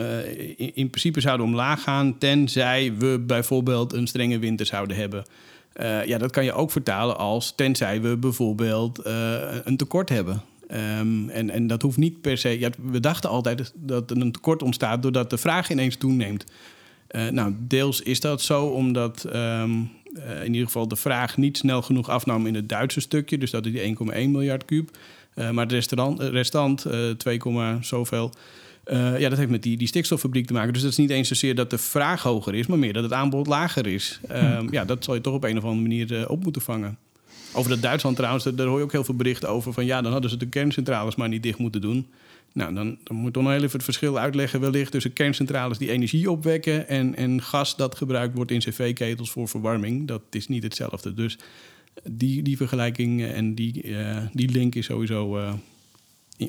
in, 0.56 0.74
in, 0.74 0.90
principe 0.90 1.20
zouden 1.20 1.46
omlaag 1.46 1.82
gaan, 1.82 2.18
tenzij 2.18 2.94
we 2.98 3.22
bijvoorbeeld 3.26 3.92
een 3.92 4.06
strenge 4.06 4.38
winter 4.38 4.66
zouden 4.66 4.96
hebben. 4.96 5.24
Ja, 6.06 6.18
dat 6.18 6.30
kan 6.30 6.44
je 6.44 6.52
ook 6.52 6.70
vertalen 6.70 7.16
als 7.16 7.52
tenzij 7.54 8.00
we 8.00 8.16
bijvoorbeeld 8.16 9.00
een 9.64 9.76
tekort 9.76 10.08
hebben. 10.08 10.42
Um, 10.70 11.28
en, 11.28 11.50
en 11.50 11.66
dat 11.66 11.82
hoeft 11.82 11.96
niet 11.96 12.20
per 12.20 12.38
se. 12.38 12.58
Ja, 12.58 12.70
we 12.90 13.00
dachten 13.00 13.30
altijd 13.30 13.72
dat 13.74 14.10
er 14.10 14.16
een 14.16 14.32
tekort 14.32 14.62
ontstaat 14.62 15.02
doordat 15.02 15.30
de 15.30 15.38
vraag 15.38 15.70
ineens 15.70 15.96
toeneemt. 15.96 16.44
Nou, 17.30 17.54
deels 17.58 18.00
is 18.00 18.20
dat 18.20 18.42
zo 18.42 18.66
omdat 18.66 19.24
um, 19.34 19.90
in 20.42 20.52
ieder 20.52 20.66
geval 20.66 20.88
de 20.88 20.96
vraag 20.96 21.36
niet 21.36 21.56
snel 21.56 21.82
genoeg 21.82 22.08
afnam 22.08 22.46
in 22.46 22.54
het 22.54 22.68
Duitse 22.68 23.00
stukje. 23.00 23.38
Dus 23.38 23.50
dat 23.50 23.66
is 23.66 23.72
die 23.72 23.96
1,1 23.96 24.04
miljard 24.12 24.64
kuub. 24.64 24.90
Uh, 25.34 25.50
maar 25.50 25.68
de 25.68 25.74
restaurant, 25.74 26.20
restant, 26.20 26.86
uh, 26.86 27.10
2, 27.10 27.40
zoveel. 27.80 28.32
Uh, 28.86 29.18
ja, 29.20 29.28
dat 29.28 29.38
heeft 29.38 29.50
met 29.50 29.62
die, 29.62 29.76
die 29.76 29.88
stikstoffabriek 29.88 30.46
te 30.46 30.52
maken. 30.52 30.72
Dus 30.72 30.82
dat 30.82 30.90
is 30.90 30.96
niet 30.96 31.10
eens 31.10 31.28
zozeer 31.28 31.54
dat 31.54 31.70
de 31.70 31.78
vraag 31.78 32.22
hoger 32.22 32.54
is, 32.54 32.66
maar 32.66 32.78
meer 32.78 32.92
dat 32.92 33.02
het 33.02 33.12
aanbod 33.12 33.46
lager 33.46 33.86
is. 33.86 34.20
Uh, 34.30 34.60
ja, 34.70 34.84
dat 34.84 35.04
zal 35.04 35.14
je 35.14 35.20
toch 35.20 35.34
op 35.34 35.44
een 35.44 35.56
of 35.56 35.64
andere 35.64 35.82
manier 35.82 36.12
uh, 36.12 36.30
op 36.30 36.42
moeten 36.42 36.62
vangen. 36.62 36.98
Over 37.52 37.70
dat 37.70 37.82
Duitsland 37.82 38.16
trouwens, 38.16 38.44
daar 38.44 38.66
hoor 38.66 38.78
je 38.78 38.84
ook 38.84 38.92
heel 38.92 39.04
veel 39.04 39.14
berichten 39.14 39.48
over. 39.48 39.72
Van 39.72 39.84
ja, 39.84 40.02
dan 40.02 40.12
hadden 40.12 40.30
ze 40.30 40.36
de 40.36 40.46
kerncentrales 40.46 41.14
maar 41.14 41.28
niet 41.28 41.42
dicht 41.42 41.58
moeten 41.58 41.80
doen. 41.80 42.06
Nou, 42.52 42.74
dan, 42.74 42.98
dan 43.04 43.16
moet 43.16 43.26
ik 43.26 43.32
toch 43.32 43.42
nog 43.42 43.52
heel 43.52 43.62
even 43.62 43.72
het 43.72 43.84
verschil 43.84 44.18
uitleggen 44.18 44.60
wellicht 44.60 44.92
tussen 44.92 45.12
kerncentrales 45.12 45.78
die 45.78 45.90
energie 45.90 46.30
opwekken 46.30 46.88
en, 46.88 47.16
en 47.16 47.42
gas 47.42 47.76
dat 47.76 47.94
gebruikt 47.96 48.34
wordt 48.34 48.50
in 48.50 48.58
cv-ketels 48.58 49.30
voor 49.30 49.48
verwarming. 49.48 50.08
Dat 50.08 50.22
is 50.30 50.48
niet 50.48 50.62
hetzelfde. 50.62 51.14
Dus 51.14 51.38
die, 52.02 52.42
die 52.42 52.56
vergelijking 52.56 53.24
en 53.24 53.54
die, 53.54 53.82
uh, 53.82 54.16
die 54.32 54.50
link 54.50 54.74
is 54.74 54.86
sowieso 54.86 55.38
uh, 55.38 55.52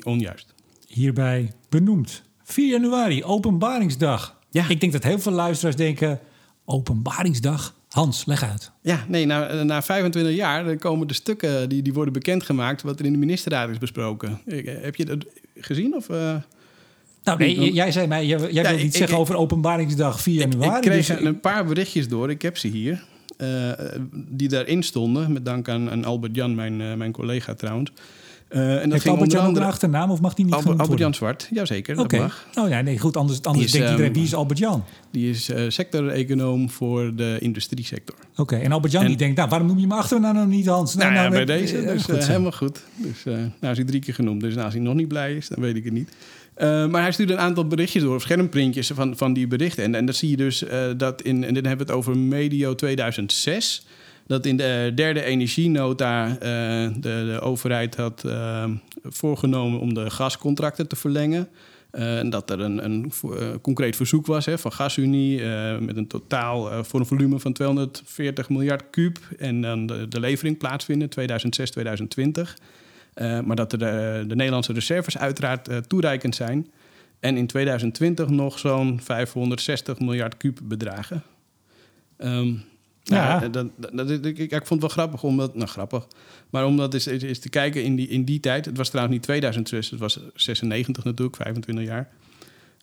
onjuist. 0.02 0.54
Hierbij 0.86 1.52
benoemd. 1.68 2.22
4 2.42 2.68
januari, 2.68 3.24
openbaringsdag. 3.24 4.38
Ja. 4.50 4.68
Ik 4.68 4.80
denk 4.80 4.92
dat 4.92 5.02
heel 5.02 5.18
veel 5.18 5.32
luisteraars 5.32 5.76
denken, 5.76 6.20
openbaringsdag? 6.64 7.74
Hans, 7.88 8.26
leg 8.26 8.42
uit. 8.42 8.70
Ja, 8.80 9.04
nee, 9.08 9.26
na, 9.26 9.62
na 9.62 9.82
25 9.82 10.34
jaar 10.34 10.76
komen 10.76 11.06
de 11.06 11.14
stukken 11.14 11.68
die, 11.68 11.82
die 11.82 11.92
worden 11.92 12.12
bekendgemaakt... 12.12 12.82
wat 12.82 12.98
er 12.98 13.04
in 13.04 13.12
de 13.12 13.18
ministerraad 13.18 13.70
is 13.70 13.78
besproken. 13.78 14.40
Heb 14.64 14.96
je 14.96 15.04
dat 15.04 15.24
gezien? 15.54 15.94
Of, 15.94 16.08
uh... 16.08 16.36
Nou, 17.24 17.38
nee, 17.38 17.72
jij 17.72 17.92
zei 17.92 18.06
mij, 18.06 18.26
jij, 18.26 18.38
jij 18.38 18.62
ja, 18.62 18.70
wil 18.70 18.84
iets 18.84 18.96
zeggen 18.96 19.18
over 19.18 19.36
openbaringsdag 19.36 20.20
4 20.20 20.34
januari. 20.34 20.70
Ik, 20.70 20.84
ik 20.84 20.90
kreeg 20.90 21.06
dus 21.06 21.20
een 21.20 21.40
paar 21.40 21.64
berichtjes 21.64 22.08
door, 22.08 22.30
ik 22.30 22.42
heb 22.42 22.56
ze 22.56 22.68
hier. 22.68 23.04
Uh, 23.38 23.70
die 24.12 24.48
daarin 24.48 24.82
stonden. 24.82 25.32
Met 25.32 25.44
dank 25.44 25.68
aan, 25.68 25.90
aan 25.90 26.04
Albert 26.04 26.34
Jan, 26.34 26.54
mijn, 26.54 26.80
uh, 26.80 26.94
mijn 26.94 27.12
collega 27.12 27.54
trouwens. 27.54 27.92
Uh, 28.50 28.74
en 28.74 28.82
dat 28.82 28.92
Heeft 28.92 29.06
Albert 29.06 29.32
Jan 29.32 29.44
andere... 29.44 29.64
een 29.64 29.70
achternaam 29.70 30.10
of 30.10 30.20
mag 30.20 30.34
die 30.34 30.44
niet 30.44 30.54
Albert, 30.54 30.78
Albert 30.78 30.98
Jan 30.98 31.14
Zwart, 31.14 31.48
jazeker, 31.50 31.98
okay. 31.98 32.18
dat 32.18 32.28
mag. 32.28 32.46
Oh 32.64 32.68
ja, 32.68 32.80
nee, 32.80 32.98
goed, 32.98 33.16
anders, 33.16 33.42
anders 33.42 33.64
is, 33.64 33.72
denkt 33.72 33.90
iedereen, 33.90 34.12
wie 34.12 34.22
is 34.22 34.34
Albert 34.34 34.58
Jan? 34.58 34.84
Die 35.10 35.30
is 35.30 35.50
sector-econoom 35.68 36.70
voor 36.70 37.14
de 37.14 37.36
industriesector. 37.40 38.16
Oké, 38.30 38.40
okay, 38.40 38.60
en 38.60 38.72
Albert 38.72 38.92
Jan 38.92 39.02
en, 39.02 39.08
die 39.08 39.16
denkt, 39.16 39.36
nou, 39.36 39.48
waarom 39.48 39.68
noem 39.68 39.78
je 39.78 39.86
me 39.86 39.94
achternaam 39.94 40.34
nou 40.34 40.46
niet 40.46 40.66
Hans? 40.66 40.94
Nou, 40.94 41.12
nou, 41.12 41.28
nou 41.28 41.38
ja, 41.38 41.44
bij 41.44 41.58
deze, 41.58 41.82
dus 41.82 42.04
goed, 42.04 42.26
helemaal 42.26 42.52
goed. 42.52 42.80
Dus, 42.96 43.24
nou, 43.24 43.48
is 43.60 43.76
hij 43.76 43.84
drie 43.84 44.00
keer 44.00 44.14
genoemd, 44.14 44.40
dus 44.40 44.52
nou, 44.52 44.64
als 44.64 44.74
hij 44.74 44.82
nog 44.82 44.94
niet 44.94 45.08
blij 45.08 45.34
is, 45.34 45.48
dan 45.48 45.60
weet 45.60 45.76
ik 45.76 45.84
het 45.84 45.92
niet. 45.92 46.10
Uh, 46.58 46.86
maar 46.86 47.02
hij 47.02 47.12
stuurde 47.12 47.32
een 47.32 47.38
aantal 47.38 47.66
berichtjes 47.66 48.02
door, 48.02 48.20
schermprintjes 48.20 48.90
van, 48.94 49.16
van 49.16 49.32
die 49.32 49.46
berichten. 49.46 49.84
En, 49.84 49.94
en 49.94 50.04
dan 50.04 50.14
zie 50.14 50.30
je 50.30 50.36
dus 50.36 50.62
uh, 50.62 50.70
dat 50.96 51.22
in, 51.22 51.44
en 51.44 51.54
dan 51.54 51.64
hebben 51.64 51.86
we 51.86 51.92
het 51.92 52.00
over 52.00 52.18
medio 52.18 52.74
2006, 52.74 53.86
dat 54.26 54.46
in 54.46 54.56
de 54.56 54.92
derde 54.94 55.22
energienota 55.22 56.28
uh, 56.28 56.38
de, 56.38 57.00
de, 57.00 57.38
overheid 57.40 57.96
had 57.96 58.24
voorgenomen 59.02 59.80
om 59.80 59.94
de 59.94 60.10
gascontracten 60.10 60.88
te 60.88 60.96
verlengen. 60.96 61.48
en 61.90 62.30
dat 62.30 62.50
er 62.50 62.60
een, 62.60 62.84
een 62.84 63.12
concreet 63.62 63.96
verzoek 63.96 64.26
was 64.26 64.46
hè, 64.46 64.58
van 64.58 64.72
GasUnie 64.72 65.40
met 65.80 65.96
een 65.96 66.06
totaal 66.06 66.84
voor 66.84 67.00
een 67.00 67.06
volume 67.06 67.38
van 67.38 67.52
240 67.52 68.48
miljard 68.48 68.90
kuub. 68.90 69.18
En 69.38 69.60
dan 69.60 69.86
de, 69.86 70.08
de 70.08 70.20
levering 70.20 70.58
plaatsvinden 70.58 71.08
2006, 71.08 71.70
2020. 71.70 72.56
Uh, 73.16 73.40
maar 73.40 73.56
dat 73.56 73.70
de, 73.70 73.78
de, 74.26 74.34
Nederlandse 74.34 74.72
reserves 74.72 75.18
uiteraard 75.18 75.68
uh, 75.68 75.76
toereikend 75.76 76.34
zijn. 76.34 76.70
En 77.20 77.36
in 77.36 77.46
2020 77.46 78.28
nog 78.28 78.58
zo'n 78.58 79.00
560 79.02 79.98
miljard 79.98 80.36
kuub 80.36 80.58
bedragen. 80.62 81.22
Um, 82.18 82.64
ja. 83.02 83.40
ja 83.40 83.48
dat, 83.48 83.66
dat, 83.92 84.10
ik, 84.10 84.38
ik, 84.38 84.50
vond 84.50 84.68
het 84.68 84.80
wel 84.80 84.88
grappig, 84.88 85.22
omdat, 85.22 85.54
nou 85.54 85.68
grappig, 85.68 86.06
maar 86.50 86.66
omdat 86.66 86.94
is, 86.94 87.06
is, 87.06 87.22
is 87.22 87.38
te 87.38 87.48
kijken 87.48 87.82
in 87.82 87.96
die, 87.96 88.08
in 88.08 88.24
die 88.24 88.40
tijd. 88.40 88.64
Het 88.64 88.76
was 88.76 88.88
trouwens 88.88 89.16
niet 89.16 89.24
2006, 89.24 89.90
het 89.90 90.00
was 90.00 90.20
96 90.34 91.04
natuurlijk, 91.04 91.36
25 91.36 91.84
jaar. 91.84 92.08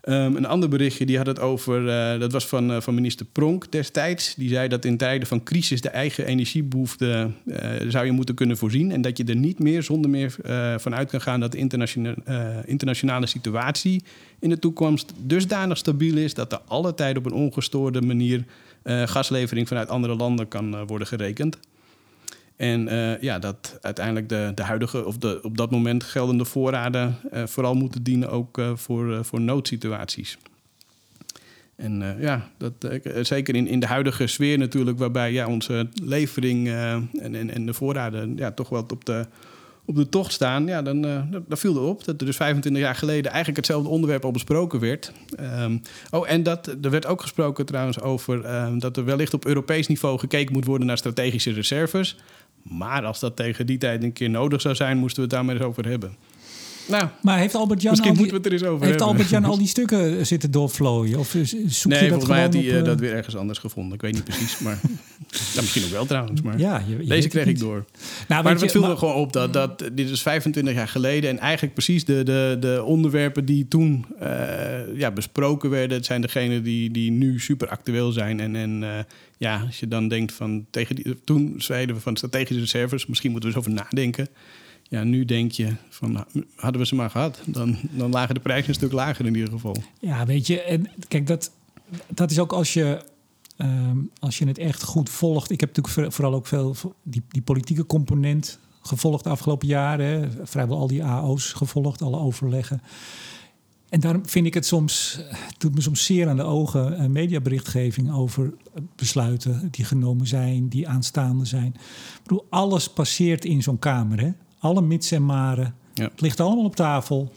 Um, 0.09 0.35
een 0.35 0.45
ander 0.45 0.69
berichtje, 0.69 1.05
die 1.05 1.17
had 1.17 1.25
het 1.25 1.39
over, 1.39 1.81
uh, 1.81 2.19
dat 2.19 2.31
was 2.31 2.47
van, 2.47 2.71
uh, 2.71 2.81
van 2.81 2.93
minister 2.93 3.25
Pronk 3.25 3.71
destijds. 3.71 4.35
Die 4.35 4.49
zei 4.49 4.67
dat 4.67 4.85
in 4.85 4.97
tijden 4.97 5.27
van 5.27 5.43
crisis 5.43 5.81
de 5.81 5.89
eigen 5.89 6.25
energiebehoefte 6.25 7.29
uh, 7.45 7.57
zou 7.87 8.05
je 8.05 8.11
moeten 8.11 8.35
kunnen 8.35 8.57
voorzien. 8.57 8.91
En 8.91 9.01
dat 9.01 9.17
je 9.17 9.23
er 9.23 9.35
niet 9.35 9.59
meer 9.59 9.83
zonder 9.83 10.09
meer 10.09 10.35
vanuit 10.77 11.09
kan 11.09 11.21
gaan 11.21 11.39
dat 11.39 11.51
de 11.51 11.57
internationale, 11.57 12.63
internationale 12.65 13.25
situatie 13.25 14.03
in 14.39 14.49
de 14.49 14.59
toekomst 14.59 15.13
dusdanig 15.17 15.77
stabiel 15.77 16.17
is 16.17 16.33
dat 16.33 16.51
er 16.51 16.59
alle 16.67 16.93
tijd 16.93 17.17
op 17.17 17.25
een 17.25 17.33
ongestoorde 17.33 18.01
manier 18.01 18.45
gaslevering 18.83 19.67
vanuit 19.67 19.89
andere 19.89 20.15
landen 20.15 20.47
kan 20.47 20.85
worden 20.85 21.07
gerekend. 21.07 21.57
En 22.63 22.87
uh, 22.87 23.21
ja, 23.21 23.39
dat 23.39 23.77
uiteindelijk 23.81 24.29
de, 24.29 24.51
de 24.55 24.63
huidige 24.63 25.05
of 25.05 25.17
de 25.17 25.39
op 25.41 25.57
dat 25.57 25.71
moment 25.71 26.03
geldende 26.03 26.45
voorraden 26.45 27.15
uh, 27.33 27.43
vooral 27.45 27.73
moeten 27.73 28.03
dienen 28.03 28.29
ook 28.29 28.57
uh, 28.57 28.71
voor, 28.75 29.25
voor 29.25 29.41
noodsituaties. 29.41 30.37
En 31.75 32.15
ja, 32.19 32.49
dat, 32.57 32.73
zeker 33.21 33.55
in, 33.55 33.67
in 33.67 33.79
de 33.79 33.85
huidige 33.85 34.27
sfeer 34.27 34.57
natuurlijk, 34.57 34.97
waarbij 34.97 35.31
ja, 35.31 35.47
onze 35.47 35.87
levering 36.03 36.67
en, 36.67 37.09
en, 37.35 37.49
en 37.49 37.65
de 37.65 37.73
voorraden 37.73 38.37
ja, 38.37 38.51
toch 38.51 38.69
wel 38.69 38.85
op 38.87 39.05
de, 39.05 39.25
op 39.85 39.95
de 39.95 40.09
tocht 40.09 40.31
staan, 40.31 40.67
ja, 40.67 40.81
dan, 40.81 41.05
uh, 41.05 41.21
dan 41.31 41.57
viel 41.57 41.75
erop 41.75 42.05
dat 42.05 42.19
er 42.19 42.25
dus 42.25 42.35
25 42.35 42.81
jaar 42.81 42.95
geleden 42.95 43.25
eigenlijk 43.25 43.57
hetzelfde 43.57 43.89
onderwerp 43.89 44.25
al 44.25 44.31
besproken 44.31 44.79
werd. 44.79 45.11
Um, 45.39 45.81
oh, 46.11 46.29
en 46.29 46.43
dat, 46.43 46.67
er 46.67 46.89
werd 46.89 47.05
ook 47.05 47.21
gesproken 47.21 47.65
trouwens 47.65 47.99
over 47.99 48.55
um, 48.55 48.79
dat 48.79 48.97
er 48.97 49.05
wellicht 49.05 49.33
op 49.33 49.45
Europees 49.45 49.87
niveau 49.87 50.19
gekeken 50.19 50.53
moet 50.53 50.65
worden 50.65 50.87
naar 50.87 50.97
strategische 50.97 51.51
reserves. 51.51 52.17
Maar 52.63 53.05
als 53.05 53.19
dat 53.19 53.35
tegen 53.35 53.65
die 53.65 53.77
tijd 53.77 54.03
een 54.03 54.13
keer 54.13 54.29
nodig 54.29 54.61
zou 54.61 54.75
zijn, 54.75 54.97
moesten 54.97 55.15
we 55.15 55.21
het 55.21 55.31
daar 55.31 55.45
maar 55.45 55.55
eens 55.55 55.63
over 55.63 55.85
hebben. 55.85 56.15
Nou, 56.87 57.07
maar 57.21 57.37
heeft 57.37 57.55
Albert 57.55 57.81
Jan 57.81 57.91
misschien 57.91 58.15
moeten 58.15 58.31
we 58.31 58.37
het 58.37 58.45
er 58.45 58.51
eens 58.51 58.63
over 58.63 58.85
heeft 58.85 59.01
Albert 59.01 59.29
Jan 59.29 59.45
al 59.45 59.57
die 59.57 59.67
stukken 59.67 60.25
zitten 60.25 60.51
doorvlooien? 60.51 61.19
Of 61.19 61.27
zoek 61.29 61.91
nee, 61.91 62.03
je 62.03 62.09
dat 62.09 62.09
volgens 62.09 62.27
mij 62.27 62.41
had 62.41 62.53
hij 62.53 62.63
uh, 62.63 62.83
dat 62.83 62.99
weer 62.99 63.13
ergens 63.13 63.35
anders 63.35 63.59
gevonden. 63.59 63.93
Ik 63.93 64.01
weet 64.01 64.13
niet 64.13 64.23
precies, 64.23 64.59
maar 64.59 64.79
ja, 65.53 65.61
misschien 65.61 65.83
ook 65.83 65.89
wel 65.89 66.05
trouwens. 66.05 66.41
Maar 66.41 66.59
ja, 66.59 66.83
je, 66.87 66.97
je 66.97 67.05
deze 67.05 67.27
kreeg 67.27 67.45
ik 67.45 67.59
door. 67.59 67.85
Nou, 68.27 68.43
maar 68.43 68.59
het 68.59 68.71
viel 68.71 68.89
er 68.89 68.97
gewoon 68.97 69.15
op 69.15 69.33
dat, 69.33 69.53
dat 69.53 69.89
dit 69.93 70.09
is 70.09 70.21
25 70.21 70.73
jaar 70.73 70.87
geleden 70.87 71.29
en 71.29 71.39
eigenlijk 71.39 71.73
precies 71.73 72.05
de, 72.05 72.23
de, 72.23 72.57
de 72.59 72.83
onderwerpen 72.85 73.45
die 73.45 73.67
toen 73.67 74.05
uh, 74.21 74.27
ja, 74.95 75.11
besproken 75.11 75.69
werden, 75.69 75.97
het 75.97 76.05
zijn 76.05 76.21
degene 76.21 76.61
die, 76.61 76.91
die 76.91 77.11
nu 77.11 77.39
super 77.39 77.67
actueel 77.67 78.11
zijn. 78.11 78.39
En, 78.39 78.55
en 78.55 78.81
uh, 78.81 78.89
ja, 79.37 79.63
als 79.65 79.79
je 79.79 79.87
dan 79.87 80.07
denkt 80.07 80.33
van 80.33 80.65
tegen 80.69 80.95
die, 80.95 81.23
toen 81.23 81.55
zeiden 81.57 81.95
we 81.95 82.01
van 82.01 82.15
strategische 82.15 82.61
reserves, 82.61 83.05
misschien 83.05 83.31
moeten 83.31 83.49
we 83.49 83.55
eens 83.55 83.65
over 83.65 83.83
nadenken. 83.83 84.27
Ja, 84.93 85.03
nu 85.03 85.25
denk 85.25 85.51
je 85.51 85.75
van 85.89 86.25
hadden 86.55 86.81
we 86.81 86.87
ze 86.87 86.95
maar 86.95 87.09
gehad, 87.09 87.41
dan, 87.45 87.77
dan 87.91 88.11
lagen 88.11 88.35
de 88.35 88.41
prijzen 88.41 88.69
een 88.69 88.75
stuk 88.75 88.91
lager 88.91 89.25
in 89.25 89.35
ieder 89.35 89.51
geval. 89.51 89.75
Ja, 89.99 90.25
weet 90.25 90.47
je, 90.47 90.61
en 90.61 90.89
kijk, 91.07 91.27
dat, 91.27 91.51
dat 92.07 92.31
is 92.31 92.39
ook 92.39 92.53
als 92.53 92.73
je, 92.73 93.05
um, 93.57 94.09
als 94.19 94.37
je 94.37 94.47
het 94.47 94.57
echt 94.57 94.83
goed 94.83 95.09
volgt. 95.09 95.51
Ik 95.51 95.59
heb 95.59 95.75
natuurlijk 95.75 96.13
vooral 96.13 96.33
ook 96.33 96.47
veel 96.47 96.75
die, 97.03 97.21
die 97.27 97.41
politieke 97.41 97.85
component 97.85 98.59
gevolgd 98.81 99.23
de 99.23 99.29
afgelopen 99.29 99.67
jaren. 99.67 100.31
Vrijwel 100.43 100.77
al 100.77 100.87
die 100.87 101.03
AO's 101.03 101.53
gevolgd, 101.53 102.01
alle 102.01 102.17
overleggen. 102.17 102.81
En 103.89 103.99
daarom 103.99 104.27
vind 104.27 104.45
ik 104.45 104.53
het 104.53 104.65
soms, 104.65 105.19
het 105.29 105.55
doet 105.57 105.75
me 105.75 105.81
soms 105.81 106.05
zeer 106.05 106.27
aan 106.27 106.37
de 106.37 106.43
ogen, 106.43 107.11
mediaberichtgeving 107.11 108.13
over 108.13 108.53
besluiten 108.95 109.67
die 109.71 109.85
genomen 109.85 110.27
zijn, 110.27 110.67
die 110.67 110.87
aanstaande 110.87 111.45
zijn. 111.45 111.73
Ik 111.75 112.23
bedoel, 112.23 112.45
alles 112.49 112.89
passeert 112.89 113.45
in 113.45 113.63
zo'n 113.63 113.79
kamer. 113.79 114.19
Hè? 114.19 114.31
Alle 114.63 114.81
mits 114.81 115.11
en 115.11 115.25
maren 115.25 115.75
Ja. 115.93 116.03
Het 116.03 116.21
ligt 116.21 116.39
allemaal 116.39 116.65
op 116.65 116.75
tafel. 116.75 117.31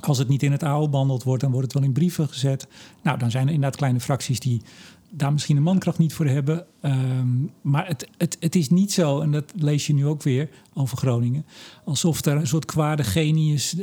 Als 0.00 0.18
het 0.18 0.28
niet 0.28 0.42
in 0.42 0.52
het 0.52 0.62
oude 0.62 0.88
behandeld 0.88 1.22
wordt, 1.22 1.42
dan 1.42 1.50
wordt 1.50 1.66
het 1.66 1.74
wel 1.76 1.88
in 1.88 1.94
brieven 1.94 2.28
gezet. 2.28 2.66
Nou, 3.02 3.18
dan 3.18 3.30
zijn 3.30 3.46
er 3.46 3.52
inderdaad 3.52 3.78
kleine 3.78 4.00
fracties 4.00 4.40
die 4.40 4.62
daar 5.10 5.32
misschien 5.32 5.56
de 5.56 5.62
mankracht 5.62 5.98
niet 5.98 6.12
voor 6.12 6.26
hebben. 6.26 6.66
Ehm, 6.80 7.28
maar 7.60 7.86
het, 7.86 8.08
het, 8.18 8.36
het 8.40 8.54
is 8.56 8.70
niet 8.70 8.92
zo, 8.92 9.20
en 9.20 9.30
dat 9.30 9.52
lees 9.56 9.86
je 9.86 9.94
nu 9.94 10.06
ook 10.06 10.22
weer 10.22 10.48
over 10.74 10.96
Groningen, 10.96 11.46
alsof 11.84 12.24
er 12.24 12.36
een 12.36 12.46
soort 12.46 12.64
kwade 12.64 13.04
genius 13.04 13.78
eh, 13.78 13.82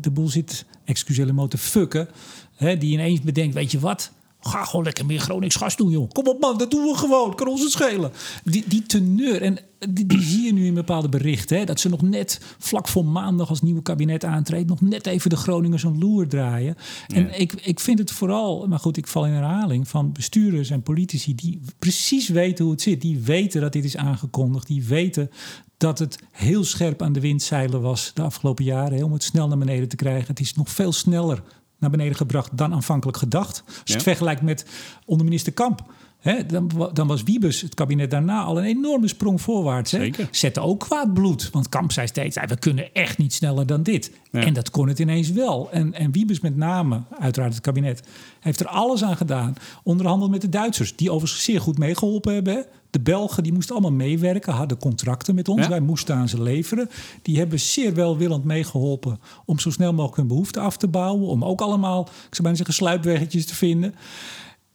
de 0.00 0.10
boel 0.10 0.28
zit, 0.28 0.66
excuseer 0.84 1.34
me, 1.34 1.48
te 1.48 1.58
fucken. 1.58 2.08
Hè, 2.54 2.78
die 2.78 2.92
ineens 2.92 3.20
bedenkt, 3.20 3.54
weet 3.54 3.70
je 3.70 3.78
wat? 3.78 4.12
Ga 4.44 4.64
gewoon 4.64 4.84
lekker 4.84 5.06
meer 5.06 5.20
Gronings 5.20 5.56
gas 5.56 5.76
doen, 5.76 5.90
joh. 5.90 6.10
Kom 6.10 6.26
op, 6.26 6.40
man, 6.40 6.58
dat 6.58 6.70
doen 6.70 6.84
we 6.84 6.96
gewoon. 6.96 7.34
Kan 7.34 7.48
ons 7.48 7.62
het 7.62 7.70
schelen. 7.70 8.12
Die, 8.44 8.64
die 8.66 8.82
teneur, 8.82 9.42
en 9.42 9.58
die, 9.88 10.06
die 10.06 10.22
zie 10.22 10.42
je 10.42 10.52
nu 10.52 10.66
in 10.66 10.74
bepaalde 10.74 11.08
berichten. 11.08 11.58
Hè, 11.58 11.64
dat 11.64 11.80
ze 11.80 11.88
nog 11.88 12.02
net 12.02 12.40
vlak 12.58 12.88
voor 12.88 13.04
maandag 13.04 13.48
als 13.48 13.62
nieuwe 13.62 13.82
kabinet 13.82 14.24
aantreedt... 14.24 14.68
nog 14.68 14.80
net 14.80 15.06
even 15.06 15.30
de 15.30 15.36
Groningers 15.36 15.82
een 15.82 15.98
loer 15.98 16.28
draaien. 16.28 16.76
En 17.14 17.40
ik, 17.40 17.52
ik 17.52 17.80
vind 17.80 17.98
het 17.98 18.10
vooral, 18.10 18.66
maar 18.68 18.78
goed, 18.78 18.96
ik 18.96 19.06
val 19.06 19.26
in 19.26 19.32
herhaling... 19.32 19.88
van 19.88 20.12
bestuurders 20.12 20.70
en 20.70 20.82
politici 20.82 21.34
die 21.34 21.60
precies 21.78 22.28
weten 22.28 22.64
hoe 22.64 22.72
het 22.72 22.82
zit. 22.82 23.00
Die 23.00 23.18
weten 23.18 23.60
dat 23.60 23.72
dit 23.72 23.84
is 23.84 23.96
aangekondigd. 23.96 24.66
Die 24.66 24.84
weten 24.84 25.30
dat 25.76 25.98
het 25.98 26.18
heel 26.30 26.64
scherp 26.64 27.02
aan 27.02 27.12
de 27.12 27.20
wind 27.20 27.42
zeilen 27.42 27.80
was 27.80 28.10
de 28.14 28.22
afgelopen 28.22 28.64
jaren... 28.64 28.98
hè, 28.98 29.04
om 29.04 29.12
het 29.12 29.22
snel 29.22 29.48
naar 29.48 29.58
beneden 29.58 29.88
te 29.88 29.96
krijgen. 29.96 30.26
Het 30.26 30.40
is 30.40 30.54
nog 30.54 30.70
veel 30.70 30.92
sneller 30.92 31.42
naar 31.82 31.90
beneden 31.90 32.16
gebracht 32.16 32.56
dan 32.56 32.72
aanvankelijk 32.72 33.18
gedacht. 33.18 33.62
Als 33.66 33.74
je 33.76 33.82
Ja. 33.84 33.94
het 33.94 34.02
vergelijkt 34.02 34.42
met 34.42 34.66
onder 35.04 35.24
minister 35.24 35.52
Kamp. 35.52 35.82
Hè, 36.22 36.46
dan, 36.46 36.90
dan 36.92 37.06
was 37.06 37.22
Wiebes, 37.22 37.60
het 37.60 37.74
kabinet 37.74 38.10
daarna, 38.10 38.42
al 38.42 38.58
een 38.58 38.64
enorme 38.64 39.08
sprong 39.08 39.40
voorwaarts. 39.40 39.92
Hè. 39.92 39.98
Zeker. 39.98 40.28
Zette 40.30 40.60
ook 40.60 40.80
kwaad 40.80 41.14
bloed. 41.14 41.48
Want 41.52 41.68
Kamp 41.68 41.92
zei 41.92 42.06
steeds, 42.06 42.34
"Ja, 42.34 42.46
we 42.46 42.56
kunnen 42.56 42.94
echt 42.94 43.18
niet 43.18 43.32
sneller 43.32 43.66
dan 43.66 43.82
dit. 43.82 44.10
Ja. 44.30 44.40
En 44.44 44.52
dat 44.52 44.70
kon 44.70 44.88
het 44.88 44.98
ineens 44.98 45.30
wel. 45.30 45.70
En, 45.70 45.94
en 45.94 46.12
Wiebes 46.12 46.40
met 46.40 46.56
name, 46.56 47.00
uiteraard 47.18 47.52
het 47.52 47.62
kabinet, 47.62 48.02
heeft 48.40 48.60
er 48.60 48.66
alles 48.66 49.04
aan 49.04 49.16
gedaan. 49.16 49.54
Onderhandeld 49.82 50.30
met 50.30 50.40
de 50.40 50.48
Duitsers, 50.48 50.96
die 50.96 51.10
overigens 51.10 51.44
zeer 51.44 51.60
goed 51.60 51.78
meegeholpen 51.78 52.34
hebben. 52.34 52.54
hè. 52.54 52.60
De 52.90 53.00
Belgen 53.00 53.42
die 53.42 53.52
moesten 53.52 53.74
allemaal 53.74 53.92
meewerken, 53.92 54.52
hadden 54.52 54.78
contracten 54.78 55.34
met 55.34 55.48
ons. 55.48 55.62
Ja. 55.62 55.68
Wij 55.68 55.80
moesten 55.80 56.14
aan 56.14 56.28
ze 56.28 56.42
leveren. 56.42 56.90
Die 57.22 57.38
hebben 57.38 57.60
zeer 57.60 57.94
welwillend 57.94 58.44
meegeholpen 58.44 59.20
om 59.44 59.58
zo 59.58 59.70
snel 59.70 59.92
mogelijk 59.92 60.16
hun 60.16 60.26
behoeften 60.26 60.62
af 60.62 60.76
te 60.76 60.88
bouwen. 60.88 61.28
Om 61.28 61.44
ook 61.44 61.60
allemaal, 61.60 62.00
ik 62.02 62.08
zou 62.34 62.42
bijna 62.42 62.56
zeggen, 62.56 62.74
sluipweggetjes 62.74 63.46
te 63.46 63.54
vinden. 63.54 63.94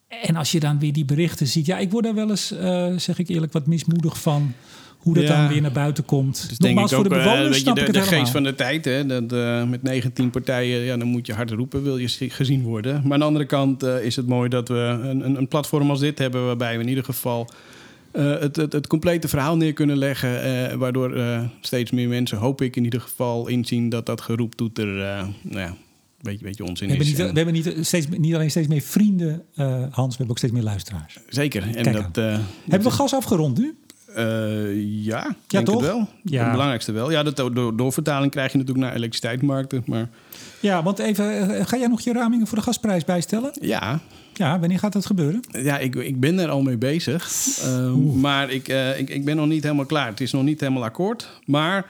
En 0.07 0.35
als 0.35 0.51
je 0.51 0.59
dan 0.59 0.79
weer 0.79 0.93
die 0.93 1.05
berichten 1.05 1.47
ziet, 1.47 1.65
ja, 1.65 1.77
ik 1.77 1.91
word 1.91 2.03
daar 2.03 2.13
wel 2.15 2.29
eens, 2.29 2.51
eh, 2.51 2.93
zeg 2.97 3.19
ik 3.19 3.27
eerlijk, 3.29 3.53
wat 3.53 3.67
mismoedig 3.67 4.21
van. 4.21 4.53
Hoe 4.97 5.13
dat 5.15 5.23
Ja. 5.27 5.37
dan 5.41 5.47
weer 5.53 5.61
naar 5.61 5.71
buiten 5.71 6.05
komt. 6.05 6.49
Dus 6.49 6.57
Nogmaals, 6.57 6.93
voor 6.93 7.09
de 7.09 7.15
eh, 7.15 7.23
bewoners 7.23 7.55
je, 7.55 7.61
snap 7.61 7.75
de, 7.75 7.81
ik 7.81 7.87
het 7.87 7.95
de 7.95 8.01
helemaal. 8.01 8.19
geest 8.21 8.31
van 8.31 8.43
de 8.43 8.55
tijd. 8.55 8.85
Hè, 8.85 9.05
dat, 9.05 9.33
eh, 9.33 9.63
met 9.63 9.83
19 9.83 10.29
partijen, 10.29 10.79
ja, 10.81 10.97
dan 10.97 11.07
moet 11.07 11.27
je 11.27 11.33
hard 11.33 11.51
roepen, 11.51 11.83
wil 11.83 11.97
je 11.97 12.07
zi- 12.07 12.29
gezien 12.29 12.61
worden. 12.61 13.01
Maar 13.03 13.13
aan 13.13 13.19
de 13.19 13.25
andere 13.25 13.45
kant 13.45 13.83
is 13.83 14.15
het 14.15 14.27
mooi 14.27 14.49
dat 14.49 14.67
we 14.67 14.75
een, 15.03 15.25
een, 15.25 15.37
een 15.37 15.47
platform 15.47 15.89
als 15.89 15.99
dit 15.99 16.17
hebben... 16.17 16.45
waarbij 16.45 16.75
we 16.77 16.83
in 16.83 16.89
ieder 16.89 17.03
geval 17.03 17.49
het, 18.11 18.55
het, 18.55 18.73
het 18.73 18.87
complete 18.87 19.27
verhaal 19.27 19.57
neer 19.57 19.73
kunnen 19.73 19.97
leggen... 19.97 20.79
waardoor 20.79 21.17
steeds 21.61 21.91
meer 21.91 22.07
mensen, 22.07 22.37
hoop 22.37 22.61
ik 22.61 22.75
in 22.75 22.83
ieder 22.83 23.01
geval, 23.01 23.47
inzien... 23.47 23.89
dat 23.89 24.05
dat 24.05 24.21
geroeptoeter, 24.21 25.01
eh 25.03 25.27
nou 25.41 25.59
ja, 25.59 25.75
beetje, 26.27 26.45
beetje 26.45 26.63
onzin 26.65 26.87
We 26.87 26.93
hebben, 26.93 27.11
is. 27.13 27.17
niet, 27.17 27.21
we 27.21 27.29
En- 27.29 27.35
hebben 27.35 27.53
niet, 27.75 27.85
steeds, 27.87 28.07
niet 28.17 28.35
alleen 28.35 28.49
steeds 28.49 28.67
meer 28.67 28.81
vrienden, 28.81 29.43
eh, 29.55 29.65
Hans, 29.67 29.91
we 29.91 30.15
hebben 30.17 30.29
ook 30.29 30.37
steeds 30.37 30.53
meer 30.53 30.63
luisteraars. 30.63 31.17
Zeker. 31.29 31.63
En 31.75 31.83
Kijk 31.83 31.95
dat, 32.13 32.17
eh, 32.25 32.39
Hebben 32.67 32.89
we 32.89 32.95
gas 32.95 33.13
afgerond 33.13 33.57
nu? 33.57 33.77
Eh, 34.15 35.03
ja, 35.05 35.35
denk 35.47 35.65
toch? 35.65 35.75
het 35.75 35.85
wel. 35.85 36.07
Ja. 36.23 36.41
Het 36.41 36.51
belangrijkste 36.51 36.91
wel. 36.91 37.11
Ja, 37.11 37.23
de 37.23 37.33
do- 37.33 37.53
do- 37.53 37.75
doorvertaling 37.75 38.31
krijg 38.31 38.51
je 38.51 38.57
natuurlijk 38.57 38.85
naar 38.85 38.95
elektriciteitsmarkten. 38.95 39.83
Maar 39.85 40.09
Ja, 40.59 40.83
want 40.83 40.99
even, 40.99 41.55
eh, 41.57 41.65
ga 41.65 41.77
jij 41.77 41.87
nog 41.87 42.01
je 42.01 42.13
ramingen 42.13 42.47
voor 42.47 42.57
de 42.57 42.63
gasprijs 42.63 43.05
bijstellen? 43.05 43.51
ja, 43.61 43.99
Ja, 44.33 44.59
wanneer 44.59 44.79
gaat 44.79 44.93
dat 44.93 45.05
gebeuren? 45.05 45.41
ja 45.51 45.77
ik, 45.79 45.95
ik 45.95 46.19
ben 46.19 46.39
er 46.39 46.49
al 46.49 46.61
mee 46.61 46.77
bezig. 46.77 47.31
Ehm, 47.63 48.19
maar 48.19 48.49
ik, 48.51 48.67
eh, 48.67 48.99
ik, 48.99 49.09
ik 49.09 49.25
ben 49.25 49.35
nog 49.35 49.47
niet 49.47 49.63
helemaal 49.63 49.85
klaar. 49.85 50.07
Het 50.07 50.21
is 50.21 50.31
nog 50.31 50.43
niet 50.43 50.59
helemaal 50.59 50.83
akkoord. 50.83 51.29
Maar 51.45 51.85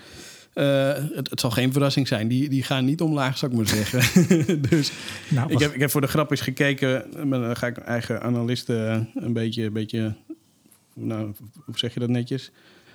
eh, 0.57 0.93
het, 1.15 1.29
het 1.29 1.39
zal 1.39 1.51
geen 1.51 1.71
verrassing 1.71 2.07
zijn. 2.07 2.27
Die, 2.27 2.49
die 2.49 2.63
gaan 2.63 2.85
niet 2.85 3.01
omlaag, 3.01 3.37
zou 3.37 3.51
ik 3.51 3.57
maar 3.57 3.67
zeggen. 3.67 4.61
dus 4.69 4.91
Nou, 5.29 5.51
ik 5.51 5.59
heb, 5.59 5.73
ik 5.73 5.79
heb 5.79 5.89
voor 5.89 6.01
de 6.01 6.07
grap 6.07 6.31
eens 6.31 6.41
gekeken. 6.41 7.05
Maar 7.27 7.39
dan 7.39 7.55
ga 7.55 7.67
ik 7.67 7.75
mijn 7.75 7.87
eigen 7.87 8.21
analisten 8.21 9.09
een 9.15 9.33
beetje... 9.33 9.63
Een 9.63 9.73
beetje 9.73 10.15
nou, 10.93 11.33
hoe 11.65 11.77
zeg 11.77 11.93
je 11.93 11.99
dat 11.99 12.09
netjes? 12.09 12.51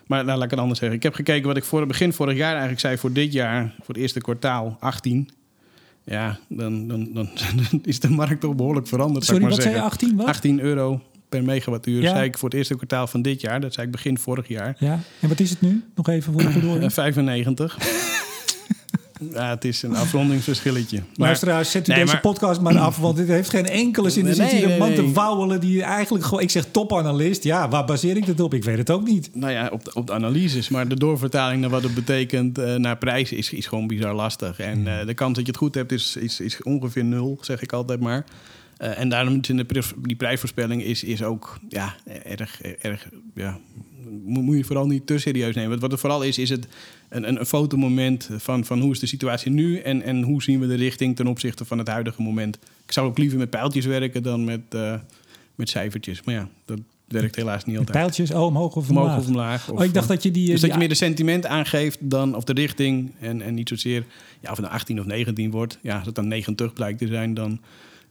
Maar 0.07 0.25
nou, 0.25 0.37
laat 0.37 0.45
ik 0.45 0.51
het 0.51 0.61
anders 0.61 0.79
zeggen. 0.79 0.97
Ik 0.97 1.03
heb 1.03 1.15
gekeken 1.15 1.47
wat 1.47 1.57
ik 1.57 1.65
voor 1.65 1.79
het 1.79 1.89
begin 1.89 2.13
vorig 2.13 2.37
jaar 2.37 2.51
eigenlijk 2.51 2.81
zei 2.81 2.99
voor 2.99 3.13
dit 3.13 3.33
jaar, 3.33 3.75
voor 3.77 3.95
het 3.95 3.97
eerste 3.97 4.21
kwartaal 4.21 4.77
18. 4.81 5.29
Ja, 6.05 6.39
dan, 6.49 6.89
dan, 6.89 7.13
dan, 7.13 7.29
dan 7.71 7.81
is 7.83 8.01
de 8.01 8.11
markt 8.11 8.41
toch 8.41 8.55
behoorlijk 8.55 8.87
veranderd. 8.87 9.25
Sorry, 9.25 9.41
wat 9.41 9.51
maar 9.51 9.61
zei 9.61 9.75
je? 9.75 9.81
zeggen. 9.81 9.93
18 9.93 10.17
wat? 10.17 10.27
18 10.27 10.61
euro 10.61 11.03
per 11.33 11.45
megawattuur, 11.45 12.03
Ja. 12.03 12.11
zei 12.11 12.25
ik 12.25 12.39
voor 12.39 12.49
het 12.49 12.59
eerste 12.59 12.75
kwartaal 12.77 13.07
van 13.07 13.23
dit 13.23 13.41
jaar. 13.41 13.61
Dat 13.61 13.73
zei 13.75 13.87
ik 13.87 13.93
begin 13.93 14.19
vorig 14.19 14.49
jaar. 14.49 14.77
Ja, 14.79 14.99
en 15.21 15.29
wat 15.29 15.41
is 15.41 15.51
het 15.51 15.61
nu? 15.61 15.85
Nog 15.95 16.09
even 16.09 16.33
voor 16.33 16.43
de 16.43 16.53
goede 16.53 16.67
orde. 16.69 16.85
Eh, 16.85 16.91
95. 16.91 17.77
ja, 19.33 19.49
het 19.51 19.65
is 19.65 19.83
een 19.83 19.97
afrondingsverschilletje. 19.97 20.97
Maar, 20.99 21.07
Luisteraars, 21.27 21.71
zet 21.71 21.89
u 21.89 21.91
Nee, 21.93 22.01
deze 22.01 22.13
maar- 22.13 22.23
podcast 22.23 22.61
maar 22.61 22.79
af, 22.79 22.97
want 22.97 23.17
dit 23.17 23.29
heeft 23.29 23.49
geen 23.51 23.67
enkele 23.67 24.11
zin. 24.11 24.27
Er 24.27 24.35
zit 24.35 24.51
hier 24.51 24.71
een 24.71 24.79
man 24.79 24.95
te 24.95 25.13
wauwelen 25.13 25.61
die 25.61 25.83
eigenlijk 25.83 26.25
gewoon... 26.25 26.43
Ik 26.43 26.51
zeg 26.51 26.65
topanalist. 26.71 27.43
Ja, 27.45 27.69
waar 27.69 27.85
baseer 27.85 28.17
ik 28.17 28.27
dat 28.27 28.41
op? 28.41 28.55
Ik 28.55 28.65
weet 28.65 28.79
het 28.79 28.91
ook 28.91 29.07
niet. 29.07 29.31
Nou 29.35 29.53
ja, 29.53 29.69
op 29.73 29.85
de, 29.85 29.95
op 29.95 30.07
de 30.07 30.13
analyses. 30.13 30.69
Maar 30.69 30.89
de 30.89 30.97
doorvertaling 30.97 31.61
naar 31.61 31.71
wat 31.71 31.83
het 31.83 31.95
betekent 31.95 32.59
eh, 32.59 32.75
naar 32.75 32.97
prijzen 32.99 33.37
is, 33.37 33.53
is 33.53 33.67
gewoon 33.67 33.87
bizar 33.87 34.15
lastig. 34.15 34.59
En 34.59 34.87
eh, 35.01 35.07
de 35.07 35.15
kans 35.15 35.35
dat 35.35 35.45
je 35.47 35.51
het 35.53 35.61
goed 35.61 35.75
hebt 35.75 35.93
is, 35.93 36.17
is, 36.17 36.41
is 36.41 36.63
ongeveer 36.63 37.05
nul, 37.05 37.39
zeg 37.41 37.63
ik 37.63 37.73
altijd 37.73 38.01
maar. 38.01 38.25
Eh, 38.83 38.99
en 38.99 39.09
daarom 39.09 39.39
is 39.43 39.49
in 39.49 39.57
de 39.57 39.67
die 40.03 40.17
prijsvoorspelling 40.17 40.83
is, 40.83 41.05
is 41.05 41.23
ook 41.23 41.59
ja, 41.69 41.95
erg, 42.25 42.63
erg 42.63 43.09
ja, 43.35 43.59
moet, 44.25 44.57
je 44.57 44.65
vooral 44.65 44.87
niet 44.87 45.07
te 45.07 45.19
serieus 45.19 45.55
nemen. 45.55 45.81
Wat 45.81 45.91
het 45.91 46.01
vooral 46.01 46.23
is, 46.23 46.39
is 46.39 46.49
het 46.49 46.67
een, 47.09 47.29
een, 47.29 47.41
een 47.41 47.47
fotomoment 47.47 48.29
van, 48.37 48.65
van 48.65 48.81
hoe 48.81 48.93
is 48.93 48.99
de 48.99 49.07
situatie 49.07 49.51
nu 49.51 49.79
en, 49.79 50.03
en 50.03 50.23
hoe 50.23 50.43
zien 50.43 50.61
we 50.61 50.67
de 50.67 50.75
richting 50.75 51.17
ten 51.17 51.27
opzichte 51.27 51.65
van 51.65 51.79
het 51.79 51.89
huidige 51.89 52.23
moment. 52.23 52.59
Ik 52.85 52.93
zou 52.93 53.09
ook 53.09 53.19
liever 53.19 53.39
met 53.39 53.51
pijltjes 53.51 53.87
werken 53.87 54.23
dan 54.23 54.45
met, 54.45 54.61
eh, 54.69 54.95
met 55.55 55.69
cijfertjes. 55.69 56.23
Maar 56.23 56.35
ja, 56.35 56.49
dat 56.65 56.79
werkt 57.09 57.37
helaas 57.37 57.65
niet 57.65 57.79
altijd. 57.79 57.97
pijltjes, 57.97 58.31
oh, 58.31 58.45
omhoog 58.45 58.77
of 58.77 58.89
Omhoog 58.91 59.05
omlaag. 59.07 59.19
of 59.21 59.27
omlaag. 59.27 59.71
oh, 59.71 59.85
ik 59.85 59.95
dacht 59.95 60.09
dat 60.09 60.23
je 60.23 60.31
die... 60.31 60.47
dus 60.47 60.53
die- 60.55 60.63
dat 60.63 60.73
je 60.73 60.79
meer 60.79 60.89
de 60.89 60.95
sentiment 60.95 61.47
aangeeft 61.47 61.99
dan 62.01 62.35
of 62.35 62.45
de 62.45 62.53
richting. 62.53 63.13
En, 63.21 63.43
en 63.43 63.55
niet 63.55 63.69
zozeer 63.69 64.05
ja, 64.41 64.51
of 64.51 64.57
het 64.57 64.67
nou 64.67 64.73
18 64.79 65.01
of 65.01 65.07
19 65.07 65.51
wordt. 65.51 65.79
Ja, 65.83 65.97
als 65.97 66.07
het 66.07 66.15
dan 66.15 66.29
90 66.29 66.73
blijkt 66.73 66.99
te 66.99 67.07
zijn, 67.07 67.35
dan 67.35 67.61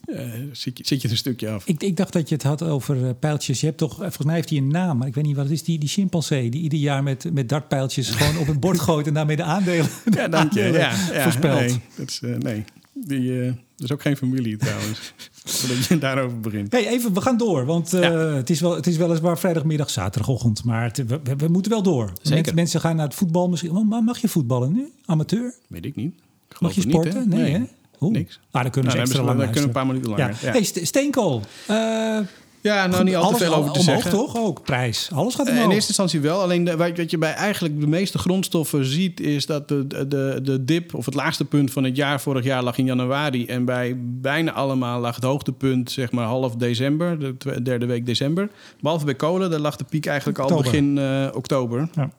eh, 0.06 0.30
zit, 0.52 0.78
je, 0.78 0.84
zit 0.88 1.02
je 1.02 1.08
er 1.08 1.14
een 1.14 1.18
stukje 1.20 1.50
af. 1.50 1.66
Ik, 1.68 1.84
ik 1.84 1.98
dacht 1.98 2.14
dat 2.14 2.30
je 2.30 2.36
het 2.36 2.44
had 2.44 2.64
over 2.64 3.06
eh, 3.06 3.10
pijltjes. 3.20 3.60
Je 3.60 3.66
hebt 3.66 3.78
toch, 3.78 3.92
eh, 3.94 4.00
volgens 4.00 4.26
mij 4.26 4.36
heeft 4.36 4.50
hij 4.50 4.58
een 4.58 4.68
naam, 4.68 4.98
maar 4.98 5.08
ik 5.08 5.16
weet 5.16 5.24
niet 5.26 5.36
wat 5.36 5.46
het 5.46 5.54
is. 5.54 5.64
Die, 5.64 5.80
die 5.80 5.90
chimpansee 5.90 6.50
die 6.50 6.62
ieder 6.62 6.80
jaar 6.80 7.04
met, 7.04 7.34
met 7.34 7.50
dartpijltjes 7.50 8.10
gewoon 8.16 8.38
op 8.42 8.48
een 8.48 8.60
bord 8.60 8.80
gooit 8.80 9.08
en 9.08 9.14
daarmee 9.14 9.36
de 9.36 9.44
aandelen, 9.44 9.86
de 10.06 10.12
Ja, 10.16 10.28
dank 10.28 10.54
je. 10.54 10.62
Ja, 10.62 10.72
ja, 11.14 11.22
voorspelt. 11.24 11.60
Nee, 11.60 11.80
dat 11.98 12.10
is, 12.10 12.20
nee. 12.40 12.64
Die, 12.94 13.46
dat 13.46 13.56
is 13.78 13.92
ook 13.92 14.02
geen 14.02 14.18
familie 14.18 14.58
trouwens. 14.58 15.14
Voordat 15.46 15.86
je 15.86 15.98
daarover 15.98 16.40
begint. 16.40 16.72
Hey, 16.72 16.88
even, 16.88 17.14
we 17.14 17.22
gaan 17.22 17.38
door, 17.38 17.66
want 17.66 17.92
Ja. 17.92 18.12
het, 18.18 18.50
is 18.50 18.60
wel, 18.60 18.76
het 18.76 18.88
is 18.88 18.98
weliswaar 18.98 19.40
vrijdagmiddag, 19.40 19.90
zaterdagochtend, 19.90 20.64
maar 20.64 20.84
het- 20.84 21.06
we, 21.08 21.20
we- 21.38 21.48
moeten 21.48 21.72
wel 21.72 21.84
door. 21.84 22.14
Zeker. 22.22 22.54
Mensen, 22.54 22.80
gaan 22.80 22.96
naar 22.96 23.06
het 23.06 23.16
voetbal 23.16 23.50
misschien. 23.50 23.88
Mag 24.06 24.18
je 24.20 24.28
voetballen 24.28 24.74
nu? 24.74 24.92
Amateur? 25.06 25.54
Weet 25.68 25.86
ik 25.86 25.96
niet. 25.96 26.14
Ik 26.50 26.60
Mag 26.60 26.72
je 26.74 26.82
niet, 26.82 26.90
sporten? 26.90 27.20
hè? 27.20 27.26
nee, 27.38 27.52
hè? 27.52 27.62
Oeh. 28.02 28.14
Niks. 28.14 28.40
Nou, 28.52 28.64
dan 28.64 28.72
kunnen 28.74 28.92
Nou, 28.92 29.06
ze 29.06 29.12
extra 29.12 29.24
lang 29.28 29.38
dan 29.40 29.46
kunnen 29.50 29.64
een 29.70 29.76
paar 29.76 29.86
minuten 29.88 30.10
langer. 30.10 30.38
Ja. 30.42 30.52
Hey, 30.52 30.64
St- 30.64 30.80
Steenkool. 30.88 31.42
Eh, 31.68 32.18
Ja, 32.64 32.88
nou 32.88 33.04
niet 33.04 33.16
al 33.16 33.30
te 33.32 33.36
veel 33.38 33.54
over 33.56 33.72
te 33.72 33.80
omhoog, 33.80 33.86
zeggen. 34.02 34.12
toch? 34.12 34.38
Ook 34.38 34.62
prijs. 34.64 35.10
Alles 35.14 35.36
gaat 35.36 35.46
Eh, 35.46 35.52
omhoog. 35.52 35.68
In 35.68 35.72
eerste 35.74 35.88
instantie 35.88 36.20
wel. 36.20 36.42
Alleen 36.42 36.64
de, 36.64 36.78
wat 36.78 37.12
je 37.12 37.18
bij 37.18 37.34
eigenlijk 37.34 37.80
de 37.80 37.88
meeste 37.88 38.18
grondstoffen 38.18 38.86
ziet, 38.86 39.20
is 39.20 39.46
dat 39.46 39.68
de, 39.68 39.88
de, 40.08 40.40
de 40.44 40.66
dip 40.66 40.94
of 40.94 41.06
het 41.06 41.14
laagste 41.14 41.46
punt 41.46 41.72
van 41.72 41.84
het 41.84 41.96
jaar 41.96 42.22
vorig 42.22 42.44
jaar 42.44 42.64
lag 42.64 42.78
in 42.78 42.86
januari. 42.86 43.46
En 43.46 43.66
bij 43.66 43.96
bijna 44.00 44.52
allemaal 44.52 45.00
lag 45.00 45.16
het 45.16 45.24
hoogtepunt, 45.24 45.92
zeg 45.92 46.12
maar 46.12 46.26
half 46.26 46.56
december, 46.56 47.20
de 47.38 47.62
derde 47.62 47.86
week 47.86 48.06
december. 48.06 48.50
Behalve 48.82 49.06
bij 49.06 49.16
kolen, 49.16 49.50
daar 49.50 49.60
lag 49.60 49.76
de 49.76 49.84
piek 49.90 50.06
eigenlijk 50.06 50.40
al 50.40 50.46
Oktober. 50.46 50.66
begin 50.72 50.98
eh, 50.98 51.28
oktober. 51.34 51.90
Ja. 51.96 52.10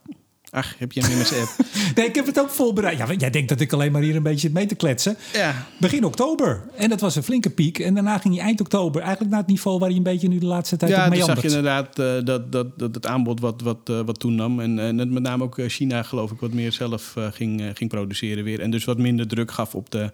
Ach, 0.55 0.75
heb 0.79 0.93
je 0.93 1.01
een 1.03 1.19
MS-app? 1.19 1.57
Nee, 1.95 2.07
ik 2.07 2.15
heb 2.15 2.27
het 2.27 2.41
ook 2.41 2.51
voorbereid. 2.51 2.99
Ja, 2.99 3.07
jij 3.19 3.31
denkt 3.31 3.49
dat 3.49 3.61
ik 3.61 3.73
alleen 3.73 3.93
maar 3.93 4.03
hier 4.03 4.17
een 4.17 4.23
beetje 4.23 4.51
mee 4.51 4.67
te 4.67 4.75
kletsen. 4.75 5.17
ja. 5.33 5.67
Begin 5.79 6.05
oktober. 6.05 6.63
En 6.77 6.89
dat 6.89 7.01
was 7.01 7.17
een 7.17 7.23
flinke 7.23 7.51
piek. 7.51 7.79
En 7.79 7.95
daarna 7.95 8.19
ging 8.19 8.35
hij 8.35 8.45
eind 8.45 8.61
oktober. 8.61 9.01
Eigenlijk 9.01 9.31
naar 9.31 9.41
het 9.41 9.49
niveau 9.49 9.79
waar 9.79 9.89
hij 9.89 9.97
een 9.97 10.03
beetje 10.03 10.29
nu 10.29 10.39
de 10.39 10.47
laatste 10.47 10.77
tijd 10.77 10.91
Ja, 10.91 11.07
op 11.07 11.13
toen 11.15 11.23
zag 11.25 11.43
je 11.43 11.49
inderdaad 11.49 11.99
eh, 11.99 12.15
dat, 12.25 12.53
dat, 12.53 12.79
dat 12.79 12.95
het 12.95 13.07
aanbod 13.07 13.41
wat, 13.41 13.61
wat, 13.61 13.79
eh, 13.85 14.01
wat 14.01 14.19
toenam. 14.21 14.61
En, 14.61 14.79
en 14.79 14.99
het 14.99 15.11
met 15.11 15.23
name 15.23 15.45
ook 15.45 15.59
eh, 15.59 15.69
China, 15.69 16.03
geloof 16.03 16.31
ik, 16.31 16.41
wat 16.41 16.53
meer 16.53 16.73
zelf 16.73 17.17
eh, 17.17 17.27
ging, 17.33 17.61
eh, 17.61 17.67
ging 17.75 17.91
produceren 17.91 18.45
weer. 18.45 18.61
En 18.61 18.71
dus 18.71 18.85
wat 18.85 18.99
minder 18.99 19.27
druk 19.29 19.51
gaf 19.51 19.75
op 19.75 19.91
de 19.91 20.13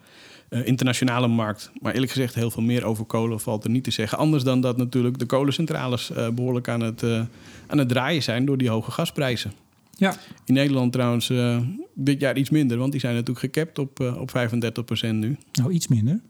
eh, 0.49 0.67
internationale 0.67 1.29
markt. 1.29 1.71
Maar 1.81 1.93
eerlijk 1.93 2.13
gezegd, 2.13 2.35
heel 2.35 2.51
veel 2.51 2.63
meer 2.63 2.85
over 2.85 3.05
kolen 3.05 3.41
valt 3.41 3.65
er 3.65 3.71
niet 3.71 3.85
te 3.85 3.91
zeggen. 3.91 4.19
Anders 4.19 4.43
dan 4.43 4.61
dat 4.61 4.77
natuurlijk 4.77 5.19
de 5.19 5.27
kolencentrales 5.27 6.11
eh, 6.11 6.29
behoorlijk 6.29 6.69
aan 6.69 6.81
het, 6.81 7.03
eh, 7.03 7.21
aan 7.67 7.79
het 7.79 7.89
draaien 7.89 8.23
zijn 8.23 8.45
door 8.45 8.59
die 8.59 8.71
hoge 8.71 8.91
gasprijzen. 8.91 9.53
Ja. 9.99 10.17
In 10.45 10.55
Nederland 10.55 10.93
trouwens 10.93 11.31
uh, 11.31 11.59
dit 11.95 12.21
jaar 12.21 12.37
iets 12.37 12.51
minder, 12.51 12.79
want 12.79 12.93
die 12.93 13.01
zijn 13.01 13.15
natuurlijk 13.15 13.55
gekapt 13.55 13.79
op, 13.79 14.01
uh, 14.01 14.21
op 14.21 14.31
35% 15.07 15.09
nu. 15.11 15.37
Nou, 15.53 15.73
iets 15.73 15.89
minder. 15.89 16.21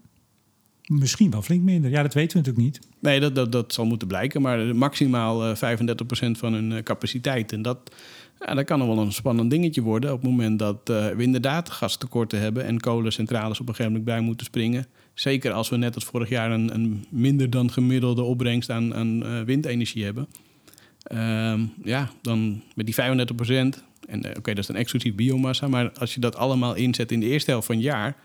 Misschien 0.85 1.31
wel 1.31 1.41
flink 1.41 1.63
minder. 1.63 1.91
Ja, 1.91 2.01
dat 2.01 2.13
weten 2.13 2.31
we 2.31 2.47
natuurlijk 2.47 2.65
niet. 2.65 2.87
Nee, 2.99 3.19
dat, 3.19 3.35
dat, 3.35 3.51
dat 3.51 3.73
zal 3.73 3.85
moeten 3.85 4.07
blijken. 4.07 4.41
Maar 4.41 4.75
maximaal 4.75 5.49
uh, 5.49 5.55
35% 5.55 6.31
van 6.31 6.53
hun 6.53 6.83
capaciteit. 6.83 7.51
En 7.51 7.61
dat, 7.61 7.95
ja, 8.39 8.53
dat 8.53 8.65
kan 8.65 8.79
nog 8.79 8.87
wel 8.87 8.99
een 8.99 9.11
spannend 9.11 9.49
dingetje 9.49 9.81
worden... 9.81 10.13
op 10.13 10.21
het 10.21 10.29
moment 10.29 10.59
dat 10.59 10.79
we 10.85 11.15
inderdaad 11.17 11.69
gastekorten 11.69 12.39
hebben... 12.39 12.65
en 12.65 12.79
kolencentrales 12.79 13.59
op 13.59 13.67
een 13.67 13.75
gegeven 13.75 13.91
moment 13.91 14.05
bij 14.05 14.21
moeten 14.21 14.45
springen. 14.45 14.85
Zeker 15.13 15.51
als 15.51 15.69
we 15.69 15.77
net 15.77 15.95
als 15.95 16.05
vorig 16.05 16.29
jaar 16.29 16.51
een, 16.51 16.73
een 16.73 17.05
minder 17.09 17.49
dan 17.49 17.71
gemiddelde 17.71 18.21
opbrengst 18.21 18.69
aan, 18.69 18.95
aan 18.95 19.45
windenergie 19.45 20.03
hebben... 20.03 20.27
Ehm, 21.03 21.61
ja, 21.83 22.09
dan 22.21 22.61
met 22.75 22.85
die 22.85 22.95
35 22.95 23.35
procent. 23.35 23.83
En 24.07 24.25
uh, 24.25 24.31
oké, 24.37 24.49
dat 24.49 24.57
is 24.57 24.65
dan 24.67 24.75
exclusief 24.75 25.15
biomassa. 25.15 25.67
Maar 25.67 25.91
als 25.91 26.13
je 26.13 26.19
dat 26.19 26.35
allemaal 26.35 26.75
inzet 26.75 27.11
in 27.11 27.19
de 27.19 27.25
eerste 27.25 27.51
helft 27.51 27.65
van 27.65 27.75
het 27.75 27.83
jaar. 27.83 28.15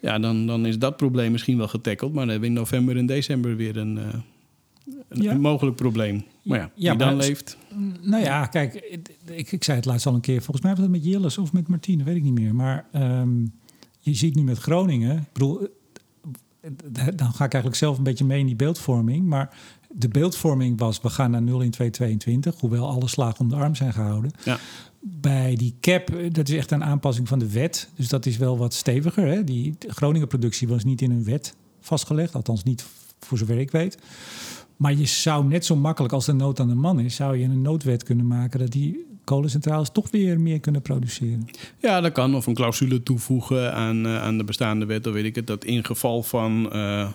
Ja, 0.00 0.18
dan, 0.18 0.46
dan 0.46 0.66
is 0.66 0.78
dat 0.78 0.96
probleem 0.96 1.32
misschien 1.32 1.56
wel 1.56 1.68
getackeld. 1.68 2.10
Maar 2.12 2.20
dan 2.20 2.30
hebben 2.30 2.48
we 2.48 2.54
in 2.54 2.60
november 2.60 2.96
en 2.96 3.06
december 3.06 3.56
weer 3.56 3.76
een, 3.76 3.96
uh, 3.96 4.02
een, 5.08 5.22
Ja. 5.22 5.32
een 5.32 5.40
mogelijk 5.40 5.76
probleem. 5.76 6.24
Maar 6.42 6.58
ja, 6.58 6.70
Ja, 6.74 6.90
wie 6.90 6.98
dan 6.98 7.16
maar- 7.16 7.26
leeft. 7.26 7.56
Nou 8.02 8.22
ja, 8.22 8.46
kijk, 8.46 8.74
ik, 9.34 9.52
ik 9.52 9.64
zei 9.64 9.76
het 9.76 9.86
laatst 9.86 10.06
al 10.06 10.14
een 10.14 10.20
keer. 10.20 10.42
Volgens 10.42 10.60
mij 10.60 10.70
was 10.74 10.80
het 10.82 10.90
met 10.90 11.04
Jillis 11.04 11.38
of 11.38 11.52
met 11.52 11.68
Martine, 11.68 12.04
weet 12.04 12.16
ik 12.16 12.22
niet 12.22 12.38
meer. 12.38 12.54
Maar 12.54 12.86
ehm, 12.92 13.40
je 13.98 14.14
ziet 14.14 14.34
nu 14.34 14.42
met 14.42 14.58
Groningen. 14.58 15.16
Ik 15.16 15.32
bedoel, 15.32 15.60
eh, 16.60 16.70
dan 17.14 17.32
ga 17.32 17.44
ik 17.44 17.52
eigenlijk 17.52 17.74
zelf 17.76 17.98
een 17.98 18.04
beetje 18.04 18.24
mee 18.24 18.40
in 18.40 18.46
die 18.46 18.56
beeldvorming. 18.56 19.26
Maar 19.26 19.56
de 19.92 20.08
beeldvorming 20.08 20.78
was, 20.78 21.00
we 21.00 21.08
gaan 21.08 21.30
naar 21.30 21.42
0 21.42 21.60
in 21.60 21.70
2022. 21.70 22.60
Hoewel 22.60 22.88
alle 22.88 23.08
slagen 23.08 23.40
om 23.40 23.48
de 23.48 23.56
arm 23.56 23.74
zijn 23.74 23.92
gehouden. 23.92 24.30
Ja. 24.44 24.58
Bij 25.00 25.54
die 25.54 25.74
cap, 25.80 26.10
eh, 26.10 26.32
dat 26.32 26.48
is 26.48 26.56
echt 26.56 26.70
een 26.70 26.84
aanpassing 26.84 27.28
van 27.28 27.38
de 27.38 27.50
wet. 27.50 27.88
Dus 27.94 28.08
dat 28.08 28.26
is 28.26 28.36
wel 28.36 28.58
wat 28.58 28.74
steviger. 28.74 29.26
Hè? 29.26 29.44
Die 29.44 29.74
Groningen 29.78 30.28
productie 30.28 30.68
was 30.68 30.84
niet 30.84 31.02
in 31.02 31.10
een 31.10 31.24
wet 31.24 31.54
vastgelegd. 31.80 32.34
Althans 32.34 32.62
niet 32.62 32.84
voor 33.18 33.38
zover 33.38 33.58
ik 33.58 33.70
weet. 33.70 33.98
Maar 34.76 34.94
je 34.94 35.06
zou 35.06 35.44
net 35.44 35.64
zo 35.64 35.76
makkelijk 35.76 36.12
als 36.12 36.26
de 36.26 36.32
nood 36.32 36.60
aan 36.60 36.68
de 36.68 36.74
man 36.74 37.00
is... 37.00 37.14
zou 37.14 37.36
je 37.36 37.44
een 37.44 37.62
noodwet 37.62 38.02
kunnen 38.02 38.26
maken... 38.26 38.58
dat 38.58 38.70
die 38.70 39.06
kolencentrales 39.24 39.90
toch 39.92 40.10
weer 40.10 40.40
meer 40.40 40.60
kunnen 40.60 40.82
produceren. 40.82 41.48
Ja, 41.78 42.00
dat 42.00 42.12
kan. 42.12 42.34
Of 42.34 42.46
een 42.46 42.54
clausule 42.54 43.02
toevoegen 43.02 43.74
aan, 43.74 44.06
eh, 44.06 44.22
aan 44.22 44.38
de 44.38 44.44
bestaande 44.44 44.86
wet. 44.86 45.04
Dan 45.04 45.12
weet 45.12 45.24
ik 45.24 45.34
het. 45.34 45.46
Dat 45.46 45.64
in 45.64 45.84
geval 45.84 46.22
van, 46.22 46.72
eh, 46.72 47.08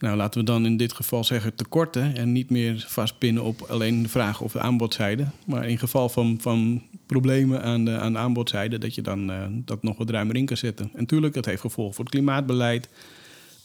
nou 0.00 0.16
laten 0.16 0.40
we 0.40 0.46
dan 0.46 0.66
in 0.66 0.76
dit 0.76 0.92
geval 0.92 1.24
zeggen 1.24 1.54
tekorten. 1.54 2.16
En 2.16 2.32
niet 2.32 2.50
meer 2.50 2.84
vastpinnen 2.88 3.42
op 3.42 3.60
alleen 3.68 4.02
de 4.02 4.08
vraag 4.08 4.40
of 4.40 4.52
de 4.52 4.60
aanbodzijde. 4.60 5.26
Maar 5.44 5.68
in 5.68 5.78
geval 5.78 6.08
van, 6.08 6.38
van 6.40 6.82
problemen 7.06 7.62
aan 7.62 7.84
de, 7.84 7.98
aan 7.98 8.12
de 8.12 8.18
aanbodzijde. 8.18 8.78
Dat 8.78 8.94
je 8.94 9.02
dan 9.02 9.30
eh, 9.30 9.42
dat 9.50 9.82
nog 9.82 9.96
wat 9.98 10.10
ruimer 10.10 10.36
in 10.36 10.46
kan 10.46 10.56
zetten. 10.56 10.90
En 10.94 11.06
tuurlijk, 11.06 11.34
dat 11.34 11.44
heeft 11.44 11.60
gevolgen 11.60 11.94
voor 11.94 12.04
het 12.04 12.12
klimaatbeleid. 12.14 12.88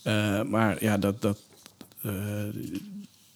Eh, 0.04 0.42
maar 0.44 0.78
ja, 0.84 0.98
dat... 0.98 1.22
dat 1.22 1.40
eh, 2.02 2.12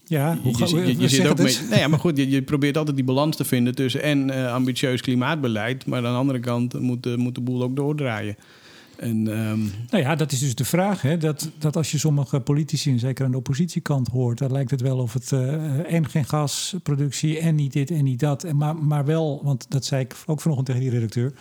Ja, 0.08 0.38
hoe 0.42 0.58
je, 0.86 0.98
je- 0.98 1.08
zit 1.08 1.28
ook 1.28 1.38
mee, 1.38 1.58
nee, 1.70 1.80
ja, 1.80 1.88
maar 1.88 2.00
goed, 2.00 2.18
je, 2.18 2.30
je 2.30 2.42
probeert 2.42 2.78
altijd 2.78 2.96
die 2.96 3.06
balans 3.06 3.36
te 3.36 3.46
vinden 3.46 3.76
tussen 3.76 4.02
en 4.02 4.30
ambitieus 4.52 5.02
klimaatbeleid, 5.02 5.86
maar 5.86 5.98
aan 6.06 6.12
de 6.14 6.20
andere 6.20 6.40
kant 6.40 6.80
moet, 6.80 7.04
de- 7.04 7.18
moet 7.18 7.36
de 7.36 7.42
boel 7.42 7.64
ook 7.64 7.76
doordraaien. 7.76 8.36
En 9.00 9.28
ehm, 9.28 9.60
Nou 9.90 10.04
ja, 10.04 10.16
dat 10.16 10.32
is 10.32 10.40
dus 10.40 10.56
de 10.56 10.66
vraag. 10.66 11.02
Hè? 11.02 11.18
Dat, 11.18 11.50
dat 11.58 11.76
als 11.76 11.92
je 11.92 11.98
sommige 11.98 12.40
politici, 12.40 12.92
en 12.92 13.00
zeker 13.00 13.26
aan 13.26 13.32
de 13.32 13.38
oppositiekant, 13.38 14.08
hoort, 14.08 14.38
dan 14.38 14.52
lijkt 14.52 14.72
het 14.72 14.82
wel 14.82 14.98
of 14.98 15.14
het 15.14 15.32
eh, 15.32 15.94
en 15.94 16.10
geen 16.10 16.26
gasproductie 16.26 17.40
en 17.40 17.56
niet 17.56 17.74
dit 17.74 17.92
en 17.92 18.04
niet 18.04 18.20
dat. 18.20 18.44
En 18.44 18.58
maar, 18.58 18.76
maar 18.76 19.06
wel, 19.06 19.42
want 19.44 19.72
dat 19.72 19.86
zei 19.86 20.02
ik 20.02 20.16
ook 20.26 20.42
vanochtend 20.42 20.68
tegen 20.68 20.82
die 20.82 20.92
redacteur. 20.92 21.34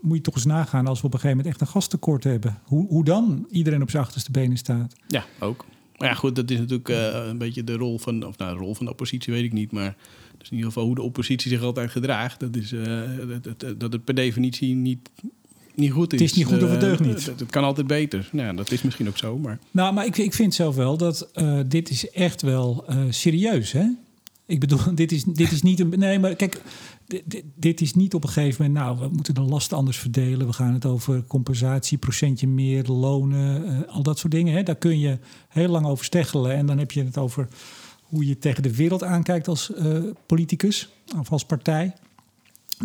Moet 0.00 0.16
je 0.16 0.22
toch 0.22 0.34
eens 0.34 0.44
nagaan 0.44 0.86
als 0.86 1.00
we 1.00 1.06
op 1.06 1.14
een 1.14 1.20
gegeven 1.20 1.36
moment 1.36 1.54
echt 1.54 1.66
een 1.68 1.74
gastekort 1.74 2.24
hebben. 2.24 2.58
Hoe, 2.64 2.86
hoe 2.88 3.04
dan 3.04 3.46
iedereen 3.50 3.82
op 3.82 3.90
zijn 3.90 4.02
achterste 4.02 4.30
benen 4.30 4.56
staat. 4.56 4.94
ja, 5.08 5.24
ook. 5.38 5.64
Maar 5.96 6.08
ja, 6.08 6.14
goed, 6.14 6.36
dat 6.36 6.50
is 6.50 6.58
natuurlijk 6.58 6.88
eh, 6.88 7.26
een 7.28 7.38
beetje 7.38 7.64
de 7.64 7.74
rol 7.74 7.98
van, 7.98 8.26
of 8.26 8.38
nou, 8.38 8.52
de 8.52 8.64
rol 8.64 8.74
van 8.74 8.84
de 8.86 8.92
oppositie 8.92 9.32
weet 9.32 9.44
ik 9.44 9.52
niet, 9.52 9.72
maar 9.72 9.96
dat 10.32 10.42
is 10.42 10.50
in 10.50 10.56
ieder 10.56 10.72
geval 10.72 10.86
hoe 10.86 10.94
de 10.94 11.02
oppositie 11.02 11.50
zich 11.50 11.62
altijd 11.62 11.90
gedraagt. 11.90 12.40
Dat 12.40 12.56
is 12.56 12.72
eh, 12.72 13.00
dat, 13.42 13.60
dat, 13.60 13.80
dat 13.80 13.92
het 13.92 14.04
per 14.04 14.14
definitie 14.14 14.74
niet, 14.74 15.10
niet 15.74 15.92
goed 15.92 16.12
is. 16.12 16.20
Het 16.20 16.30
is 16.30 16.36
niet 16.36 16.46
goed 16.46 16.62
of 16.62 16.70
het 16.70 16.82
Eh, 16.82 16.88
deugt 16.88 17.00
niet. 17.04 17.26
Het, 17.26 17.50
kan 17.50 17.64
altijd 17.64 17.86
beter. 17.86 18.28
Nou, 18.32 18.56
dat 18.56 18.70
is 18.70 18.82
misschien 18.82 19.08
ook 19.08 19.18
zo, 19.18 19.38
maar 19.38 19.58
Nou, 19.70 19.94
maar 19.94 20.06
ik, 20.06 20.18
ik 20.18 20.34
vind 20.34 20.54
zelf 20.54 20.74
wel 20.74 20.96
dat 20.96 21.30
eh, 21.32 21.60
dit 21.66 21.90
is 21.90 22.10
echt 22.10 22.42
wel 22.42 22.84
eh, 22.86 22.96
serieus, 23.08 23.72
hè? 23.72 23.84
Ik 24.46 24.60
bedoel, 24.60 24.78
dit 24.94 25.12
is, 25.12 25.24
dit 25.24 25.52
is 25.52 25.62
niet 25.62 25.80
een... 25.80 25.88
Nee, 25.88 26.18
maar 26.18 26.34
kijk, 26.34 26.62
dit, 27.54 27.80
is 27.80 27.94
niet 27.94 28.14
op 28.14 28.24
een 28.24 28.30
gegeven 28.30 28.64
moment... 28.64 28.84
nou, 28.84 28.98
we 28.98 29.14
moeten 29.14 29.34
de 29.34 29.40
lasten 29.40 29.76
anders 29.76 29.98
verdelen. 29.98 30.46
We 30.46 30.52
gaan 30.52 30.72
het 30.72 30.86
over 30.86 31.24
compensatie, 31.24 31.98
procentje 31.98 32.48
meer, 32.48 32.84
lonen, 32.84 33.88
al 33.88 34.02
dat 34.02 34.18
soort 34.18 34.32
dingen. 34.32 34.54
Hè? 34.54 34.62
Daar 34.62 34.76
kun 34.76 34.98
je 34.98 35.18
heel 35.48 35.68
lang 35.68 35.86
over 35.86 36.04
steggelen. 36.04 36.54
En 36.54 36.66
dan 36.66 36.78
heb 36.78 36.90
je 36.90 37.04
het 37.04 37.18
over 37.18 37.48
hoe 38.02 38.26
je 38.26 38.38
tegen 38.38 38.62
de 38.62 38.76
wereld 38.76 39.02
aankijkt 39.02 39.48
als 39.48 39.72
politicus 40.26 40.88
of 41.18 41.30
als 41.30 41.44
partij. 41.44 41.94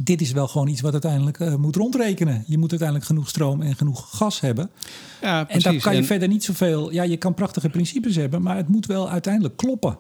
Dit 0.02 0.22
is 0.22 0.32
wel 0.32 0.48
gewoon 0.48 0.68
iets 0.68 0.82
wat 0.82 0.92
uiteindelijk 0.92 1.40
eh, 1.40 1.56
moet 1.56 1.76
rondrekenen. 1.76 2.44
Je 2.48 2.58
moet 2.58 2.70
uiteindelijk 2.70 3.08
genoeg 3.10 3.30
stroom 3.30 3.62
en 3.62 3.76
genoeg 3.76 4.18
gas 4.18 4.40
hebben. 4.40 4.70
ja, 5.22 5.40
En 5.40 5.46
precies. 5.46 5.64
dan 5.64 5.78
kan 5.80 5.94
je 5.94 6.00
En- 6.00 6.06
verder 6.06 6.28
niet 6.28 6.44
zoveel. 6.44 6.92
Ja, 6.92 7.04
je 7.04 7.18
kan 7.18 7.34
prachtige 7.34 7.70
principes 7.70 8.16
hebben, 8.16 8.42
maar 8.42 8.56
het 8.56 8.68
moet 8.68 8.86
wel 8.86 9.10
uiteindelijk 9.10 9.58
kloppen. 9.58 9.98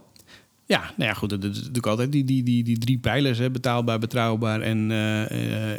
Ja, 0.65 0.79
nou 0.97 1.09
ja, 1.09 1.13
goed, 1.13 1.29
dat 1.29 1.43
is 1.43 1.55
natuurlijk 1.57 1.87
altijd 1.87 2.11
die, 2.11 2.23
die, 2.23 2.43
die, 2.43 2.63
die 2.63 2.77
drie 2.77 2.97
pijlers, 2.97 3.37
hè, 3.37 3.51
betaalbaar, 3.51 3.99
betrouwbaar 3.99 4.61
en, 4.61 4.91
eh, 4.91 5.23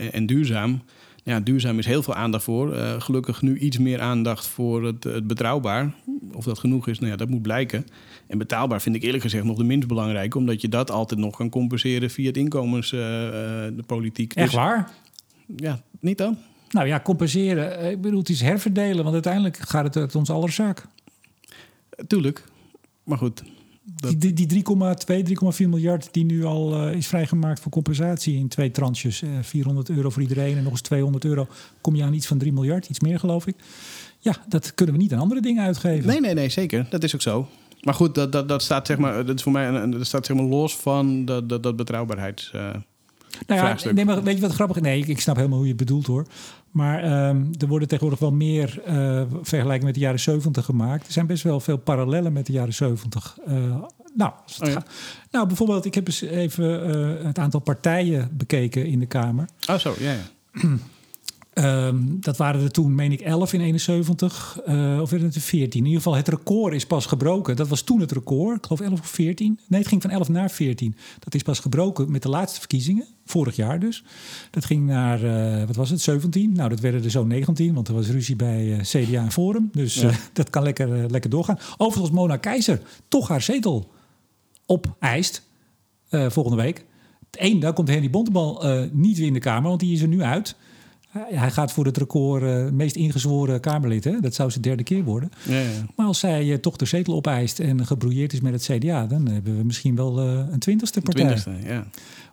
eh, 0.04 0.14
en 0.14 0.26
duurzaam. 0.26 0.82
Ja, 1.28 1.40
duurzaam 1.40 1.78
is 1.78 1.86
heel 1.86 2.02
veel 2.02 2.14
aandacht 2.14 2.44
voor. 2.44 2.74
Eh, 2.74 3.00
gelukkig 3.00 3.42
nu 3.42 3.58
iets 3.58 3.78
meer 3.78 4.00
aandacht 4.00 4.46
voor 4.46 4.84
het, 4.84 5.04
het 5.04 5.26
betrouwbaar. 5.26 5.94
Of 6.32 6.44
dat 6.44 6.58
genoeg 6.58 6.88
is, 6.88 6.98
nou 6.98 7.10
ja, 7.10 7.16
dat 7.16 7.28
moet 7.28 7.42
blijken. 7.42 7.86
En 8.26 8.38
betaalbaar 8.38 8.80
vind 8.80 8.96
ik 8.96 9.02
eerlijk 9.02 9.22
gezegd 9.22 9.44
nog 9.44 9.56
de 9.56 9.64
minst 9.64 9.88
belangrijk, 9.88 10.34
omdat 10.34 10.60
je 10.60 10.68
dat 10.68 10.90
altijd 10.90 11.20
nog 11.20 11.36
kan 11.36 11.48
compenseren 11.50 12.10
via 12.10 12.26
het 12.26 12.36
inkomenspolitiek. 12.36 14.34
Echt 14.34 14.52
waar? 14.52 14.90
Ja, 15.56 15.80
niet 16.00 16.18
dan? 16.18 16.38
Nou 16.70 16.86
ja, 16.86 17.00
compenseren. 17.00 17.78
eh, 17.78 17.90
Ik 17.90 18.00
bedoel, 18.00 18.18
het 18.18 18.28
is 18.28 18.40
herverdelen, 18.40 19.02
want 19.02 19.12
uiteindelijk 19.14 19.56
gaat 19.56 19.84
het 19.84 19.96
uit 19.96 20.14
ons 20.14 20.30
aller 20.30 20.52
zak. 20.52 20.86
Tuurlijk. 22.06 22.44
Maar 23.04 23.18
goed, 23.18 23.42
dat, 23.94 24.20
Die, 24.20 24.32
die 24.32 24.64
3,2, 24.64 25.60
3,4 25.62 25.68
miljard 25.68 26.08
die 26.12 26.24
nu 26.24 26.44
al 26.44 26.74
eh, 26.86 26.96
is 26.96 27.06
vrijgemaakt 27.06 27.60
voor 27.60 27.72
compensatie 27.72 28.36
in 28.36 28.48
twee 28.48 28.70
tranches. 28.70 29.22
eh 29.22 29.28
400 29.42 29.88
euro 29.90 30.10
voor 30.10 30.22
iedereen 30.22 30.56
en 30.56 30.62
nog 30.62 30.72
eens 30.72 30.80
200 30.80 31.24
euro. 31.24 31.46
Kom 31.80 31.94
je 31.96 32.02
aan 32.02 32.12
iets 32.14 32.26
van 32.26 32.38
3 32.38 32.52
miljard, 32.52 32.88
iets 32.88 33.00
meer 33.00 33.18
geloof 33.18 33.46
ik. 33.46 33.54
Ja, 34.18 34.36
dat 34.48 34.74
kunnen 34.74 34.94
we 34.94 35.00
niet 35.00 35.12
aan 35.12 35.18
andere 35.20 35.40
dingen 35.40 35.64
uitgeven. 35.64 36.06
Nee, 36.06 36.20
nee, 36.20 36.34
nee, 36.34 36.48
zeker. 36.48 36.86
Dat 36.90 37.02
is 37.04 37.14
ook 37.14 37.22
zo. 37.22 37.48
Maar 37.82 37.94
goed, 37.94 38.14
dat, 38.14 38.32
dat, 38.32 38.48
dat 38.48 38.62
staat 38.62 38.86
zeg 38.86 38.98
maar, 38.98 39.26
dat 39.26 39.36
is 39.36 39.42
voor 39.42 39.52
mij 39.52 39.90
dat 39.90 40.06
staat 40.06 40.26
zeg 40.26 40.36
maar 40.36 40.46
los 40.46 40.76
van 40.76 41.24
dat, 41.24 41.48
dat, 41.48 41.62
dat 41.62 41.76
betrouwbaarheids. 41.76 42.50
eh, 42.54 42.70
Nou 43.46 43.60
ja, 43.60 43.66
vraagstuk. 43.66 43.94
nee, 43.94 44.04
maar 44.04 44.22
weet 44.22 44.34
je 44.34 44.40
wat 44.40 44.52
grappig 44.52 44.76
is? 44.76 44.82
Nee, 44.82 45.04
ik, 45.06 45.20
snap 45.20 45.36
helemaal 45.36 45.56
hoe 45.58 45.66
je 45.66 45.72
het 45.72 45.84
bedoelt 45.84 46.06
hoor. 46.06 46.26
Maar 46.70 47.02
ehm, 47.02 47.44
er 47.58 47.66
worden 47.66 47.88
tegenwoordig 47.88 48.20
wel 48.20 48.32
meer 48.32 48.82
eh 48.84 49.22
vergelijkingen 49.42 49.84
met 49.84 49.94
de 49.94 50.00
jaren 50.00 50.20
70 50.20 50.64
gemaakt. 50.64 51.06
Er 51.06 51.12
zijn 51.12 51.26
best 51.26 51.42
wel 51.42 51.60
veel 51.60 51.76
parallellen 51.76 52.32
met 52.32 52.46
de 52.46 52.52
jaren 52.52 52.74
70. 52.74 53.38
Eh, 53.46 53.54
nou, 54.14 54.32
als 54.44 54.56
het 54.56 54.68
Oh 54.68 54.72
ja. 54.72 54.82
nou, 55.30 55.46
bijvoorbeeld, 55.46 55.84
ik 55.84 55.94
heb 55.94 56.06
eens 56.06 56.20
even 56.20 56.94
eh, 57.20 57.26
het 57.26 57.38
aantal 57.38 57.60
partijen 57.60 58.30
bekeken 58.32 58.86
in 58.86 58.98
de 58.98 59.06
Kamer. 59.06 59.48
Oh, 59.70 59.76
zo, 59.76 59.94
ja, 59.98 60.12
ja. 60.12 60.26
Ehm, 61.58 61.96
dat 62.20 62.36
waren 62.36 62.62
er 62.62 62.70
toen, 62.70 62.94
meen 62.94 63.12
ik, 63.12 63.20
11 63.20 63.52
in 63.52 63.60
71. 63.60 64.58
eh, 64.64 64.98
of 65.00 65.10
werden 65.10 65.26
het 65.28 65.36
er 65.36 65.42
14? 65.42 65.80
In 65.80 65.86
ieder 65.86 66.02
geval, 66.02 66.16
het 66.16 66.28
record 66.28 66.74
is 66.74 66.86
pas 66.86 67.06
gebroken. 67.06 67.56
Dat 67.56 67.68
was 67.68 67.82
toen 67.82 68.00
het 68.00 68.12
record. 68.12 68.56
Ik 68.56 68.64
geloof 68.66 68.80
11 68.80 69.00
of 69.00 69.06
14. 69.06 69.58
Nee, 69.68 69.80
het 69.80 69.88
ging 69.88 70.02
van 70.02 70.10
11 70.10 70.28
naar 70.28 70.50
14. 70.50 70.96
Dat 71.18 71.34
is 71.34 71.42
pas 71.42 71.58
gebroken 71.58 72.10
met 72.10 72.22
de 72.22 72.28
laatste 72.28 72.58
verkiezingen. 72.58 73.04
Vorig 73.24 73.56
jaar 73.56 73.80
dus. 73.80 74.04
Dat 74.50 74.64
ging 74.64 74.86
naar, 74.86 75.22
eh, 75.24 75.66
wat 75.66 75.76
was 75.76 75.90
het, 75.90 76.00
17? 76.00 76.52
Nou, 76.52 76.68
dat 76.68 76.80
werden 76.80 77.04
er 77.04 77.10
zo 77.10 77.24
19. 77.24 77.74
Want 77.74 77.88
er 77.88 77.94
was 77.94 78.08
ruzie 78.08 78.36
bij 78.36 78.72
eh, 78.72 78.80
CDA 78.80 79.22
en 79.22 79.32
Forum. 79.32 79.68
Dus 79.72 79.94
Ja. 79.94 80.10
dat 80.32 80.50
kan 80.50 80.62
lekker, 80.62 81.10
lekker 81.10 81.30
doorgaan. 81.30 81.58
Overigens, 81.76 82.14
Mona 82.14 82.36
Keizer 82.36 82.80
toch 83.08 83.28
haar 83.28 83.42
zetel 83.42 83.90
opeist. 84.66 85.46
volgende 86.10 86.62
week. 86.62 86.84
Eén, 87.30 87.60
daar 87.60 87.72
komt 87.72 87.88
Henry 87.88 88.10
Bontebal 88.10 88.64
niet 88.92 89.18
weer 89.18 89.26
in 89.26 89.32
de 89.32 89.38
Kamer. 89.38 89.68
Want 89.68 89.80
die 89.80 89.92
is 89.94 90.00
er 90.02 90.08
nu 90.08 90.22
uit. 90.22 90.56
Hij- 91.08 91.50
gaat 91.50 91.72
voor 91.72 91.84
het 91.84 91.96
record 91.96 92.42
eh, 92.42 92.68
meest 92.68 92.96
ingezworen 92.96 93.60
Kamerlid. 93.60 94.04
Hè? 94.04 94.20
Dat 94.20 94.34
zou 94.34 94.50
zijn 94.50 94.62
derde 94.62 94.82
keer 94.82 95.04
worden. 95.04 95.30
ja, 95.44 95.58
ja. 95.58 95.68
Maar 95.96 96.06
als 96.06 96.18
zij 96.18 96.52
eh, 96.52 96.58
toch 96.58 96.76
de 96.76 96.84
zetel 96.84 97.14
opeist 97.14 97.58
en 97.58 97.86
gebrouilleerd 97.86 98.32
is 98.32 98.40
met 98.40 98.52
het 98.52 98.62
CDA... 98.62 99.06
dan 99.06 99.28
hebben 99.28 99.56
we 99.56 99.64
misschien 99.64 99.96
wel 99.96 100.20
eh, 100.20 100.44
een 100.50 100.58
twintigste 100.58 101.00
partij. 101.00 101.24
Twintigste, 101.36 101.68
ja. 101.72 101.86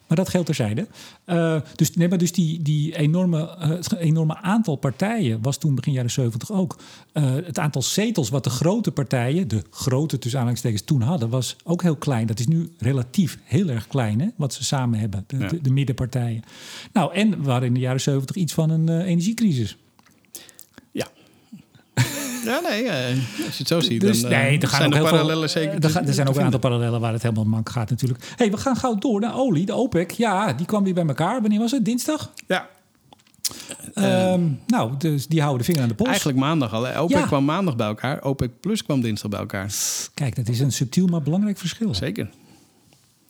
Maar 0.07 0.17
dat 0.17 0.29
geldt 0.29 0.45
terzijde. 0.45 0.87
Uh, 1.25 1.61
dus, 1.75 1.95
nee, 1.95 2.09
maar 2.09 2.17
dus 2.17 2.31
die, 2.31 2.61
die 2.61 2.97
enorme, 2.97 3.39
uh, 3.39 3.67
het 3.67 3.95
enorme 3.95 4.37
aantal 4.41 4.75
partijen 4.75 5.41
was 5.41 5.57
toen 5.57 5.75
begin 5.75 5.93
jaren 5.93 6.11
70 6.11 6.51
ook. 6.51 6.79
Uh, 7.13 7.23
het 7.33 7.59
aantal 7.59 7.81
zetels 7.81 8.29
wat 8.29 8.43
de 8.43 8.49
grote 8.49 8.91
partijen, 8.91 9.47
de 9.47 9.63
grote 9.69 10.17
tussen 10.19 10.39
aanhalingstekens, 10.39 10.83
toen 10.83 11.01
hadden, 11.01 11.29
was 11.29 11.55
ook 11.63 11.81
heel 11.81 11.95
klein. 11.95 12.27
Dat 12.27 12.39
is 12.39 12.47
nu 12.47 12.71
relatief 12.77 13.39
heel 13.43 13.69
erg 13.69 13.87
klein, 13.87 14.19
hè, 14.19 14.27
wat 14.35 14.53
ze 14.53 14.63
samen 14.63 14.99
hebben, 14.99 15.23
de, 15.27 15.37
ja. 15.37 15.47
de, 15.47 15.61
de, 15.61 15.71
middenpartijen. 15.71 16.43
Nou, 16.93 17.13
en 17.13 17.43
we 17.43 17.49
hadden 17.49 17.67
in 17.67 17.73
de 17.73 17.79
jaren 17.79 18.01
70 18.01 18.35
iets 18.35 18.53
van 18.53 18.69
een 18.69 19.01
energiecrisis. 19.01 19.77
Ja. 22.45 22.59
Nee, 22.59 22.83
uh, 22.83 22.91
als 23.45 23.57
je 23.57 23.57
het 23.57 23.67
zo 23.67 23.79
ziet, 23.79 24.01
dus, 24.01 24.21
dan 24.21 24.29
nee, 24.29 24.59
er 24.59 24.67
gaan 24.67 24.77
zijn 24.79 24.85
ook 24.85 24.95
er 24.95 25.01
heel 25.01 25.09
parallellen 25.09 25.49
veel, 25.49 25.61
zeker. 25.61 25.83
Er, 25.83 26.07
er 26.07 26.13
zijn 26.13 26.27
ook 26.27 26.35
een 26.35 26.43
aantal 26.43 26.59
parallellen 26.59 26.99
waar 26.99 27.13
het 27.13 27.21
helemaal 27.21 27.43
mank 27.45 27.69
gaat 27.69 27.89
natuurlijk. 27.89 28.33
hey, 28.35 28.51
we 28.51 28.57
gaan 28.57 28.75
gauw 28.75 28.95
door 28.95 29.19
naar 29.19 29.35
olie. 29.35 29.65
De 29.65 29.73
OPEC, 29.73 30.11
ja, 30.11 30.53
die 30.53 30.65
kwam 30.65 30.83
weer 30.83 30.93
bij 30.93 31.05
elkaar. 31.05 31.41
Wanneer 31.41 31.59
was 31.59 31.71
het? 31.71 31.85
Dinsdag? 31.85 32.31
Ja. 32.47 32.67
Um, 33.95 34.59
nou, 34.67 34.91
dus 34.97 35.27
die 35.27 35.39
houden 35.41 35.59
de 35.59 35.65
vinger 35.65 35.81
aan 35.81 35.87
de 35.87 35.95
pols. 35.95 36.09
Eigenlijk 36.09 36.37
maandag 36.37 36.73
al. 36.73 36.83
Hè? 36.83 37.01
OPEC 37.01 37.17
Ja. 37.17 37.25
kwam 37.25 37.45
maandag 37.45 37.75
bij 37.75 37.87
elkaar. 37.87 38.23
OPEC 38.23 38.51
Plus 38.59 38.83
kwam 38.83 39.01
dinsdag 39.01 39.29
bij 39.29 39.39
elkaar. 39.39 39.73
Kijk, 40.13 40.35
dat 40.35 40.47
is 40.47 40.59
een 40.59 40.71
subtiel 40.71 41.07
maar 41.07 41.21
belangrijk 41.21 41.57
verschil. 41.57 41.95
Zeker. 41.95 42.29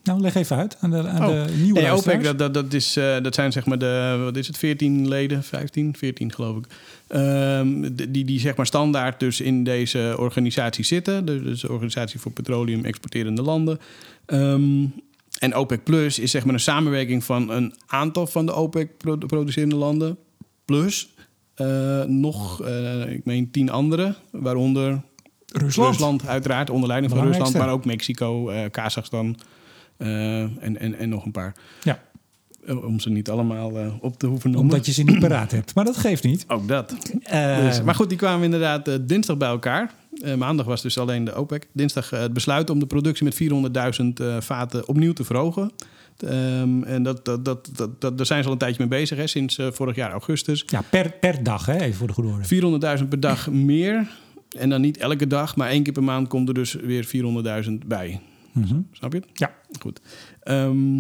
Nou, 0.06 0.20
leg 0.22 0.36
even 0.36 0.58
uit 0.58 0.78
aan 0.80 0.90
de, 0.92 1.08
aan 1.08 1.22
Oh. 1.24 1.46
de 1.46 1.52
nieuwe 1.62 1.80
Nee, 1.82 1.92
OPEC, 1.94 2.24
dat, 2.24 2.40
dat, 2.40 2.54
dat, 2.54 2.74
is, 2.74 2.96
eh, 2.98 3.22
dat 3.22 3.36
zijn 3.36 3.52
zeg 3.52 3.66
maar 3.66 3.78
de, 3.78 4.22
wat 4.24 4.38
is 4.38 4.48
het, 4.48 4.58
14 4.58 5.08
leden, 5.08 5.44
15, 5.44 5.96
14 5.98 6.32
geloof 6.34 6.58
ik. 6.58 6.66
Ehm, 7.08 7.90
die, 8.10 8.26
die 8.26 8.40
zeg 8.40 8.56
maar 8.56 8.66
standaard 8.66 9.20
dus 9.20 9.42
in 9.42 9.64
deze 9.64 10.16
organisatie 10.20 10.84
zitten. 10.84 11.26
Dus 11.26 11.42
dus 11.44 11.62
de 11.62 11.72
Organisatie 11.72 12.20
voor 12.20 12.32
Petroleum 12.32 12.86
Exporterende 12.86 13.42
Landen. 13.42 13.80
Ehm, 14.26 14.86
en 15.40 15.56
OPEC 15.56 15.84
Plus 15.84 16.20
is 16.20 16.32
zeg 16.32 16.46
maar 16.46 16.54
een 16.54 16.60
samenwerking 16.60 17.24
van 17.24 17.50
een 17.50 17.74
aantal 17.88 18.28
van 18.28 18.46
de 18.46 18.54
OPEC 18.54 18.98
pro- 18.98 19.18
producerende 19.18 19.76
landen. 19.76 20.18
Plus 20.66 21.10
eh, 21.56 22.04
nog, 22.04 22.62
eh, 22.64 23.12
ik 23.12 23.26
meen, 23.26 23.52
tien 23.52 23.70
andere, 23.70 24.16
waaronder 24.32 25.02
Rusland. 25.46 25.90
Rusland 25.90 26.28
uiteraard, 26.28 26.70
onder 26.70 26.88
leiding 26.88 27.14
van 27.14 27.24
Rusland, 27.28 27.54
maar 27.54 27.70
ook 27.70 27.86
Mexico, 27.86 28.50
eh 28.50 28.60
Kazachstan 28.72 29.36
en, 29.98 30.78
en, 30.80 30.98
en 30.98 31.10
nog 31.10 31.26
een 31.26 31.32
paar. 31.32 31.56
Ja, 31.84 32.00
Eh, 32.68 32.84
Om 32.86 33.00
ze 33.00 33.10
niet 33.10 33.30
allemaal 33.30 33.80
eh, 33.80 33.94
op 34.02 34.20
te 34.20 34.28
hoeven 34.28 34.52
noemen. 34.52 34.70
omdat 34.72 34.86
je 34.86 34.92
ze 34.92 35.04
niet 35.04 35.20
paraat 35.20 35.52
hebt. 35.52 35.76
Maar 35.76 35.86
dat 35.86 35.98
geeft 35.98 36.24
niet. 36.24 36.46
Ook 36.48 36.68
dat. 36.68 36.96
Eh, 37.24 37.60
Dus, 37.66 37.82
maar 37.82 37.96
goed, 37.96 38.10
die 38.10 38.18
kwamen 38.18 38.44
inderdaad 38.44 38.88
eh, 38.88 38.96
dinsdag 39.02 39.38
bij 39.38 39.50
elkaar. 39.50 39.94
Eh, 40.22 40.34
maandag 40.36 40.66
was 40.66 40.82
dus 40.82 40.98
alleen 40.98 41.24
de 41.24 41.36
OPEC. 41.36 41.68
Dinsdag 41.72 42.12
eh, 42.12 42.20
het 42.20 42.34
besluit 42.34 42.70
om 42.70 42.80
de 42.80 42.86
productie 42.86 43.24
met 43.26 43.34
400.000 44.02 44.06
eh, 44.14 44.42
vaten 44.42 44.88
opnieuw 44.88 45.14
te 45.14 45.24
verhogen. 45.24 45.72
Ehm, 46.18 46.84
en 46.84 47.04
dat, 47.04 47.26
dat, 47.26 47.46
dat, 47.46 47.70
dat, 47.76 48.02
dat, 48.02 48.18
daar 48.18 48.26
zijn 48.26 48.40
ze 48.42 48.46
al 48.48 48.54
een 48.54 48.60
tijdje 48.60 48.80
mee 48.88 49.00
bezig, 49.00 49.18
hè, 49.18 49.28
sinds 49.28 49.58
eh, 49.58 49.68
vorig 49.72 49.96
jaar 49.96 50.12
augustus. 50.12 50.64
ja, 50.68 50.82
per, 50.90 51.12
per 51.12 51.44
dag, 51.44 51.66
hè, 51.66 51.80
even 51.80 51.94
voor 51.98 52.08
de 52.08 52.14
goede 52.14 52.30
orde. 52.30 52.98
400.000 53.02 53.08
per 53.08 53.20
dag 53.20 53.50
meer. 53.72 54.08
En 54.58 54.70
dan 54.70 54.82
niet 54.82 54.98
elke 54.98 55.28
dag, 55.28 55.56
maar 55.56 55.70
één 55.70 55.84
keer 55.84 55.94
per 55.94 56.04
maand 56.04 56.28
komt 56.28 56.48
er 56.48 56.54
dus 56.54 56.74
weer 56.74 57.08
400.000 57.66 57.72
bij. 57.86 58.20
Mhm. 58.56 58.80
Snap 58.92 59.14
je 59.14 59.20
het? 59.20 59.30
Ja. 59.34 59.54
Goed. 59.80 60.02
Ehm, 60.44 60.98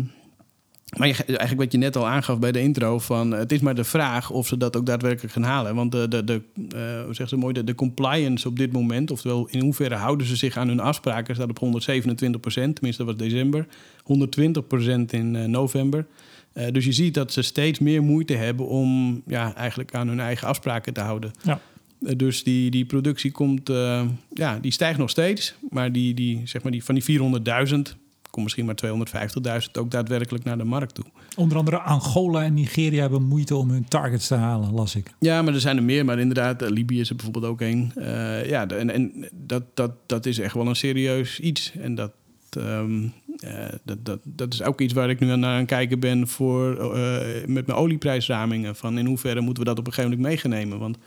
maar 0.97 1.07
je, 1.07 1.13
eigenlijk 1.13 1.59
wat 1.59 1.71
je 1.71 1.77
net 1.77 1.95
al 1.95 2.07
aangaf 2.07 2.39
bij 2.39 2.51
de 2.51 2.61
intro, 2.61 2.99
van 2.99 3.31
het 3.31 3.51
is 3.51 3.59
maar 3.59 3.75
de 3.75 3.83
vraag 3.83 4.29
of 4.29 4.47
ze 4.47 4.57
dat 4.57 4.77
ook 4.77 4.85
daadwerkelijk 4.85 5.33
gaan 5.33 5.43
halen. 5.43 5.75
Want 5.75 5.91
de, 5.91 6.07
de, 6.07 6.23
de, 6.23 6.41
eh, 6.55 7.03
hoe 7.03 7.13
zeggen 7.13 7.27
ze 7.27 7.37
mooi, 7.37 7.53
de, 7.53 7.63
de 7.63 7.75
compliance 7.75 8.47
op 8.47 8.57
dit 8.57 8.71
moment, 8.71 9.11
oftewel 9.11 9.47
in 9.47 9.59
hoeverre 9.59 9.95
houden 9.95 10.27
ze 10.27 10.35
zich 10.35 10.57
aan 10.57 10.67
hun 10.67 10.79
afspraken, 10.79 11.35
staat 11.35 11.49
op 11.49 11.59
127 11.59 12.41
procent, 12.41 12.75
tenminste 12.75 13.05
dat 13.05 13.15
was 13.17 13.27
december, 13.27 13.67
120 14.03 14.67
procent 14.67 15.13
in 15.13 15.35
eh, 15.35 15.45
november. 15.45 16.05
Eh, 16.53 16.71
dus 16.71 16.85
je 16.85 16.91
ziet 16.91 17.13
dat 17.13 17.33
ze 17.33 17.41
steeds 17.41 17.79
meer 17.79 18.03
moeite 18.03 18.33
hebben 18.33 18.67
om 18.67 19.21
ja, 19.27 19.55
eigenlijk 19.55 19.95
aan 19.95 20.07
hun 20.07 20.19
eigen 20.19 20.47
afspraken 20.47 20.93
te 20.93 21.01
houden. 21.01 21.31
Ja. 21.43 21.59
Eh, 22.05 22.15
Dus 22.15 22.43
die, 22.43 22.71
die 22.71 22.85
productie 22.85 23.31
komt, 23.31 23.69
eh, 23.69 24.05
ja, 24.33 24.59
die 24.59 24.71
stijgt 24.71 24.99
nog 24.99 25.09
steeds. 25.09 25.55
Maar 25.69 25.91
die, 25.91 26.13
die, 26.13 26.41
zeg 26.43 26.63
maar 26.63 26.71
die, 26.71 26.83
van 26.83 26.95
die 26.95 27.03
400.000 27.03 28.05
komt 28.35 28.45
misschien 28.55 28.65
maar 28.65 29.65
250.000 29.65 29.71
ook 29.79 29.91
daadwerkelijk 29.91 30.43
naar 30.43 30.57
de 30.57 30.63
markt 30.63 30.95
toe. 30.95 31.05
Onder 31.35 31.57
andere 31.57 31.79
Angola 31.79 32.43
en 32.43 32.53
Nigeria 32.53 33.01
hebben 33.01 33.23
moeite 33.23 33.55
om 33.55 33.69
hun 33.69 33.87
targets 33.87 34.27
te 34.27 34.35
halen, 34.35 34.73
las 34.73 34.95
ik. 34.95 35.13
Ja, 35.19 35.41
maar 35.41 35.53
er 35.53 35.59
zijn 35.59 35.77
er 35.77 35.83
meer. 35.83 36.05
Maar 36.05 36.19
inderdaad, 36.19 36.61
eh, 36.61 36.69
Libië 36.69 36.99
is 36.99 37.09
er 37.09 37.15
bijvoorbeeld 37.15 37.45
ook 37.45 37.61
een. 37.61 37.91
Eh, 37.95 38.49
ja, 38.49 38.67
en, 38.67 38.89
en 38.89 39.29
dat, 39.31 39.63
dat, 39.73 39.91
dat 40.05 40.25
is 40.25 40.39
echt 40.39 40.53
wel 40.53 40.67
een 40.67 40.75
serieus 40.75 41.39
iets. 41.39 41.71
En 41.81 41.95
dat, 41.95 42.11
ehm, 42.49 43.03
eh, 43.39 43.51
dat, 43.83 44.05
dat, 44.05 44.19
dat 44.23 44.53
is 44.53 44.63
ook 44.63 44.81
iets 44.81 44.93
waar 44.93 45.09
ik 45.09 45.19
nu 45.19 45.29
aan 45.29 45.45
aan 45.45 45.65
kijken 45.65 45.99
ben 45.99 46.27
voor, 46.27 46.97
met 47.45 47.67
mijn 47.67 47.79
olieprijsramingen. 47.79 48.75
Van 48.75 48.97
in 48.97 49.05
hoeverre 49.05 49.41
moeten 49.41 49.63
we 49.63 49.69
dat 49.69 49.79
op 49.79 49.87
een 49.87 49.93
gegeven 49.93 50.17
moment 50.17 50.29
meegenemen? 50.29 50.79
Want 50.79 50.97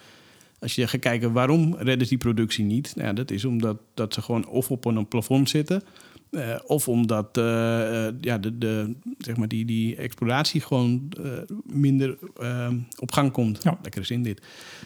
als 0.59 0.75
je 0.75 0.87
gaat 0.87 1.01
kijken 1.01 1.33
waarom 1.33 1.75
redden 1.75 2.03
ze 2.07 2.09
die 2.09 2.19
productie 2.19 2.65
niet, 2.65 2.93
nou 2.97 3.09
ja, 3.09 3.15
dat 3.15 3.31
is 3.31 3.45
omdat 3.45 3.79
dat 3.95 4.15
ze 4.15 4.23
gewoon 4.23 4.49
of 4.49 4.71
op 4.71 4.85
een 4.85 5.09
plafond 5.09 5.49
zitten. 5.49 5.83
eh, 6.31 6.55
of 6.67 6.89
omdat 6.89 7.37
eh, 7.37 8.07
eh, 8.07 8.15
ja, 8.21 8.39
de, 8.39 8.59
de, 8.59 8.95
zeg 9.19 9.37
maar 9.37 9.49
die, 9.49 9.65
die 9.65 9.97
exploratie 9.97 10.61
gewoon 10.61 11.09
minder 11.73 12.19
op 12.99 13.13
gang 13.13 13.33
komt. 13.33 13.63
Ja. 13.63 13.79
Lekker 13.83 14.05
zin 14.05 14.23
dit. 14.23 14.43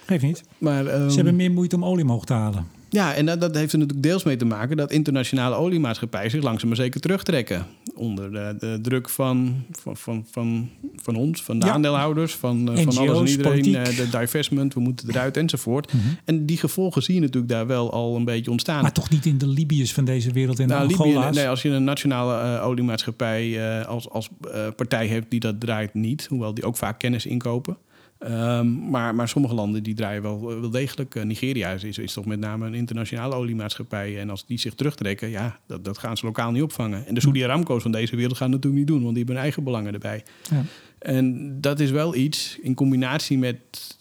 Geeft 0.06 0.22
niet. 0.22 0.42
Maar, 0.58 0.86
ehm, 0.86 1.08
Ze 1.08 1.14
hebben 1.16 1.36
meer 1.36 1.50
moeite 1.52 1.76
om 1.76 1.84
olie 1.84 2.04
omhoog 2.04 2.24
te 2.24 2.32
halen. 2.32 2.66
Ja, 2.92 3.14
en 3.14 3.26
dat, 3.26 3.40
dat 3.40 3.54
heeft 3.54 3.72
er 3.72 3.78
natuurlijk 3.78 4.06
deels 4.06 4.22
mee 4.24 4.36
te 4.36 4.44
maken 4.44 4.76
dat 4.76 4.90
internationale 4.90 5.54
oliemaatschappijen 5.54 6.30
zich 6.30 6.42
langzaam 6.42 6.68
maar 6.68 6.76
zeker 6.76 7.00
terugtrekken. 7.00 7.66
Onder 7.94 8.32
de, 8.32 8.54
de 8.58 8.78
druk 8.82 9.08
van, 9.08 9.64
van, 9.70 9.96
van, 9.96 10.26
van, 10.30 10.68
van 10.96 11.16
ons, 11.16 11.42
van 11.42 11.58
de 11.58 11.66
Ja. 11.66 11.72
aandeelhouders, 11.72 12.34
van, 12.34 12.72
eh, 12.72 12.84
van 12.84 12.96
alles 12.96 13.18
en 13.20 13.26
iedereen. 13.26 13.52
politiek. 13.52 13.74
eh, 13.76 13.96
de 13.96 14.18
divestment, 14.18 14.74
we 14.74 14.80
moeten 14.80 15.08
eruit 15.10 15.36
enzovoort. 15.36 15.92
Mhm. 15.92 16.02
En 16.24 16.46
die 16.46 16.56
gevolgen 16.56 17.02
zie 17.02 17.14
je 17.14 17.20
natuurlijk 17.20 17.52
daar 17.52 17.66
wel 17.66 17.92
al 17.92 18.16
een 18.16 18.24
beetje 18.24 18.50
ontstaan. 18.50 18.82
Maar 18.82 18.92
toch 18.92 19.10
niet 19.10 19.26
in 19.26 19.38
de 19.38 19.46
Libiërs 19.46 19.92
van 19.92 20.04
deze 20.04 20.30
wereld 20.32 20.58
en 20.58 20.68
de 20.68 20.74
Nou, 20.74 20.86
Libië, 20.86 21.18
nee, 21.32 21.48
als 21.48 21.62
je 21.62 21.68
een 21.68 21.84
nationale 21.84 22.56
eh, 22.58 22.66
oliemaatschappij 22.66 23.84
als, 23.84 24.10
als 24.10 24.28
partij 24.76 25.06
hebt 25.08 25.30
die 25.30 25.40
dat 25.40 25.60
draait 25.60 25.94
niet, 25.94 26.26
hoewel 26.28 26.54
die 26.54 26.64
ook 26.64 26.76
vaak 26.76 26.98
kennis 26.98 27.26
inkopen. 27.26 27.76
Ehm, 28.22 28.90
maar, 28.90 29.14
maar 29.14 29.28
sommige 29.28 29.54
landen 29.54 29.82
die 29.82 29.94
draaien 29.94 30.22
wel, 30.22 30.60
wel 30.60 30.70
degelijk. 30.70 31.14
Eh, 31.14 31.22
Nigeria 31.22 31.70
is, 31.70 31.98
is, 31.98 32.12
toch 32.12 32.24
met 32.24 32.40
name 32.40 32.66
een 32.66 32.74
internationale 32.74 33.34
oliemaatschappij. 33.34 34.18
En 34.20 34.30
als 34.30 34.46
die 34.46 34.58
zich 34.58 34.74
terugtrekken, 34.74 35.28
ja, 35.28 35.58
dat, 35.66 35.84
dat 35.84 35.98
gaan 35.98 36.16
ze 36.16 36.26
lokaal 36.26 36.50
niet 36.50 36.62
opvangen. 36.62 37.06
En 37.06 37.14
de 37.14 37.20
Saudi 37.20 37.44
Aramco's 37.44 37.82
van 37.82 37.92
deze 37.92 38.16
wereld 38.16 38.36
gaan 38.36 38.52
het 38.52 38.56
natuurlijk 38.56 38.82
niet 38.82 38.92
doen, 38.92 39.02
want 39.02 39.14
die 39.14 39.24
hebben 39.24 39.34
hun 39.34 39.44
eigen 39.44 39.64
belangen 39.64 39.92
erbij. 39.92 40.24
Ja. 40.50 40.62
En 40.98 41.56
dat 41.60 41.80
is 41.80 41.90
wel 41.90 42.14
iets 42.14 42.58
in 42.60 42.74
combinatie 42.74 43.38
met 43.38 43.58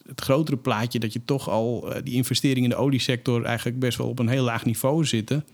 het 0.08 0.22
grotere 0.22 0.58
plaatje 0.58 1.00
dat 1.00 1.14
je 1.14 1.26
toch 1.26 1.50
al 1.50 1.94
eh, 1.94 2.02
die 2.04 2.14
investeringen 2.14 2.64
in 2.64 2.76
de 2.76 2.84
oliesector 2.84 3.44
eigenlijk 3.44 3.80
best 3.80 3.98
wel 3.98 4.08
op 4.08 4.20
een 4.20 4.28
heel 4.28 4.44
laag 4.44 4.66
niveau 4.66 5.06
zitten. 5.06 5.46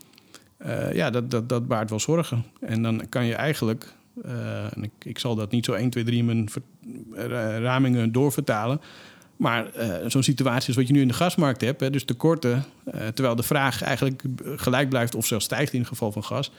Eh, 0.57 0.93
ja, 0.93 1.09
dat, 1.09 1.31
dat, 1.31 1.49
dat 1.49 1.67
baart 1.67 1.89
wel 1.89 1.99
zorgen. 1.99 2.43
En 2.59 2.81
dan 2.81 3.09
kan 3.09 3.25
je 3.25 3.35
eigenlijk, 3.35 3.93
eh, 4.23 4.63
en 4.75 4.83
ik, 4.83 4.91
ik 5.03 5.19
zal 5.19 5.35
dat 5.35 5.51
niet 5.51 5.65
zo 5.65 5.73
1, 5.73 5.89
2, 5.89 6.03
3 6.03 6.17
in 6.17 6.25
mijn 6.25 6.49
ramingen 7.61 8.11
doorvertalen. 8.11 8.81
Maar 9.37 9.73
eh, 9.73 10.09
zo'n 10.09 10.23
situatie 10.23 10.67
als 10.67 10.75
wat 10.75 10.87
je 10.87 10.93
nu 10.93 11.01
in 11.01 11.07
de 11.07 11.13
gasmarkt 11.13 11.61
hebt, 11.61 11.79
hè, 11.79 11.89
dus 11.89 12.05
tekorten, 12.05 12.65
eh, 12.85 13.07
terwijl 13.07 13.35
de 13.35 13.43
vraag 13.43 13.81
eigenlijk 13.81 14.23
gelijk 14.55 14.89
blijft 14.89 15.15
of 15.15 15.25
zelfs 15.25 15.45
stijgt 15.45 15.73
in 15.73 15.79
het 15.79 15.87
geval 15.87 16.11
van 16.11 16.23
gas. 16.23 16.51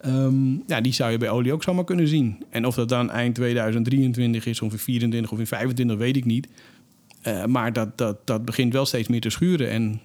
Ehm, 0.00 0.52
ja, 0.66 0.80
die 0.80 0.92
zou 0.92 1.10
je 1.10 1.18
bij 1.18 1.30
olie 1.30 1.52
ook 1.52 1.62
zomaar 1.62 1.84
kunnen 1.84 2.08
zien. 2.08 2.44
En 2.50 2.66
of 2.66 2.74
dat 2.74 2.88
dan 2.88 3.10
eind 3.10 3.34
2023 3.34 4.46
is, 4.46 4.60
of 4.60 4.72
in 4.72 4.78
24 4.78 5.32
of 5.32 5.38
in 5.38 5.46
25, 5.46 5.96
weet 5.96 6.16
ik 6.16 6.24
niet. 6.24 6.48
Maar 7.46 7.72
dat, 7.72 7.98
dat, 7.98 8.26
dat 8.26 8.44
begint 8.44 8.72
wel 8.72 8.86
steeds 8.86 9.08
meer 9.08 9.20
te 9.20 9.30
schuren. 9.30 9.70
En 9.70 10.00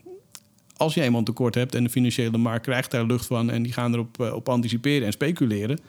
als 0.77 0.93
je 0.93 1.01
eenmaal 1.01 1.19
een 1.19 1.25
tekort 1.25 1.55
hebt 1.55 1.75
en 1.75 1.83
de 1.83 1.89
financiële 1.89 2.37
markt 2.37 2.63
krijgt 2.63 2.91
daar 2.91 3.05
lucht 3.05 3.25
van 3.25 3.49
en 3.49 3.63
die 3.63 3.73
gaan 3.73 3.93
erop 3.93 4.19
op 4.19 4.49
anticiperen 4.49 5.05
en 5.05 5.11
speculeren, 5.11 5.79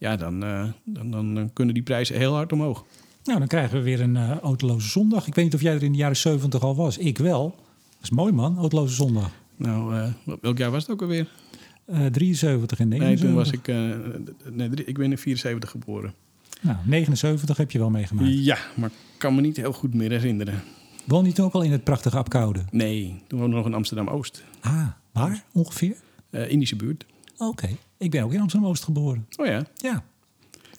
ja, 0.00 0.16
dan, 0.16 0.42
eh, 0.44 0.64
dan, 0.84 1.10
dan 1.10 1.50
kunnen 1.52 1.74
die 1.74 1.82
prijzen 1.82 2.16
heel 2.16 2.34
hard 2.34 2.52
omhoog. 2.52 2.84
Nou, 3.24 3.38
dan 3.38 3.48
krijgen 3.48 3.78
we 3.78 3.84
weer 3.84 4.00
een 4.00 4.16
eh, 4.16 4.38
autoloze 4.38 4.88
zondag. 4.88 5.26
Ik 5.26 5.34
weet 5.34 5.44
niet 5.44 5.54
of 5.54 5.60
jij 5.62 5.74
er 5.74 5.82
in 5.82 5.92
de 5.92 5.98
jaren 5.98 6.16
70 6.16 6.62
al 6.62 6.76
was. 6.76 6.98
Ik 6.98 7.18
wel. 7.18 7.54
Dat 7.56 8.02
is 8.02 8.10
mooi 8.10 8.32
man, 8.32 8.58
autoloze 8.58 8.94
zondag. 8.94 9.30
Nou, 9.56 9.94
eh, 9.96 10.34
welk 10.40 10.58
jaar 10.58 10.70
was 10.70 10.82
het 10.82 10.90
ook 10.92 11.02
alweer? 11.02 11.28
Eh 11.84 12.06
73 12.06 12.78
en 12.80 12.88
Nee, 12.88 12.98
79. 12.98 13.26
toen 13.28 13.34
was 13.36 13.52
ik, 13.52 14.54
nee, 14.54 14.68
drie- 14.68 14.84
ik 14.84 14.98
ben 14.98 15.10
in 15.10 15.18
74 15.18 15.70
geboren. 15.70 16.14
Nou, 16.60 16.76
79 16.84 17.56
heb 17.56 17.70
je 17.70 17.78
wel 17.78 17.90
meegemaakt. 17.90 18.28
Ja, 18.44 18.58
maar 18.76 18.88
ik 18.88 19.18
kan 19.18 19.34
me 19.34 19.40
niet 19.40 19.56
heel 19.56 19.72
goed 19.72 19.94
meer 19.94 20.10
herinneren. 20.10 20.62
Woon 21.06 21.24
je 21.24 21.32
toen 21.32 21.44
ook 21.44 21.52
al 21.52 21.62
in 21.62 21.72
het 21.72 21.84
prachtige 21.84 22.16
Apkoude? 22.16 22.60
Nee, 22.70 23.22
toen 23.26 23.38
woonde 23.40 23.56
nog 23.56 23.66
in 23.66 23.74
Amsterdam-Oost. 23.74 24.44
Ah, 24.60 24.86
waar 25.12 25.44
ongeveer? 25.52 25.96
Indische 26.30 26.76
buurt. 26.76 27.06
Oké. 27.38 27.68
Ik 28.00 28.10
ben 28.10 28.22
ook 28.24 28.32
in 28.32 28.40
Amsterdam-Oost 28.40 28.84
geboren. 28.84 29.26
Oh 29.36 29.46
ja, 29.46 29.62
Ja. 29.76 30.02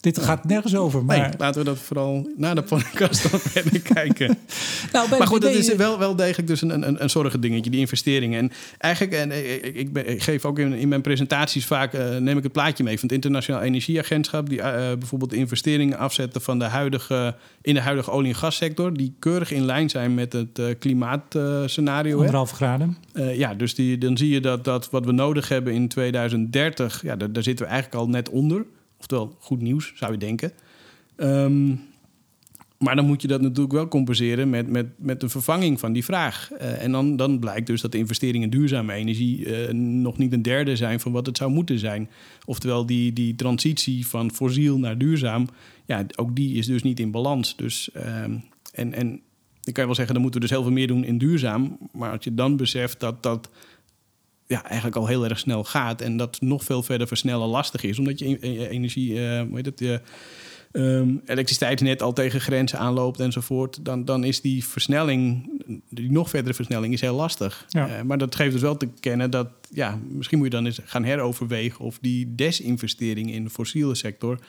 Dit 0.01 0.19
gaat 0.19 0.45
nergens 0.45 0.75
over. 0.75 1.05
Maar... 1.05 1.17
Nee, 1.19 1.29
laten 1.37 1.59
we 1.61 1.67
dat 1.67 1.77
vooral 1.79 2.29
na 2.37 2.53
de 2.53 2.61
podcast 2.61 3.31
dan 3.31 3.39
verder 3.51 3.81
kijken. 3.81 4.37
nou, 4.93 5.09
maar 5.09 5.27
goed, 5.27 5.41
dat 5.41 5.51
is 5.53 5.75
wel, 5.75 5.99
wel 5.99 6.15
degelijk 6.15 6.47
dus 6.47 6.61
een, 6.61 6.87
een, 6.87 7.03
een 7.03 7.09
zorgendingetje, 7.09 7.71
die 7.71 7.79
investeringen. 7.79 8.39
En 8.39 8.51
eigenlijk, 8.77 9.13
en 9.15 9.31
eh, 9.31 9.53
ik, 9.53 9.75
ik, 9.75 9.93
ben- 9.93 10.09
ik 10.09 10.23
geef 10.23 10.45
ook 10.45 10.59
in, 10.59 10.73
in 10.73 10.87
mijn 10.87 11.01
presentaties 11.01 11.65
vaak, 11.65 11.93
eh, 11.93 12.17
neem 12.17 12.37
ik 12.37 12.43
het 12.43 12.51
plaatje 12.51 12.83
mee 12.83 12.93
van 12.99 13.03
het 13.07 13.15
Internationaal 13.15 13.61
Energieagentschap, 13.61 14.49
die 14.49 14.61
eh, 14.61 14.97
bijvoorbeeld 14.97 15.29
de 15.31 15.37
investeringen 15.37 15.97
afzetten 15.97 16.41
van 16.41 16.59
de 16.59 16.65
huidige, 16.65 17.35
in 17.61 17.73
de 17.73 17.81
huidige 17.81 18.11
olie- 18.11 18.29
en 18.29 18.35
gassector, 18.35 18.93
die 18.93 19.13
keurig 19.19 19.51
in 19.51 19.65
lijn 19.65 19.89
zijn 19.89 20.13
met 20.13 20.33
het 20.33 20.59
eh, 20.59 20.65
klimaatscenario. 20.79 22.11
hè. 22.11 22.17
Anderhalve 22.17 22.55
graden. 22.55 22.97
Eh, 23.13 23.37
ja, 23.37 23.53
dus 23.53 23.75
die, 23.75 23.97
dan 23.97 24.17
zie 24.17 24.29
je 24.29 24.39
dat, 24.39 24.63
dat 24.63 24.89
wat 24.89 25.05
we 25.05 25.11
nodig 25.11 25.47
hebben 25.49 25.73
in 25.73 25.87
2030, 25.87 27.01
ja, 27.03 27.15
daar, 27.15 27.31
daar 27.31 27.43
zitten 27.43 27.65
we 27.65 27.71
eigenlijk 27.71 28.01
al 28.03 28.09
net 28.09 28.29
onder. 28.29 28.65
Oftewel, 29.01 29.35
goed 29.39 29.61
nieuws, 29.61 29.91
zou 29.95 30.11
je 30.11 30.17
denken. 30.17 30.51
Ehm, 31.15 31.75
maar 32.77 32.95
dan 32.95 33.05
moet 33.05 33.21
je 33.21 33.27
dat 33.27 33.41
natuurlijk 33.41 33.73
wel 33.73 33.87
compenseren 33.87 34.49
met, 34.49 34.67
met, 34.67 34.87
met 34.97 35.23
een 35.23 35.29
vervanging 35.29 35.79
van 35.79 35.93
die 35.93 36.03
vraag. 36.03 36.51
Eh, 36.51 36.83
en 36.83 36.91
dan, 36.91 37.15
dan 37.15 37.39
blijkt 37.39 37.67
dus 37.67 37.81
dat 37.81 37.91
de 37.91 37.97
investeringen 37.97 38.51
in 38.51 38.57
duurzame 38.57 38.93
energie 38.93 39.45
eh, 39.45 39.73
nog 39.73 40.17
niet 40.17 40.33
een 40.33 40.41
derde 40.41 40.75
zijn 40.75 40.99
van 40.99 41.11
wat 41.11 41.25
het 41.25 41.37
zou 41.37 41.51
moeten 41.51 41.79
zijn. 41.79 42.09
Oftewel, 42.45 42.85
die, 42.85 43.13
die 43.13 43.35
transitie 43.35 44.07
van 44.07 44.31
fossiel 44.31 44.79
naar 44.79 44.97
duurzaam, 44.97 45.47
ja, 45.85 46.05
ook 46.15 46.35
die 46.35 46.55
is 46.55 46.65
dus 46.65 46.83
niet 46.83 46.99
in 46.99 47.11
balans. 47.11 47.55
Dus, 47.55 47.91
ehm, 47.91 48.37
en, 48.73 48.93
en 48.93 49.09
dan 49.61 49.73
kan 49.73 49.83
je 49.83 49.85
wel 49.85 49.95
zeggen, 49.95 50.13
dan 50.13 50.23
moeten 50.23 50.41
we 50.41 50.47
dus 50.47 50.55
heel 50.55 50.65
veel 50.65 50.75
meer 50.75 50.87
doen 50.87 51.03
in 51.03 51.17
duurzaam. 51.17 51.77
Maar 51.91 52.11
als 52.11 52.23
je 52.23 52.33
dan 52.33 52.57
beseft 52.57 52.99
dat 52.99 53.23
dat 53.23 53.49
ja, 54.51 54.63
eigenlijk 54.63 54.95
al 54.95 55.07
heel 55.07 55.23
erg 55.23 55.39
snel 55.39 55.63
gaat 55.63 56.01
en 56.01 56.17
dat 56.17 56.41
nog 56.41 56.63
veel 56.63 56.83
verder 56.83 57.07
versnellen 57.07 57.47
lastig 57.47 57.83
is, 57.83 57.99
omdat 57.99 58.19
je 58.19 58.25
e- 58.27 58.37
e- 58.41 58.67
energie, 58.67 59.27
eh 59.27 59.41
hoe 59.41 59.55
heet 59.55 59.65
het, 59.65 59.79
je 59.79 60.01
ehm, 60.71 61.09
elektriciteitsnet 61.25 62.01
al 62.01 62.13
tegen 62.13 62.41
grenzen 62.41 62.79
aanloopt 62.79 63.19
enzovoort, 63.19 63.85
dan, 63.85 64.05
dan 64.05 64.23
is 64.23 64.41
die 64.41 64.65
versnelling, 64.65 65.49
die 65.89 66.11
nog 66.11 66.29
verdere 66.29 66.53
versnelling, 66.53 66.93
is 66.93 67.01
heel 67.01 67.15
lastig. 67.15 67.65
Ja. 67.67 67.87
Eh, 67.87 68.01
maar 68.01 68.17
dat 68.17 68.35
geeft 68.35 68.51
dus 68.51 68.61
wel 68.61 68.77
te 68.77 68.87
kennen 68.99 69.29
dat, 69.29 69.47
ja, 69.73 69.99
misschien 70.09 70.37
moet 70.37 70.47
je 70.47 70.53
dan 70.53 70.65
eens 70.65 70.79
gaan 70.85 71.03
heroverwegen 71.03 71.85
of 71.85 71.97
die 72.01 72.35
desinvestering 72.35 73.31
in 73.33 73.43
de 73.43 73.49
fossiele 73.49 73.95
sector. 73.95 74.39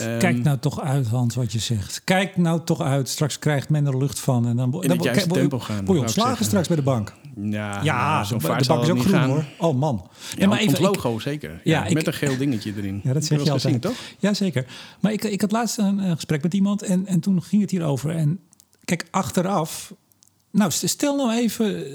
ehm, 0.00 0.18
Kijk 0.18 0.42
nou 0.42 0.58
toch 0.58 0.80
uit, 0.80 1.06
Hans, 1.06 1.34
wat 1.34 1.52
je 1.52 1.58
zegt. 1.58 2.00
Kijk 2.04 2.36
nou 2.36 2.60
toch 2.64 2.80
uit. 2.80 3.08
Straks 3.08 3.38
krijgt 3.38 3.68
men 3.68 3.86
er 3.86 3.98
lucht 3.98 4.18
van. 4.20 4.46
En 4.46 4.56
dan, 4.56 4.70
dan 4.70 4.80
het 4.90 5.02
juiste 5.02 5.28
word 5.28 5.34
je- 5.34 5.48
tempo 5.48 5.58
gaan, 5.58 5.84
Word 5.84 5.98
je 5.98 6.04
ontslagen 6.04 6.44
straks 6.44 6.66
bij 6.68 6.76
de 6.76 6.82
bank. 6.82 7.14
Ja, 7.40 7.82
Ja, 7.82 8.12
nou, 8.14 8.24
zo 8.26 8.34
de 8.38 8.40
vaart 8.44 8.66
bank 8.66 8.82
is 8.82 8.88
ook 8.90 8.98
groen 8.98 9.12
gaan. 9.12 9.28
hoor. 9.30 9.44
Oh 9.58 9.78
man. 9.78 10.10
Ja, 10.36 10.48
maar 10.48 10.58
even, 10.58 10.72
ik- 10.74 10.78
logo 10.80 11.18
zeker. 11.18 11.50
Ja, 11.50 11.58
Ja, 11.64 11.84
ik- 11.86 11.94
met 11.94 12.06
een 12.06 12.12
geel 12.12 12.36
dingetje 12.36 12.72
erin. 12.76 13.00
Ja, 13.04 13.12
dat 13.12 13.24
zeg 13.24 13.38
je 13.38 13.50
altijd. 13.50 13.62
gezien, 13.62 13.80
toch? 13.80 13.96
Ja, 14.18 14.34
zeker. 14.34 14.66
Maar 15.00 15.12
ik, 15.12 15.24
ik 15.24 15.40
had 15.40 15.52
laatst 15.52 15.78
een, 15.78 16.00
gesprek 16.16 16.42
met 16.42 16.54
iemand 16.54 16.82
en, 16.82 17.06
en 17.06 17.20
toen 17.20 17.42
ging 17.42 17.62
het 17.62 17.70
hierover. 17.70 18.10
En 18.10 18.40
kijk, 18.84 19.06
achteraf... 19.10 19.94
Nou, 20.50 20.70
st- 20.70 20.88
stel 20.88 21.16
nou 21.16 21.32
even 21.32 21.86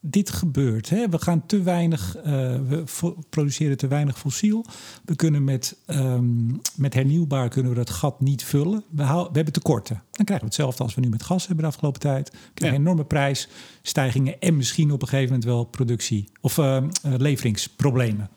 dit 0.00 0.30
gebeurt. 0.30 0.90
Hè? 0.90 1.08
We 1.08 1.18
gaan 1.18 1.46
te 1.46 1.62
weinig... 1.62 2.16
eh, 2.16 2.24
we 2.68 2.84
produceren 3.30 3.76
te 3.76 3.88
weinig 3.88 4.18
fossiel. 4.18 4.64
We 5.04 5.16
kunnen 5.16 5.44
met, 5.44 5.76
ehm, 5.86 6.46
met 6.74 6.94
hernieuwbaar 6.94 7.48
kunnen 7.48 7.72
we 7.72 7.78
dat 7.78 7.90
gat 7.90 8.20
niet 8.20 8.44
vullen. 8.44 8.84
We, 8.90 9.02
hebben 9.32 9.52
tekorten. 9.52 10.02
Dan 10.10 10.24
krijgen 10.24 10.46
we 10.46 10.52
hetzelfde 10.52 10.82
als 10.82 10.94
we 10.94 11.00
nu 11.00 11.08
met 11.08 11.22
gas 11.22 11.46
hebben 11.46 11.64
de 11.64 11.70
afgelopen 11.70 12.00
tijd. 12.00 12.30
We 12.30 12.38
krijgen 12.54 12.78
Ja. 12.78 12.84
enorme 12.84 13.04
prijsstijgingen... 13.04 14.40
en 14.40 14.56
misschien 14.56 14.92
op 14.92 15.02
een 15.02 15.08
gegeven 15.08 15.28
moment 15.28 15.44
wel 15.44 15.64
productie... 15.64 16.28
of 16.40 16.58
eh, 16.58 16.76
eh, 16.76 16.84
leveringsproblemen 17.02 18.28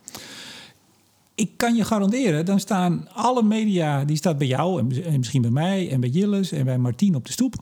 ik 1.36 1.58
kan 1.58 1.76
je 1.76 1.84
garanderen, 1.84 2.46
dan 2.46 2.60
staan 2.60 3.08
alle 3.14 3.44
media, 3.44 4.06
die 4.06 4.18
staat 4.18 4.38
bij 4.38 4.48
jou 4.48 4.80
en, 4.80 5.04
en 5.04 5.18
misschien 5.18 5.42
bij 5.42 5.52
mij 5.52 5.92
en 5.92 6.00
bij 6.00 6.10
Jilles 6.10 6.52
en 6.52 6.66
bij 6.66 6.78
Martien 6.78 7.16
op 7.16 7.26
de 7.26 7.32
stoep. 7.32 7.56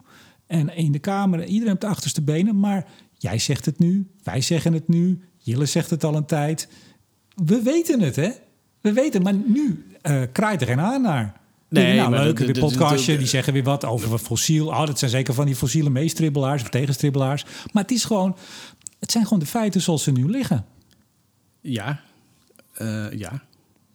En 0.47 0.76
in 0.76 0.91
de 0.91 1.00
kamer, 1.00 1.45
iedereen 1.45 1.74
op 1.74 1.82
de 1.82 1.88
achterste 1.88 2.22
benen. 2.22 2.60
Maar 2.60 2.86
jij 3.20 3.39
zegt 3.39 3.65
het 3.65 3.80
nu, 3.80 4.07
wij 4.24 4.41
zeggen 4.41 4.74
het 4.74 4.88
nu, 4.88 5.20
Jilles 5.38 5.72
zegt 5.72 5.89
het 5.89 6.03
al 6.03 6.15
een 6.15 6.26
tijd. 6.26 6.67
We 7.36 7.61
weten 7.61 8.01
het, 8.01 8.15
hè? 8.15 8.30
We 8.82 8.93
weten, 8.93 9.22
maar 9.22 9.34
nu 9.34 9.86
eh 10.01 10.22
kraait 10.32 10.61
er 10.61 10.67
geen 10.67 10.80
aan 10.80 11.01
naar. 11.01 11.38
Nee, 11.70 11.95
nou, 11.95 12.11
leuk, 12.11 12.45
dat- 12.47 12.59
podcastje, 12.59 13.17
die 13.17 13.28
zeggen 13.28 13.53
weer 13.53 13.63
wat 13.63 13.86
over 13.86 14.17
fossiel. 14.17 14.67
Oh, 14.67 14.86
dat 14.86 14.99
zijn 14.99 15.11
zeker 15.11 15.34
van 15.34 15.45
die 15.45 15.55
fossiele 15.55 15.89
meestribbelaars 15.89 16.61
of 16.61 16.70
tegenstribbelaars. 16.70 17.45
Maar 17.72 17.84
het 17.84 17.91
is 17.91 18.03
gewoon, 18.05 18.38
het 18.99 19.11
zijn 19.11 19.24
gewoon 19.24 19.39
de 19.39 19.45
feiten 19.45 19.82
zoals 19.82 20.03
ze 20.03 20.11
nu 20.11 20.30
liggen. 20.30 20.65
Ja. 21.61 22.01
Eh, 22.74 23.11
ja. 23.11 23.43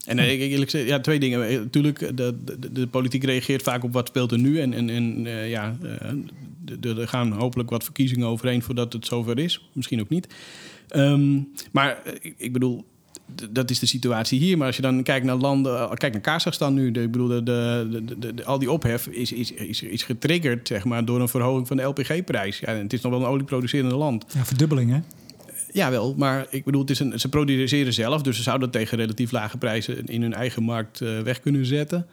En 0.05 0.18
eh, 0.18 0.33
ik, 0.33 0.41
ik 0.41 0.51
eerlijk 0.51 0.70
ja, 0.70 1.01
twee 1.01 1.18
dingen. 1.18 1.61
Natuurlijk, 1.62 1.99
de, 1.99 2.37
de, 2.45 2.72
de 2.72 2.87
politiek 2.87 3.25
reageert 3.25 3.62
vaak 3.62 3.85
op 3.85 3.93
wat 3.93 4.09
speelt 4.09 4.33
er 4.33 4.39
nu. 4.39 4.61
En, 4.61 4.72
en, 4.72 4.91
en 4.91 5.29
ja, 5.49 5.77
er 6.81 7.09
gaan 7.09 7.33
hopelijk 7.33 7.71
wat 7.71 7.85
verkiezingen 7.85 8.27
overheen 8.27 8.62
voordat 8.62 8.93
het 8.93 9.07
zover 9.07 9.39
is. 9.39 9.69
Misschien 9.73 10.01
ook 10.01 10.09
niet. 10.09 10.35
Ehm, 10.89 11.39
maar 11.73 12.03
eh, 12.05 12.12
ik, 12.21 12.35
ik 12.39 12.53
bedoel, 12.53 12.85
dat 13.51 13.71
is 13.71 13.79
de 13.79 13.87
situatie 13.87 14.39
hier. 14.39 14.59
Maar 14.59 14.67
als 14.67 14.77
je 14.77 14.83
dan 14.83 15.03
kijkt 15.03 15.27
naar 15.27 15.37
landen, 15.37 15.79
eh, 15.79 15.93
kijk 15.93 16.12
naar 16.12 16.23
Kazachstan 16.23 16.75
nu. 16.75 16.91
De, 16.91 17.03
ik 17.03 17.11
bedoel, 17.11 17.29
de, 17.29 17.43
de, 17.45 18.35
de, 18.35 18.45
al 18.45 18.59
die 18.59 18.71
ophef 18.71 19.07
is, 19.07 19.33
is, 19.33 19.53
is, 19.53 19.83
is 19.83 20.03
getriggerd 20.03 20.69
zeg 20.69 20.85
maar, 20.85 21.05
door 21.05 21.21
een 21.21 21.29
verhoging 21.29 21.67
van 21.67 21.77
de 21.77 21.83
LPG-prijs. 21.83 22.59
Ja, 22.59 22.67
en 22.67 22.83
het 22.83 22.93
is 22.93 23.01
nog 23.01 23.12
wel 23.12 23.21
een 23.21 23.29
olieproducerende 23.29 23.95
land. 23.95 24.25
Ja, 24.35 24.45
verdubbeling, 24.45 24.91
hè? 24.91 25.01
Jawel, 25.73 26.15
maar 26.17 26.47
ik 26.51 26.65
bedoel, 26.65 26.81
het 26.81 26.91
is 26.91 26.99
een, 26.99 27.21
ze 27.21 27.29
produceren 27.29 27.93
zelf, 27.93 28.23
dus 28.23 28.37
ze 28.37 28.43
zouden 28.43 28.71
dat 28.71 28.81
tegen 28.81 28.99
relatief 28.99 29.31
lage 29.31 29.59
prijzen 29.59 30.07
in 30.07 30.23
hun 30.23 30.35
eigen 30.35 30.62
markt 30.62 31.01
eh, 31.01 31.21
weg 31.21 31.41
kunnen 31.41 31.67
zetten. 31.67 32.07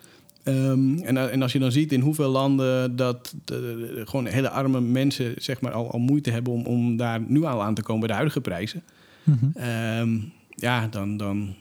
Ehm, 0.44 0.98
en, 0.98 1.18
a- 1.18 1.28
en 1.30 1.42
als 1.42 1.52
je 1.52 1.60
dan 1.60 1.72
ziet 1.72 1.92
in 1.92 2.00
hoeveel 2.02 2.30
landen 2.30 2.96
dat 2.96 3.34
de, 3.46 4.02
gewoon 4.06 4.26
hele 4.26 4.50
arme 4.50 4.82
mensen 4.82 5.34
zeg 5.38 5.62
maar, 5.62 5.72
al, 5.72 5.92
al 5.92 6.00
moeite 6.00 6.32
hebben 6.32 6.54
om, 6.54 6.66
om 6.66 6.98
daar 6.98 7.22
nu 7.28 7.44
al 7.44 7.64
aan 7.64 7.74
te 7.74 7.82
komen 7.84 8.00
bij 8.00 8.08
de 8.08 8.14
huidige 8.14 8.42
prijzen. 8.42 8.84
Mhm. 9.24 9.46
Ehm, 9.56 10.18
ja, 10.56 10.88
dan. 10.88 11.18
dan 11.18 11.54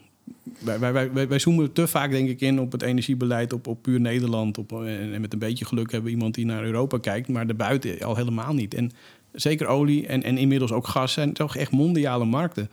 wij, 0.65 0.79
wij, 0.79 0.93
wij, 1.13 1.29
wij- 1.29 1.39
zoomen 1.39 1.73
te 1.73 1.87
vaak, 1.87 2.11
denk 2.11 2.29
ik, 2.29 2.41
in 2.41 2.61
op 2.61 2.73
het 2.73 2.83
energiebeleid, 2.83 3.53
op, 3.53 3.67
op 3.67 3.83
puur 3.83 4.01
Nederland. 4.01 4.59
Op, 4.59 4.73
en, 4.73 5.13
en 5.15 5.21
met 5.21 5.33
een 5.33 5.39
beetje 5.39 5.65
geluk 5.65 5.91
hebben 5.93 6.11
we 6.11 6.17
iemand 6.17 6.35
die 6.35 6.45
naar 6.47 6.65
Europa 6.65 6.99
kijkt, 6.99 7.29
maar 7.29 7.47
daarbuiten 7.47 8.01
al 8.01 8.17
helemaal 8.17 8.55
niet. 8.55 8.75
En 8.75 8.91
zeker 9.33 9.67
olie 9.67 10.07
en, 10.07 10.23
en 10.23 10.39
inmiddels 10.39 10.73
ook 10.73 10.87
gas 10.87 11.13
zijn 11.13 11.33
toch 11.33 11.57
echt 11.57 11.71
mondiale 11.71 12.25
markten. 12.25 12.71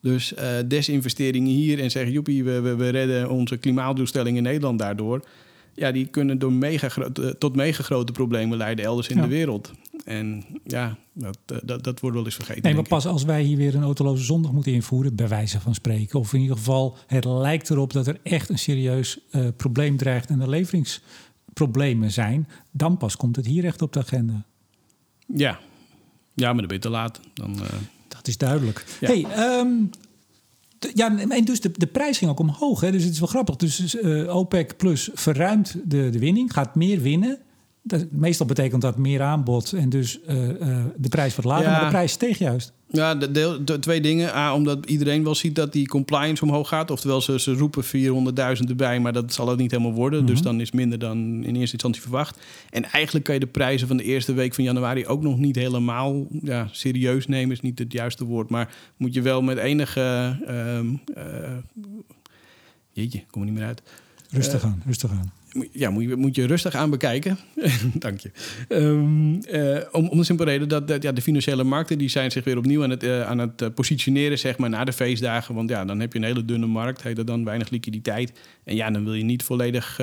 Dus 0.00 0.34
eh, 0.34 0.48
desinvesteringen 0.66 1.50
hier 1.52 1.80
en 1.80 1.90
zeggen, 1.90 2.12
joepie, 2.12 2.44
we, 2.44 2.60
we, 2.60 2.76
we 2.76 2.88
redden 2.88 3.30
onze 3.30 3.56
klimaatdoelstelling 3.56 4.36
in 4.36 4.42
Nederland 4.42 4.78
daardoor. 4.78 5.24
Ja, 5.74 5.92
die 5.92 6.06
kunnen 6.06 6.38
door 6.38 6.52
mega 6.52 6.88
gro- 6.88 7.10
eh, 7.12 7.28
tot 7.28 7.56
mega 7.56 7.82
grote 7.82 8.12
problemen 8.12 8.56
leiden 8.58 8.84
elders 8.84 9.08
in 9.08 9.16
Ja. 9.16 9.22
de 9.22 9.28
wereld. 9.28 9.72
En 10.04 10.44
ja, 10.64 10.96
dat, 11.12 11.38
eh, 11.46 11.56
dat, 11.64 11.84
dat 11.84 12.00
wordt 12.00 12.16
wel 12.16 12.24
eens 12.24 12.34
vergeten. 12.34 12.62
Nee, 12.62 12.72
maar 12.74 12.82
ik. 12.82 12.88
pas 12.88 13.06
als 13.06 13.24
wij 13.24 13.42
hier 13.42 13.56
weer 13.56 13.74
een 13.74 13.82
autoloze 13.82 14.24
zondag 14.24 14.52
moeten 14.52 14.72
invoeren, 14.72 15.14
bij 15.14 15.28
wijze 15.28 15.60
van 15.60 15.74
spreken. 15.74 16.18
Of 16.18 16.32
in 16.32 16.40
ieder 16.40 16.56
geval, 16.56 16.96
het 17.06 17.24
lijkt 17.24 17.70
erop 17.70 17.92
dat 17.92 18.06
er 18.06 18.18
echt 18.22 18.48
een 18.48 18.58
serieus 18.58 19.18
eh, 19.30 19.46
probleem 19.56 19.96
dreigt 19.96 20.28
en 20.28 20.40
er 20.40 20.48
leveringsproblemen 20.48 22.10
zijn. 22.12 22.48
Dan 22.70 22.96
pas 22.96 23.16
komt 23.16 23.36
het 23.36 23.46
hier 23.46 23.64
echt 23.64 23.82
op 23.82 23.92
de 23.92 23.98
agenda. 23.98 24.44
Ja. 25.26 25.58
ja, 26.34 26.46
maar 26.52 26.56
dan 26.58 26.66
ben 26.66 26.76
je 26.76 26.82
te 26.82 26.88
laat. 26.88 27.20
Dan, 27.34 27.56
Dat 28.08 28.28
is 28.28 28.36
duidelijk. 28.38 28.84
Ja. 29.00 29.06
Hey, 29.08 29.24
ehm, 29.24 29.68
de- 29.90 29.98
ja, 30.94 31.18
en 31.18 31.44
dus 31.44 31.60
de, 31.60 31.70
de 31.70 31.86
prijs 31.86 32.18
ging 32.18 32.30
ook 32.30 32.40
omhoog. 32.40 32.80
Hè? 32.80 32.90
Dus 32.90 33.02
het 33.02 33.12
is 33.12 33.18
wel 33.18 33.28
grappig. 33.28 33.56
Dus 33.56 33.96
eh, 33.96 34.36
OPEC 34.36 34.76
Plus 34.76 35.10
verruimt 35.14 35.76
de, 35.84 36.10
de 36.10 36.18
winning, 36.18 36.52
gaat 36.52 36.74
meer 36.74 37.00
winnen. 37.00 37.38
Dat, 37.86 38.06
meestal 38.10 38.46
betekent 38.46 38.82
dat 38.82 38.96
meer 38.96 39.22
aanbod 39.22 39.72
en 39.72 39.88
dus 39.88 40.20
eh, 40.22 40.50
eh, 40.50 40.84
de 40.96 41.08
prijs 41.08 41.34
wordt 41.34 41.50
lager. 41.50 41.64
Ja. 41.66 41.70
Maar 41.70 41.80
de 41.80 41.88
prijs 41.88 42.12
steeg 42.12 42.38
juist. 42.38 42.72
Ja, 42.90 43.14
de, 43.14 43.30
deel, 43.30 43.64
de 43.64 43.78
twee 43.78 44.00
dingen. 44.00 44.34
A, 44.34 44.54
omdat 44.54 44.86
iedereen 44.86 45.24
wel 45.24 45.34
ziet 45.34 45.54
dat 45.54 45.72
die 45.72 45.86
compliance 45.88 46.44
omhoog 46.44 46.68
gaat. 46.68 46.90
Oftewel, 46.90 47.20
ze, 47.20 47.40
ze 47.40 47.52
roepen 47.52 47.84
400.000 47.84 48.68
erbij, 48.68 49.00
maar 49.00 49.12
dat 49.12 49.32
zal 49.32 49.48
het 49.48 49.58
niet 49.58 49.70
helemaal 49.70 49.92
worden. 49.92 50.26
Dus 50.26 50.42
dan 50.42 50.60
is 50.60 50.72
minder 50.72 50.98
dan 50.98 51.18
in 51.18 51.56
eerste 51.56 51.72
instantie 51.72 52.02
verwacht. 52.02 52.38
En 52.70 52.84
eigenlijk 52.84 53.24
kan 53.24 53.34
je 53.34 53.40
de 53.40 53.46
prijzen 53.46 53.88
van 53.88 53.96
de 53.96 54.02
eerste 54.04 54.32
week 54.32 54.54
van 54.54 54.64
januari 54.64 55.06
ook 55.06 55.22
nog 55.22 55.38
niet 55.38 55.56
helemaal 55.56 56.26
ja, 56.42 56.68
serieus 56.70 57.26
nemen. 57.26 57.52
Is 57.52 57.60
niet 57.60 57.78
het 57.78 57.92
juiste 57.92 58.24
woord. 58.24 58.50
Maar 58.50 58.74
moet 58.96 59.14
je 59.14 59.22
wel 59.22 59.42
met 59.42 59.58
enige. 59.58 60.00
eh, 61.14 61.56
jeetje, 62.92 63.22
kom 63.30 63.40
er 63.42 63.48
niet 63.48 63.56
meer 63.56 63.66
uit. 63.66 63.82
Rustig 64.30 64.64
aan, 64.64 64.82
rustig 64.86 65.10
aan. 65.10 65.32
Ja, 65.72 65.90
moet 65.90 66.02
je, 66.02 66.16
moet 66.16 66.36
je 66.36 66.46
rustig 66.46 66.74
aan 66.74 66.90
bekijken. 66.90 67.38
Dank 67.94 68.20
je. 68.20 68.30
Ehm, 68.68 69.34
eh, 69.40 69.80
om, 69.92 70.08
om 70.08 70.18
de 70.18 70.24
simpele 70.24 70.50
reden 70.50 70.68
dat, 70.68 70.88
dat 70.88 71.02
ja, 71.02 71.12
de 71.12 71.22
financiële 71.22 71.64
markten 71.64 71.98
die 71.98 72.08
zijn 72.08 72.30
zich 72.30 72.44
weer 72.44 72.56
opnieuw 72.56 72.82
aan 72.82 72.90
het, 72.90 73.02
eh, 73.02 73.22
aan 73.22 73.38
het 73.38 73.62
eh, 73.62 73.68
positioneren 73.74 74.38
zeg 74.38 74.58
maar, 74.58 74.70
na 74.70 74.84
de 74.84 74.92
feestdagen. 74.92 75.54
Want 75.54 75.68
ja, 75.70 75.84
dan 75.84 76.00
heb 76.00 76.12
je 76.12 76.18
een 76.18 76.24
hele 76.24 76.44
dunne 76.44 76.66
markt, 76.66 77.02
heet 77.02 77.16
dat 77.16 77.26
dan 77.26 77.44
weinig 77.44 77.70
liquiditeit. 77.70 78.32
En 78.64 78.74
ja, 78.76 78.90
dan 78.90 79.04
wil 79.04 79.14
je 79.14 79.24
niet 79.24 79.42
volledig 79.42 80.00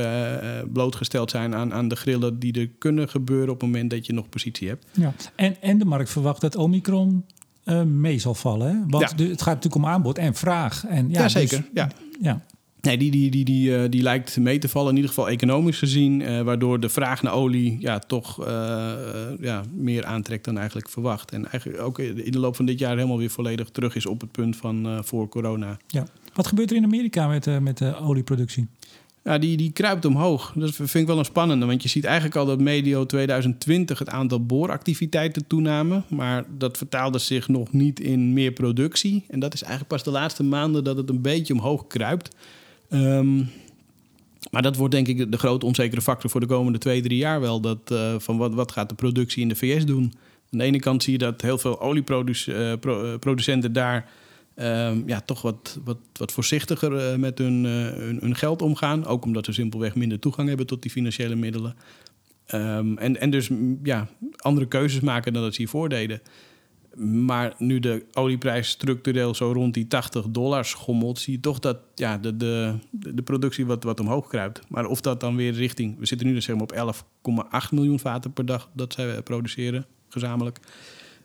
blootgesteld 0.73 1.31
zijn 1.31 1.55
aan, 1.55 1.73
aan 1.73 1.87
de 1.87 1.95
grillen 1.95 2.39
die 2.39 2.53
er 2.59 2.69
kunnen 2.77 3.09
gebeuren 3.09 3.49
op 3.49 3.61
het 3.61 3.69
moment 3.71 3.89
dat 3.89 4.05
je 4.05 4.13
nog 4.13 4.29
positie 4.29 4.67
hebt. 4.67 4.85
Ja. 4.91 5.13
En, 5.35 5.55
en 5.61 5.77
de 5.77 5.85
markt 5.85 6.09
verwacht 6.09 6.41
dat 6.41 6.55
Omicron 6.55 7.25
mee 7.85 8.19
zal 8.19 8.33
vallen. 8.35 8.67
Hè? 8.67 8.75
Want 8.87 9.09
Ja. 9.09 9.15
de- 9.15 9.23
het 9.27 9.41
gaat 9.41 9.53
natuurlijk 9.55 9.83
om 9.85 9.85
aanbod 9.91 10.17
en 10.17 10.35
vraag. 10.35 10.85
En, 10.87 11.09
ja, 11.09 11.21
Ja, 11.21 11.29
zeker, 11.29 11.57
dus- 11.57 11.67
ja. 11.73 11.89
ja. 12.21 12.41
Nee, 12.81 12.97
die, 12.97 13.11
die, 13.11 13.31
die, 13.31 13.45
die, 13.45 13.75
eh, 13.75 13.89
die 13.89 14.01
lijkt 14.01 14.37
mee 14.37 14.57
te 14.57 14.69
vallen, 14.69 14.89
in 14.89 14.95
ieder 14.95 15.09
geval 15.09 15.29
economisch 15.29 15.77
gezien. 15.77 16.21
eh, 16.21 16.41
waardoor 16.41 16.79
de 16.79 16.89
vraag 16.89 17.21
naar 17.21 17.33
olie 17.33 17.77
ja, 17.79 17.99
toch 17.99 18.45
eh, 18.45 18.93
ja, 19.39 19.63
meer 19.73 20.05
aantrekt 20.05 20.45
dan 20.45 20.57
eigenlijk 20.57 20.89
verwacht. 20.89 21.31
En 21.31 21.51
eigenlijk 21.51 21.81
ook 21.81 21.99
in 21.99 22.31
de 22.31 22.39
loop 22.39 22.55
van 22.55 22.65
dit 22.65 22.79
jaar 22.79 22.95
helemaal 22.95 23.17
weer 23.17 23.29
volledig 23.29 23.69
terug 23.69 23.95
is 23.95 24.05
op 24.05 24.21
het 24.21 24.31
punt 24.31 24.55
van 24.55 25.01
voor 25.03 25.29
corona. 25.29 25.77
Ja. 25.87 26.05
Wat 26.33 26.47
gebeurt 26.47 26.71
er 26.71 26.77
in 26.77 26.83
Amerika 26.83 27.27
met, 27.27 27.61
met 27.61 27.77
de 27.77 27.97
olieproductie? 27.97 28.67
Ja, 29.23 29.37
die, 29.37 29.57
die 29.57 29.71
kruipt 29.71 30.05
omhoog. 30.05 30.53
Dat 30.55 30.75
vind 30.75 30.95
ik 30.95 31.07
wel 31.07 31.17
een 31.17 31.25
spannende. 31.25 31.65
Want 31.65 31.83
je 31.83 31.89
ziet 31.89 32.05
eigenlijk 32.05 32.35
al 32.35 32.45
dat 32.45 32.59
medio 32.59 33.05
2020 33.05 33.99
het 33.99 34.09
aantal 34.09 34.45
booractiviteiten 34.45 35.47
toenamen. 35.47 36.03
Maar 36.09 36.45
dat 36.57 36.77
vertaalde 36.77 37.19
zich 37.19 37.47
nog 37.47 37.73
niet 37.73 37.99
in 37.99 38.33
meer 38.33 38.51
productie. 38.51 39.25
En 39.29 39.39
dat 39.39 39.53
is 39.53 39.61
eigenlijk 39.61 39.91
pas 39.93 40.03
de 40.03 40.11
laatste 40.11 40.43
maanden 40.43 40.83
dat 40.83 40.97
het 40.97 41.09
een 41.09 41.21
beetje 41.21 41.53
omhoog 41.53 41.87
kruipt. 41.87 42.35
Ehm, 42.91 43.37
maar 44.51 44.61
dat 44.61 44.75
wordt 44.75 44.93
denk 44.93 45.07
ik 45.07 45.31
de 45.31 45.37
grote 45.37 45.65
onzekere 45.65 46.01
factor 46.01 46.29
voor 46.29 46.39
de 46.39 46.45
komende 46.45 46.77
twee, 46.77 47.01
drie 47.01 47.17
jaar 47.17 47.39
wel. 47.41 47.61
Dat, 47.61 47.91
eh, 47.91 48.15
van 48.17 48.37
wat, 48.37 48.53
wat 48.53 48.71
gaat 48.71 48.89
de 48.89 48.95
productie 48.95 49.41
in 49.41 49.47
de 49.47 49.55
VS 49.55 49.85
doen? 49.85 50.13
Aan 50.51 50.59
de 50.59 50.63
ene 50.63 50.79
kant 50.79 51.03
zie 51.03 51.13
je 51.13 51.19
dat 51.19 51.41
heel 51.41 51.57
veel 51.57 51.81
olieproducenten 51.81 53.73
daar 53.73 54.09
ehm, 54.55 55.01
ja, 55.05 55.21
toch 55.21 55.41
wat, 55.41 55.79
wat, 55.83 55.97
wat 56.13 56.31
voorzichtiger 56.31 56.97
eh, 56.97 57.17
met 57.17 57.37
hun, 57.37 57.65
eh, 57.65 57.71
hun, 57.71 58.17
hun 58.21 58.35
geld 58.35 58.61
omgaan. 58.61 59.05
Ook 59.05 59.25
omdat 59.25 59.45
ze 59.45 59.53
simpelweg 59.53 59.95
minder 59.95 60.19
toegang 60.19 60.47
hebben 60.47 60.67
tot 60.67 60.81
die 60.81 60.91
financiële 60.91 61.35
middelen. 61.35 61.75
Ehm, 62.45 62.97
en, 62.97 63.19
en 63.19 63.29
dus 63.29 63.49
ja, 63.83 64.09
andere 64.37 64.67
keuzes 64.67 64.99
maken 64.99 65.33
dan 65.33 65.41
dat 65.41 65.53
ze 65.53 65.61
hiervoor 65.61 65.89
deden. 65.89 66.21
Maar 66.95 67.53
nu 67.57 67.79
de 67.79 68.05
olieprijs 68.13 68.69
structureel 68.69 69.35
zo 69.35 69.51
rond 69.51 69.73
die 69.73 69.87
80 69.87 70.25
dollar 70.29 70.65
schommelt, 70.65 71.19
zie 71.19 71.33
je 71.33 71.39
toch 71.39 71.59
dat 71.59 71.77
ja, 71.95 72.17
de, 72.17 72.37
de, 72.37 72.75
de 72.91 73.21
productie 73.21 73.65
wat, 73.65 73.83
wat 73.83 73.99
omhoog 73.99 74.27
kruipt. 74.27 74.61
Maar 74.67 74.85
of 74.85 75.01
dat 75.01 75.19
dan 75.19 75.35
weer 75.35 75.53
richting. 75.53 75.99
We 75.99 76.05
zitten 76.05 76.27
nu 76.27 76.33
dus 76.33 76.45
zeg 76.45 76.55
maar 76.55 76.93
op 77.23 77.65
11,8 77.65 77.69
miljoen 77.71 77.99
vaten 77.99 78.33
per 78.33 78.45
dag 78.45 78.69
dat 78.73 78.93
zij 78.93 79.21
produceren, 79.21 79.85
gezamenlijk. 80.09 80.59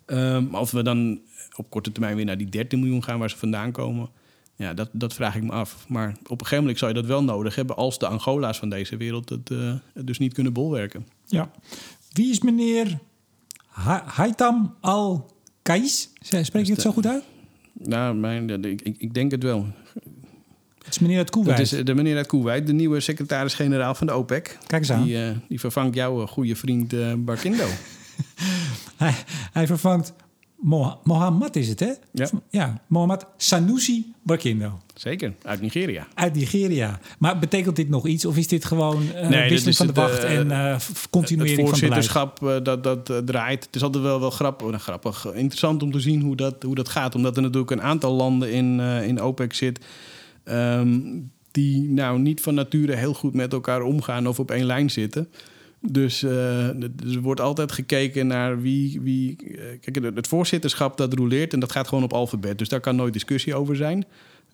Ehm, 0.07 0.55
of 0.55 0.71
we 0.71 0.83
dan 0.83 1.21
op 1.57 1.71
korte 1.71 1.93
termijn 1.93 2.17
weer 2.17 2.25
naar 2.25 2.39
die 2.39 2.49
13 2.49 2.79
miljoen 2.79 3.05
gaan 3.05 3.19
waar 3.19 3.31
ze 3.31 3.37
vandaan 3.37 3.73
komen. 3.73 4.09
Ja, 4.57 4.75
dat, 4.75 4.89
dat 4.93 5.15
vraag 5.15 5.37
ik 5.37 5.43
me 5.43 5.51
af. 5.53 5.89
Maar 5.89 6.09
op 6.09 6.31
een 6.31 6.39
gegeven 6.39 6.59
moment 6.59 6.79
zou 6.79 6.95
je 6.95 7.01
dat 7.01 7.09
wel 7.09 7.25
nodig 7.25 7.55
hebben 7.55 7.77
als 7.77 7.99
de 7.99 8.07
Angola's 8.07 8.59
van 8.59 8.69
deze 8.69 8.97
wereld 8.97 9.29
het, 9.29 9.51
eh, 9.51 9.75
dus 9.95 10.19
niet 10.19 10.33
kunnen 10.33 10.53
bolwerken. 10.53 11.07
Ja. 11.27 11.51
Wie 12.13 12.31
is 12.31 12.41
meneer 12.41 12.99
Ha- 13.67 14.05
Haitham 14.07 14.75
Al-Kais? 15.69 16.09
Spreek 16.21 16.67
je 16.67 16.73
het 16.73 16.81
zo 16.81 16.93
goed 16.93 17.07
uit? 17.07 17.23
Nou, 17.73 18.15
mijn, 18.15 18.65
ik, 18.65 18.81
ik 18.99 19.15
denk 19.15 19.31
het 19.31 19.43
wel. 19.43 19.67
Het 20.85 20.95
is 20.95 20.99
meneer 20.99 21.19
uit 21.19 21.31
Koeweit. 21.31 21.57
Dat 21.57 21.67
is 21.67 21.73
eh, 21.73 21.85
de 21.85 21.95
meneer 21.95 22.17
uit 22.17 22.27
Koeweit, 22.27 22.67
de 22.67 22.73
nieuwe 22.73 23.01
secretaris-generaal 23.01 23.95
van 23.95 24.07
de 24.07 24.13
OPEC. 24.13 24.59
Kijk 24.67 24.83
eens 24.83 24.93
aan. 24.93 25.05
Die, 25.05 25.23
eh, 25.23 25.31
die 25.49 25.61
vervangt 25.61 25.95
jouw 25.95 26.27
goede 26.27 26.57
vriend 26.57 26.95
Barkindo. 27.25 27.67
Hij, 28.97 29.15
hij 29.53 29.67
vervangt 29.67 30.13
Moha- 30.57 30.99
Mohammed, 31.05 31.57
is 31.57 31.69
het 31.69 31.81
hè? 31.81 31.93
Ja. 32.13 32.29
ja 32.51 32.81
Mohammed 32.87 33.27
Sanusi 33.37 34.13
Barkindo. 34.23 34.79
Zeker, 34.95 35.35
uit 35.43 35.61
Nigeria. 35.61 36.07
Uit 36.15 36.35
Nigeria. 36.35 37.01
Maar 37.19 37.39
betekent 37.39 37.77
dit 37.77 37.89
nog 37.89 38.07
iets? 38.07 38.25
Of 38.25 38.37
is 38.37 38.49
dit 38.49 38.65
gewoon 38.65 39.03
uh, 39.03 39.29
Nee, 39.29 39.49
dit 39.49 39.51
wisseling 39.51 39.67
is 39.67 39.77
van 39.77 39.87
de 39.87 40.01
het, 40.01 40.11
wacht 40.11 40.25
eh, 40.25 40.39
en 40.39 40.51
eh, 40.51 40.73
Het 40.73 41.11
continuering 41.11 41.59
van 41.59 41.65
beleid? 41.65 41.69
voorzitterschap 41.69 42.43
eh, 42.49 42.57
dat, 42.63 42.85
dat 42.85 43.11
eh, 43.11 43.17
draait. 43.19 43.65
Het 43.65 43.77
is 43.77 43.83
altijd 43.83 44.03
wel, 44.03 44.21
wel 44.21 44.31
grappig, 44.31 44.67
nou, 44.69 44.81
grappig, 44.81 45.25
interessant 45.35 45.83
om 45.83 45.91
te 45.93 46.01
zien 46.01 46.21
hoe 46.23 46.37
dat, 46.37 46.63
hoe 46.63 46.75
dat 46.75 46.89
gaat. 46.89 47.15
Omdat 47.15 47.37
er 47.37 47.43
natuurlijk 47.43 47.71
een 47.71 47.83
aantal 47.83 48.13
landen 48.13 48.53
in, 48.53 48.81
eh, 48.81 49.07
in 49.07 49.21
OPEC 49.21 49.53
zit... 49.55 49.85
ehm, 50.45 51.01
die 51.51 51.89
nou 51.91 52.19
niet 52.19 52.41
van 52.41 52.55
nature 52.55 52.95
heel 52.97 53.15
goed 53.15 53.35
met 53.35 53.53
elkaar 53.53 53.83
omgaan 53.83 54.27
of 54.27 54.39
op 54.39 54.51
één 54.51 54.65
lijn 54.67 54.91
zitten. 54.91 55.29
Dus, 55.81 56.23
eh, 56.23 56.69
dus 56.93 57.15
er 57.15 57.21
wordt 57.21 57.41
altijd 57.41 57.73
gekeken 57.73 58.27
naar 58.27 58.61
wie... 58.61 59.01
wie 59.01 59.37
eh, 59.37 59.65
kijk, 59.81 60.15
het- 60.15 60.29
voorzitterschap 60.29 60.97
dat 60.97 61.15
roleert 61.15 61.53
en 61.53 61.61
dat 61.61 61.73
gaat 61.73 61.89
gewoon 61.89 62.05
op 62.05 62.13
alfabet. 62.13 62.59
Dus 62.59 62.69
daar 62.69 62.81
kan 62.81 62.97
nooit 62.97 63.13
discussie 63.13 63.55
over 63.55 63.77
zijn. 63.77 64.05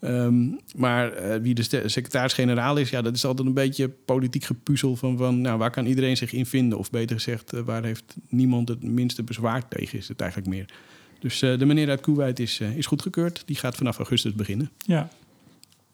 Ehm, 0.01 0.49
maar 0.77 1.12
eh, 1.12 1.41
wie 1.41 1.55
de 1.55 1.89
secretaris-generaal 1.89 2.77
is, 2.77 2.91
ja, 2.91 3.03
dat 3.03 3.14
is 3.14 3.25
altijd 3.25 3.47
een 3.47 3.55
beetje 3.55 3.89
politiek 3.89 4.45
gepuzzel 4.45 4.97
van, 4.97 5.16
van 5.16 5.41
nou, 5.41 5.59
waar 5.59 5.70
kan 5.70 5.87
iedereen 5.87 6.16
zich 6.16 6.33
in 6.33 6.47
vinden? 6.47 6.79
Of 6.79 6.91
beter 6.91 7.16
gezegd, 7.16 7.53
waar 7.64 7.85
heeft 7.85 8.16
niemand 8.29 8.68
het 8.68 8.83
minste 8.83 9.23
bezwaar 9.23 9.68
tegen, 9.68 9.99
is 9.99 10.09
het 10.09 10.20
eigenlijk 10.20 10.51
meer. 10.51 10.66
Dus 11.20 11.39
de 11.39 11.64
meneer 11.64 11.89
uit 11.89 12.01
Kuwait 12.01 12.39
is, 12.39 12.61
is 12.77 12.87
goedgekeurd. 12.87 13.43
Die 13.47 13.57
gaat 13.57 13.77
vanaf 13.77 13.97
augustus 13.97 14.35
beginnen. 14.35 14.70
Ja. 14.79 15.09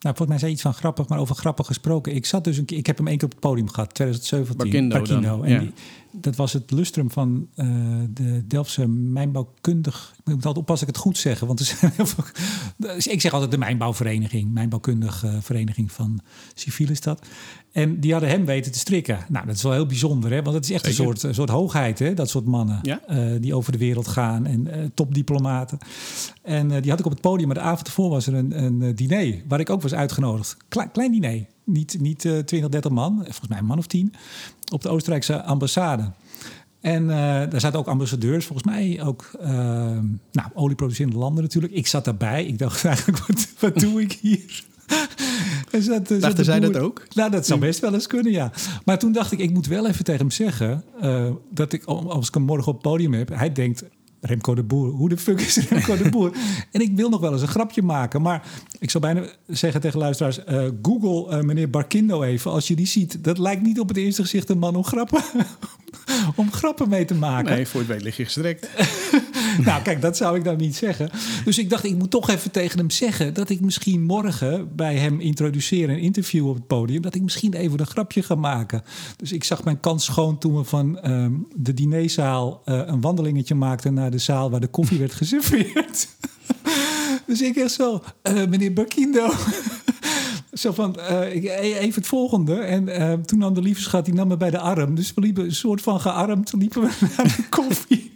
Nou, 0.01 0.16
volgens 0.16 0.28
mij 0.28 0.38
zei 0.38 0.53
iets 0.53 0.62
van 0.62 0.74
grappig, 0.74 1.09
maar 1.09 1.18
over 1.18 1.34
grappig 1.34 1.66
gesproken. 1.66 2.14
Ik 2.14 2.26
zat 2.26 2.44
dus 2.44 2.57
een 2.59 2.64
keer, 2.64 2.78
ik 2.78 2.86
heb 2.86 2.96
hem 2.99 3.07
één 3.07 3.16
keer 3.16 3.26
op 3.26 3.32
het 3.32 3.40
podium 3.40 3.68
gehad, 3.68 3.94
2017. 3.94 4.88
Barkindo 4.88 5.42
En 5.42 5.51
ja. 5.53 5.59
die- 5.59 5.72
dat 6.12 6.36
was 6.36 6.52
het 6.52 6.70
lustrum 6.70 7.11
van 7.11 7.48
eh, 7.54 7.66
de 8.11 8.46
Delftse 8.46 8.86
mijnbouwkundig. 8.88 10.14
Ik 10.18 10.24
moet 10.24 10.34
altijd 10.34 10.56
oppassen 10.56 10.86
dat 10.86 10.96
ik 10.96 11.02
het 11.02 11.12
goed 11.12 11.18
zeg, 11.22 11.40
want 11.40 11.61
er 11.61 11.64
zijn 11.66 11.92
heel 11.96 12.06
veel. 12.06 12.24
Ik 13.12 13.20
zeg 13.20 13.32
altijd 13.32 13.50
de 13.50 13.59
mijnbouwvereniging, 13.59 14.52
mijnbouwkundig 14.52 15.24
eh, 15.24 15.34
vereniging 15.40 15.92
van 15.92 16.20
civiel 16.54 16.90
is 16.90 17.00
dat. 17.00 17.26
En 17.72 18.00
die 18.00 18.12
hadden 18.12 18.30
hem 18.30 18.44
weten 18.44 18.72
te 18.72 18.78
strikken. 18.78 19.18
Nou, 19.28 19.46
dat 19.46 19.54
is 19.54 19.62
wel 19.62 19.72
heel 19.72 19.86
bijzonder, 19.86 20.30
hè? 20.32 20.42
Want 20.42 20.54
het 20.56 20.64
is 20.64 20.70
echt 20.70 20.86
een 20.86 20.92
soort, 20.92 21.22
een 21.22 21.34
soort 21.34 21.48
hoogheid, 21.50 21.98
hè? 21.98 22.14
Dat 22.14 22.30
soort 22.30 22.44
mannen 22.44 22.78
Ja. 22.82 23.00
eh, 23.06 23.26
die 23.40 23.54
over 23.54 23.72
de 23.72 23.78
wereld 23.78 24.09
gaan 24.09 24.46
en 24.46 24.66
eh, 24.72 24.84
topdiplomaten. 24.94 25.78
En 26.42 26.68
die 26.80 26.90
had 26.90 26.98
ik 27.00 27.04
op 27.06 27.12
het 27.12 27.20
podium, 27.20 27.46
maar 27.46 27.56
de 27.56 27.62
avond 27.62 27.86
ervoor 27.86 28.11
was 28.11 28.26
er 28.26 28.34
een, 28.34 28.62
een 28.64 28.94
diner 28.94 29.42
waar 29.48 29.61
ik 29.61 29.70
ook 29.70 29.82
was 29.82 29.94
uitgenodigd. 29.94 30.56
Klein 30.68 31.12
diner, 31.12 31.46
niet, 31.69 31.97
niet 32.01 32.25
eh 32.25 32.39
20, 32.39 32.69
30 32.71 32.91
man, 32.91 33.14
volgens 33.16 33.49
mij 33.49 33.59
een 33.59 33.64
man 33.64 33.79
of 33.79 33.87
tien, 33.87 34.14
op 34.73 34.83
de 34.83 34.89
Oostenrijkse 34.89 35.43
ambassade. 35.43 36.11
En 36.81 37.11
eh, 37.11 37.16
daar 37.51 37.61
zaten 37.61 37.79
ook 37.79 37.87
ambassadeurs, 37.89 38.47
volgens 38.47 38.69
mij 38.69 39.03
ook 39.05 39.31
eh, 39.41 39.49
nou, 40.33 40.49
olieproducerende 40.55 41.19
landen 41.19 41.43
natuurlijk. 41.43 41.73
Ik 41.73 41.87
zat 41.87 42.05
daarbij. 42.05 42.47
Ik 42.47 42.59
dacht 42.59 42.85
eigenlijk, 42.85 43.27
wat, 43.27 43.49
wat 43.59 43.79
doe 43.79 44.01
ik 44.01 44.12
hier? 44.12 44.64
En 45.71 45.83
zat, 45.83 46.09
zat 46.09 46.21
Dachten 46.21 46.37
de 46.37 46.45
zij 46.45 46.61
boer- 46.61 46.73
dat 46.73 46.83
ook? 46.83 47.03
nou, 47.14 47.31
dat 47.31 47.47
zou 47.47 47.61
best 47.61 47.81
wel 47.81 47.95
eens 47.95 48.07
kunnen, 48.07 48.33
ja. 48.33 48.53
Maar 48.85 48.99
toen 48.99 49.12
dacht 49.12 49.33
ik, 49.33 49.39
ik 49.39 49.51
moet 49.53 49.66
wel 49.66 49.87
even 49.87 50.05
tegen 50.05 50.21
hem 50.21 50.31
zeggen... 50.31 50.85
eh, 51.01 51.31
dat 51.51 51.73
ik, 51.73 51.85
als 51.85 52.29
ik 52.29 52.35
hem 52.35 52.43
morgen 52.43 52.66
op 52.69 52.73
het 52.73 52.83
podium 52.83 53.12
heb... 53.14 53.29
hij 53.35 53.53
denkt, 53.53 53.85
Remco 54.21 54.55
de 54.55 54.62
Boer, 54.62 54.91
hoe 54.91 55.09
de 55.09 55.16
fuck 55.16 55.41
is 55.41 55.69
Remco 55.69 55.97
de 55.97 56.11
Boer? 56.11 56.33
en 56.73 56.81
ik 56.81 56.97
wil 56.97 57.09
nog 57.09 57.21
wel 57.21 57.33
eens 57.33 57.43
een 57.43 57.49
grapje 57.49 57.83
maken. 57.83 58.23
Maar 58.23 58.43
ik 58.79 58.91
zou 58.91 59.05
bijna 59.05 59.27
zeggen 59.47 59.81
tegen 59.81 59.99
luisteraars... 59.99 60.45
eh, 60.45 60.69
Google 60.83 61.37
eh, 61.37 61.43
meneer 61.43 61.71
Barkindo 61.71 62.23
even, 62.23 62.51
als 62.51 62.69
je 62.69 62.77
die 62.77 62.87
ziet. 62.87 63.25
Dat 63.25 63.39
lijkt 63.39 63.62
niet 63.62 63.81
op 63.81 63.89
het 63.89 63.97
eerste 63.97 64.23
gezicht 64.23 64.49
een 64.49 64.59
man 64.59 64.77
om 64.77 64.85
grappen, 64.85 65.23
om 66.36 66.53
grappen 66.53 66.89
mee 66.89 67.05
te 67.05 67.14
maken. 67.14 67.55
Nee, 67.55 67.66
voor 67.66 67.80
het 67.80 67.89
weet 67.89 68.03
lig 68.03 68.16
je 68.16 68.24
gestrekt. 68.24 68.68
Nou, 69.64 69.82
kijk, 69.82 70.01
dat 70.01 70.16
zou 70.16 70.36
ik 70.36 70.45
nou 70.45 70.57
niet 70.57 70.76
zeggen. 70.76 71.11
Dus 71.45 71.59
ik 71.59 71.70
dacht, 71.70 71.84
ik 71.84 71.95
moet 71.95 72.11
toch 72.11 72.30
even 72.30 72.51
tegen 72.51 72.78
hem 72.78 72.91
zeggen 72.91 73.34
dat 73.34 73.51
ik 73.51 73.61
misschien 73.61 74.03
morgen 74.03 74.76
bij 74.76 74.97
hem 74.97 75.20
introduceren 75.20 75.95
en 75.95 76.01
interviewen 76.01 76.51
op 76.51 76.57
het 76.57 76.66
podium, 76.66 77.03
dat 77.03 77.14
ik 77.14 77.22
misschien 77.22 77.55
even 77.55 77.80
een 77.80 77.86
grapje 77.86 78.22
ga 78.22 78.34
maken. 78.34 78.82
Dus 79.16 79.32
ik 79.32 79.45
zag 79.45 79.64
mijn 79.64 79.80
kans 79.80 80.05
schoon 80.05 80.39
toen 80.39 80.57
we 80.57 80.64
van 80.64 80.99
ehm, 80.99 81.32
de 81.57 81.74
dinerzaal 81.74 82.62
eh, 82.64 82.82
een 82.86 83.01
wandelingetje 83.01 83.55
maakten 83.55 83.95
naar 83.95 84.11
de 84.11 84.18
zaal 84.18 84.51
waar 84.51 84.61
de 84.61 84.66
koffie 84.66 84.99
werd 84.99 85.12
geserveerd. 85.12 86.09
dus 87.26 87.43
ik 87.43 87.57
echt 87.57 87.72
zo, 87.72 88.03
eh, 88.22 88.47
meneer 88.47 88.72
Barkindo. 88.72 89.30
Zo 90.53 90.72
van, 90.72 90.96
eh, 91.01 91.34
ik- 91.34 91.44
even 91.61 91.94
het 91.94 92.07
volgende. 92.07 92.55
En 92.55 92.88
eh, 92.88 93.12
toen 93.12 93.38
nam 93.38 93.55
de 93.55 93.62
lieve 93.62 93.80
schat, 93.80 94.05
die 94.05 94.14
nam 94.14 94.28
me 94.28 94.36
bij 94.36 94.51
de 94.51 94.59
arm. 94.59 94.94
Dus 94.94 95.14
we 95.14 95.20
liepen 95.20 95.44
een 95.44 95.55
soort 95.55 95.82
van 95.82 96.01
gearmd, 96.01 96.53
liepen 96.59 96.82
we 96.82 96.88
naar 97.16 97.36
de 97.36 97.49
koffie. 97.49 98.12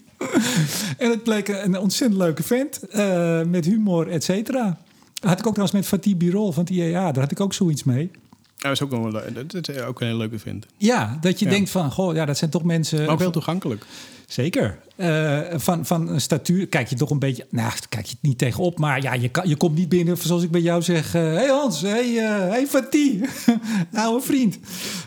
en 0.99 1.11
het 1.11 1.23
bleek 1.23 1.49
een 1.49 1.79
ontzettend 1.79 2.21
leuke 2.21 2.43
vent. 2.43 2.89
eh, 2.89 3.43
met 3.43 3.65
humor, 3.65 4.09
et 4.09 4.25
cetera. 4.25 4.79
Had 5.21 5.39
ik 5.39 5.47
ook 5.47 5.55
trouwens 5.55 5.73
met 5.73 5.87
Fatih 5.87 6.17
Birol 6.17 6.53
van 6.53 6.63
het 6.65 6.73
IEA. 6.73 7.13
Daar 7.13 7.23
had 7.23 7.31
ik 7.31 7.41
ook 7.41 7.55
zoiets 7.55 7.85
mee. 7.85 8.11
Dat 8.57 8.73
is 8.73 8.83
ook, 8.83 8.91
wel, 8.91 9.11
dat 9.11 9.69
is 9.69 9.81
ook 9.81 10.01
een 10.01 10.07
hele 10.07 10.19
leuke 10.19 10.39
vent. 10.39 10.67
Ja, 10.77 11.19
dat 11.21 11.39
je 11.39 11.45
Ja. 11.45 11.51
denkt 11.51 11.71
van, 11.71 11.91
goh, 11.93 12.15
ja, 12.15 12.25
dat 12.25 12.39
zijn 12.39 12.51
toch 12.51 12.63
mensen... 12.65 12.99
Maar 13.05 13.09
ook 13.09 13.19
heel 13.19 13.31
toegankelijk. 13.31 13.85
Zeker. 14.33 14.79
Eh, 14.97 15.41
van, 15.55 15.87
van 15.87 16.09
een 16.09 16.21
statuur 16.21 16.67
kijk 16.67 16.89
je 16.89 16.97
toch 16.97 17.11
een 17.11 17.19
beetje... 17.19 17.47
Nou, 17.51 17.69
daar 17.69 17.87
kijk 17.89 18.07
je 18.07 18.13
het 18.13 18.23
niet 18.23 18.39
tegenop. 18.39 18.79
Maar 18.79 19.03
ja, 19.03 19.15
je, 19.15 19.29
kan, 19.29 19.49
je 19.49 19.57
komt 19.57 19.75
niet 19.77 19.89
binnen 19.89 20.17
zoals 20.17 20.43
ik 20.43 20.51
bij 20.51 20.61
jou 20.61 20.83
zeg... 20.83 21.13
Hé 21.13 21.21
hey 21.21 21.49
Hans, 21.49 21.81
hé 21.81 21.89
hey, 21.89 22.19
eh, 22.19 22.49
hey 22.49 22.67
Fatih, 22.67 23.23
oude 23.93 24.25
vriend. 24.25 24.59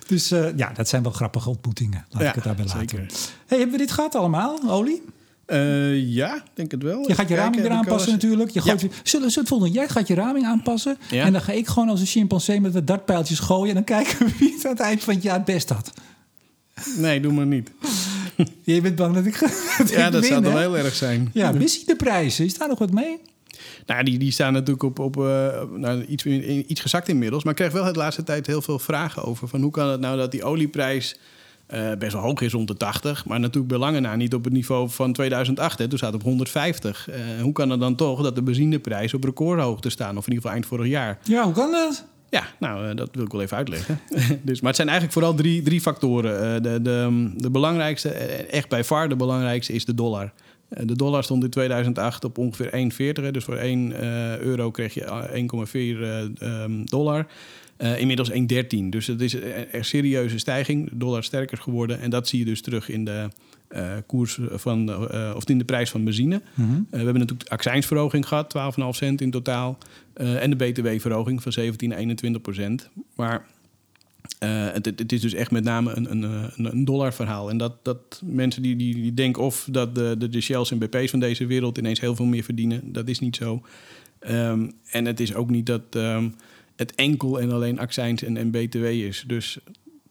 Dus 0.08 0.32
eh, 0.32 0.58
ja, 0.58 0.72
dat 0.76 0.88
zijn 0.90 1.04
wel 1.04 1.12
grappige 1.12 1.50
ontmoetingen. 1.50 2.06
Laat 2.10 2.22
Ja, 2.22 2.30
ik 2.30 2.36
het 2.36 2.44
daarbij 2.44 2.66
laten. 2.66 2.98
Hey, 3.46 3.58
hebben 3.58 3.72
we 3.72 3.78
dit 3.78 3.92
gehad 3.92 4.16
allemaal, 4.16 4.60
Olie? 4.70 5.02
Eh, 5.46 6.14
ja, 6.14 6.44
denk 6.54 6.72
het 6.72 6.84
wel. 6.84 7.08
Je 7.08 7.16
gaat 7.16 7.30
je 7.30 7.36
raming 7.36 7.62
weer 7.62 7.72
aanpassen 7.72 8.12
natuurlijk. 8.12 8.50
Je 8.50 8.62
gooit 8.62 8.82
Ja. 8.82 8.88
weer- 8.88 8.98
zullen, 9.04 9.32
zullen 9.32 9.48
volgende? 9.48 9.74
Jij 9.74 9.88
gaat 9.90 10.08
je 10.08 10.14
raming 10.16 10.46
aanpassen. 10.46 10.98
Ja. 11.10 11.26
En 11.26 11.32
dan 11.32 11.42
ga 11.42 11.52
ik 11.52 11.68
gewoon 11.68 11.90
als 11.90 12.00
een 12.00 12.06
chimpansee 12.06 12.62
met 12.62 12.74
wat 12.74 12.88
dartpijltjes 12.88 13.40
gooien. 13.40 13.68
En 13.68 13.74
dan 13.74 13.84
kijken 13.84 14.26
we 14.26 14.32
wie 14.40 14.54
het 14.54 14.66
aan 14.66 14.72
het 14.72 14.80
eind 14.80 15.04
van 15.04 15.14
het 15.14 15.24
jaar 15.24 15.36
het 15.36 15.46
best 15.46 15.70
had. 15.70 15.92
Nee, 16.98 17.20
doe 17.20 17.34
maar 17.34 17.46
niet. 17.46 17.72
Je 18.64 18.82
bent 18.82 18.96
bang 18.96 19.16
dat 19.16 19.26
ik, 19.26 19.40
dat 19.78 19.90
Ja, 19.90 20.06
ik 20.06 20.12
dat 20.12 20.22
win, 20.22 20.32
zou 20.32 20.44
wel 20.44 20.58
heel 20.58 20.78
erg 20.78 20.96
zijn. 20.96 21.30
Ja, 21.34 21.54
wist 21.54 21.80
je 21.80 21.86
de 21.86 21.96
prijzen? 21.96 22.46
Is 22.46 22.58
daar 22.58 22.68
nog 22.68 22.80
wat 22.80 22.92
mee? 22.92 23.18
Nou, 23.86 24.04
die, 24.04 24.18
die 24.18 24.32
staan 24.32 24.54
natuurlijk 24.54 24.84
op, 24.84 25.00
op 25.00 25.18
uh, 25.18 25.24
nou, 25.76 26.06
iets, 26.06 26.26
iets 26.26 26.82
gezakt 26.82 27.08
inmiddels. 27.08 27.44
Maar 27.44 27.52
ik 27.52 27.58
krijg 27.58 27.74
wel 27.74 27.94
de 27.94 28.00
laatste 28.00 28.24
tijd 28.24 28.48
heel 28.48 28.62
veel 28.62 28.80
vragen 28.80 29.24
over... 29.24 29.48
van 29.48 29.62
hoe 29.62 29.72
kan 29.72 29.88
het 29.88 30.00
nou 30.00 30.18
dat 30.18 30.32
die 30.32 30.44
olieprijs 30.44 31.18
uh, 31.74 31.92
best 32.00 32.14
wel 32.14 32.22
hoog 32.22 32.42
is 32.42 32.52
rond 32.52 32.68
de 32.68 32.78
80... 32.78 33.26
maar 33.26 33.40
natuurlijk 33.40 33.74
belangen 33.74 34.02
na 34.02 34.16
niet 34.16 34.34
op 34.34 34.44
het 34.44 34.54
niveau 34.54 34.90
van 34.90 35.14
2008. 35.14 35.80
Hè. 35.80 35.88
Toen 35.88 35.98
staat 35.98 36.14
het 36.14 36.22
op 36.22 36.28
150. 36.28 37.10
Uh, 37.10 37.42
hoe 37.42 37.54
kan 37.54 37.70
het 37.70 37.80
dan 37.80 37.96
toch 37.96 38.22
dat 38.22 38.36
de 38.36 38.44
benzineprijs 38.44 39.14
op 39.14 39.24
recordhoogte 39.24 39.90
staan? 39.90 40.18
Of 40.18 40.28
in 40.28 40.34
ieder 40.34 40.36
geval 40.36 40.52
eind 40.52 40.66
vorig 40.66 40.88
jaar. 40.88 41.20
Ja, 41.24 41.44
hoe 41.44 41.54
kan 41.54 41.72
dat? 41.72 42.06
Ja, 42.36 42.48
nou, 42.60 42.90
uh, 42.90 42.96
dat 42.96 43.10
wil 43.12 43.26
ik 43.26 43.32
wel 43.32 43.42
even 43.42 43.58
uitleggen. 43.58 44.00
dus, 44.44 44.60
maar 44.60 44.68
het 44.68 44.76
zijn 44.76 44.90
eigenlijk 44.90 45.12
vooral 45.12 45.34
drie, 45.34 45.62
drie 45.62 45.82
factoren. 45.82 46.64
de, 46.64 46.82
de, 46.82 47.32
de 47.36 47.50
belangrijkste, 47.50 48.10
echt 48.10 48.70
bij 48.70 48.84
far 48.84 49.10
de 49.10 49.16
belangrijkste, 49.16 49.74
is 49.74 49.86
de 49.86 49.94
dollar. 49.94 50.34
De 50.70 50.96
dollar 50.96 51.24
stond 51.24 51.44
in 51.44 51.50
2008 51.50 52.26
op 52.26 52.38
ongeveer 52.38 52.92
1,40. 53.26 53.32
Dus 53.32 53.44
voor 53.44 53.56
1 53.56 53.92
uh, 53.92 54.38
euro 54.38 54.72
kreeg 54.72 54.94
je 54.94 55.48
1,4 56.34 56.42
uh, 56.42 56.84
dollar. 56.84 57.28
Inmiddels 57.78 58.32
1,13. 58.32 58.36
Dus 58.90 59.08
het 59.08 59.22
is 59.22 59.34
een 59.72 59.86
serieuze 59.86 60.38
stijging. 60.38 60.90
De 60.90 60.98
dollar 60.98 61.24
sterker 61.24 61.58
geworden. 61.58 62.00
En 62.00 62.10
dat 62.10 62.28
zie 62.28 62.40
je 62.40 62.46
dus 62.46 62.62
terug 62.62 62.90
in 62.90 63.06
de 63.06 63.30
uh, 63.72 63.94
koers 64.06 64.40
van, 64.52 64.90
uh, 64.90 65.34
of 65.36 65.50
in 65.50 65.58
de 65.58 65.66
prijs 65.66 65.90
van 65.90 66.04
benzine. 66.04 66.42
Mm 66.54 66.68
-hmm. 66.68 66.88
we 66.90 66.96
hebben 66.98 67.20
natuurlijk 67.20 67.50
accijnsverhoging 67.50 68.28
gehad, 68.28 68.56
12,5 68.80 68.90
cent 68.90 69.22
in 69.22 69.32
totaal. 69.32 69.78
en 70.14 70.50
de 70.50 70.56
btw-verhoging 70.56 71.44
van 71.44 71.52
17 71.52 71.90
naar 71.90 71.98
21 71.98 72.42
procent. 72.42 72.90
Maar 73.16 73.46
het, 74.40 74.86
het, 74.86 75.12
is 75.12 75.22
dus 75.22 75.34
echt 75.34 75.52
met 75.52 75.64
name 75.64 75.96
een, 75.96 76.12
een, 76.12 76.54
een 76.56 76.86
dollarverhaal. 76.86 77.50
En 77.50 77.58
dat, 77.58 77.74
dat 77.84 78.22
mensen 78.26 78.62
die, 78.62 78.76
die, 78.76 78.94
die 78.94 79.14
denken 79.14 79.44
of 79.44 79.68
dat 79.72 79.96
de, 79.96 80.16
de, 80.18 80.30
de 80.30 80.42
Shells 80.42 80.72
en 80.72 80.78
BP's 80.78 81.10
van 81.10 81.20
deze 81.20 81.46
wereld 81.46 81.78
ineens 81.78 82.00
heel 82.00 82.16
veel 82.16 82.26
meer 82.26 82.44
verdienen, 82.44 82.94
dat 82.94 83.08
is 83.08 83.20
niet 83.20 83.36
zo. 83.36 83.62
Um, 84.30 84.72
en 84.92 85.06
het 85.06 85.20
is 85.20 85.34
ook 85.34 85.50
niet 85.50 85.66
dat 85.66 85.82
um, 85.96 86.36
het 86.76 86.96
enkel 86.96 87.40
en 87.40 87.52
alleen 87.52 87.80
accijns 87.80 88.24
en, 88.24 88.38
en 88.38 88.52
BTW 88.52 88.84
is. 88.84 89.24
Dus 89.28 89.60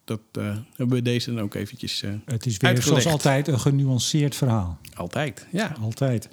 dat 0.04 0.20
uh, 0.38 0.56
hebben 0.76 0.96
we 0.96 1.02
deze 1.02 1.34
dan 1.34 1.42
ook 1.42 1.54
eventjes 1.54 2.02
uh, 2.02 2.10
Het 2.24 2.46
is 2.46 2.56
weer 2.56 2.70
uitgelegd. 2.70 3.02
zoals 3.02 3.06
altijd 3.06 3.48
een 3.48 3.60
genuanceerd 3.60 4.34
verhaal. 4.34 4.78
Altijd, 4.94 5.46
ja. 5.50 5.76
Altijd. 5.80 6.28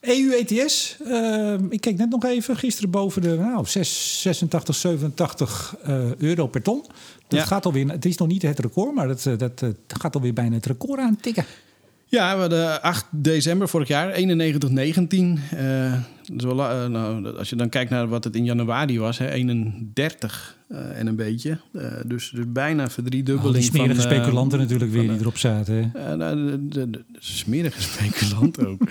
EU-ETS, 0.00 0.96
uh, 1.06 1.54
ik 1.68 1.80
keek 1.80 1.96
net 1.96 2.10
nog 2.10 2.24
even, 2.24 2.56
gisteren 2.56 2.90
boven 2.90 3.22
de 3.22 3.36
nou, 3.36 3.66
6, 3.66 4.20
86, 4.22 4.74
87 4.74 5.76
uh, 5.88 6.14
euro 6.14 6.46
per 6.46 6.62
ton. 6.62 6.84
Dat 7.28 7.38
Ja. 7.40 7.44
gaat 7.46 7.66
alweer, 7.66 7.88
het 7.90 8.04
is 8.04 8.16
nog 8.16 8.28
niet 8.28 8.42
het 8.42 8.58
record, 8.58 8.94
maar 8.94 9.08
dat, 9.08 9.26
eh, 9.26 9.38
dat, 9.38 9.62
eh, 9.62 9.68
gaat 9.86 10.14
alweer 10.14 10.32
bijna 10.32 10.54
het 10.54 10.66
record 10.66 11.00
aan 11.00 11.16
tikken. 11.16 11.44
Ja, 12.14 12.34
we 12.34 12.40
hadden 12.40 12.82
8 12.82 13.04
december 13.10 13.68
vorig 13.68 13.88
jaar, 13.88 14.12
91,19. 14.12 14.18
Eh, 15.50 15.92
dat 16.22 16.36
is 16.36 16.44
wel, 16.44 16.54
la- 16.54 16.82
eh, 16.84 16.88
nou, 16.90 17.36
als 17.36 17.48
je 17.50 17.56
dan 17.56 17.68
kijkt 17.68 17.90
naar 17.90 18.08
wat 18.08 18.24
het 18.24 18.36
in 18.36 18.44
januari 18.44 18.98
was, 18.98 19.18
hè, 19.18 19.30
31 19.30 20.56
eh, 20.68 20.98
en 20.98 21.06
een 21.06 21.16
beetje. 21.16 21.58
Eh, 21.72 21.82
dus, 22.06 22.30
dus 22.34 22.44
bijna 22.48 22.90
verdriedubbeling 22.90 23.54
die 23.54 23.62
smerige 23.64 24.00
van... 24.00 24.10
eh, 24.10 24.16
speculanten 24.16 24.58
natuurlijk 24.58 24.92
weer 24.92 25.08
die 25.08 25.18
erop 25.20 25.38
zaten. 25.38 25.74
hè. 25.94 26.10
Eh, 26.10 26.16
nou, 26.16 26.36
de, 26.36 26.68
de, 26.68 26.90
de 26.90 27.04
smerige 27.18 27.82
speculant 27.92 28.66
ook. 28.66 28.80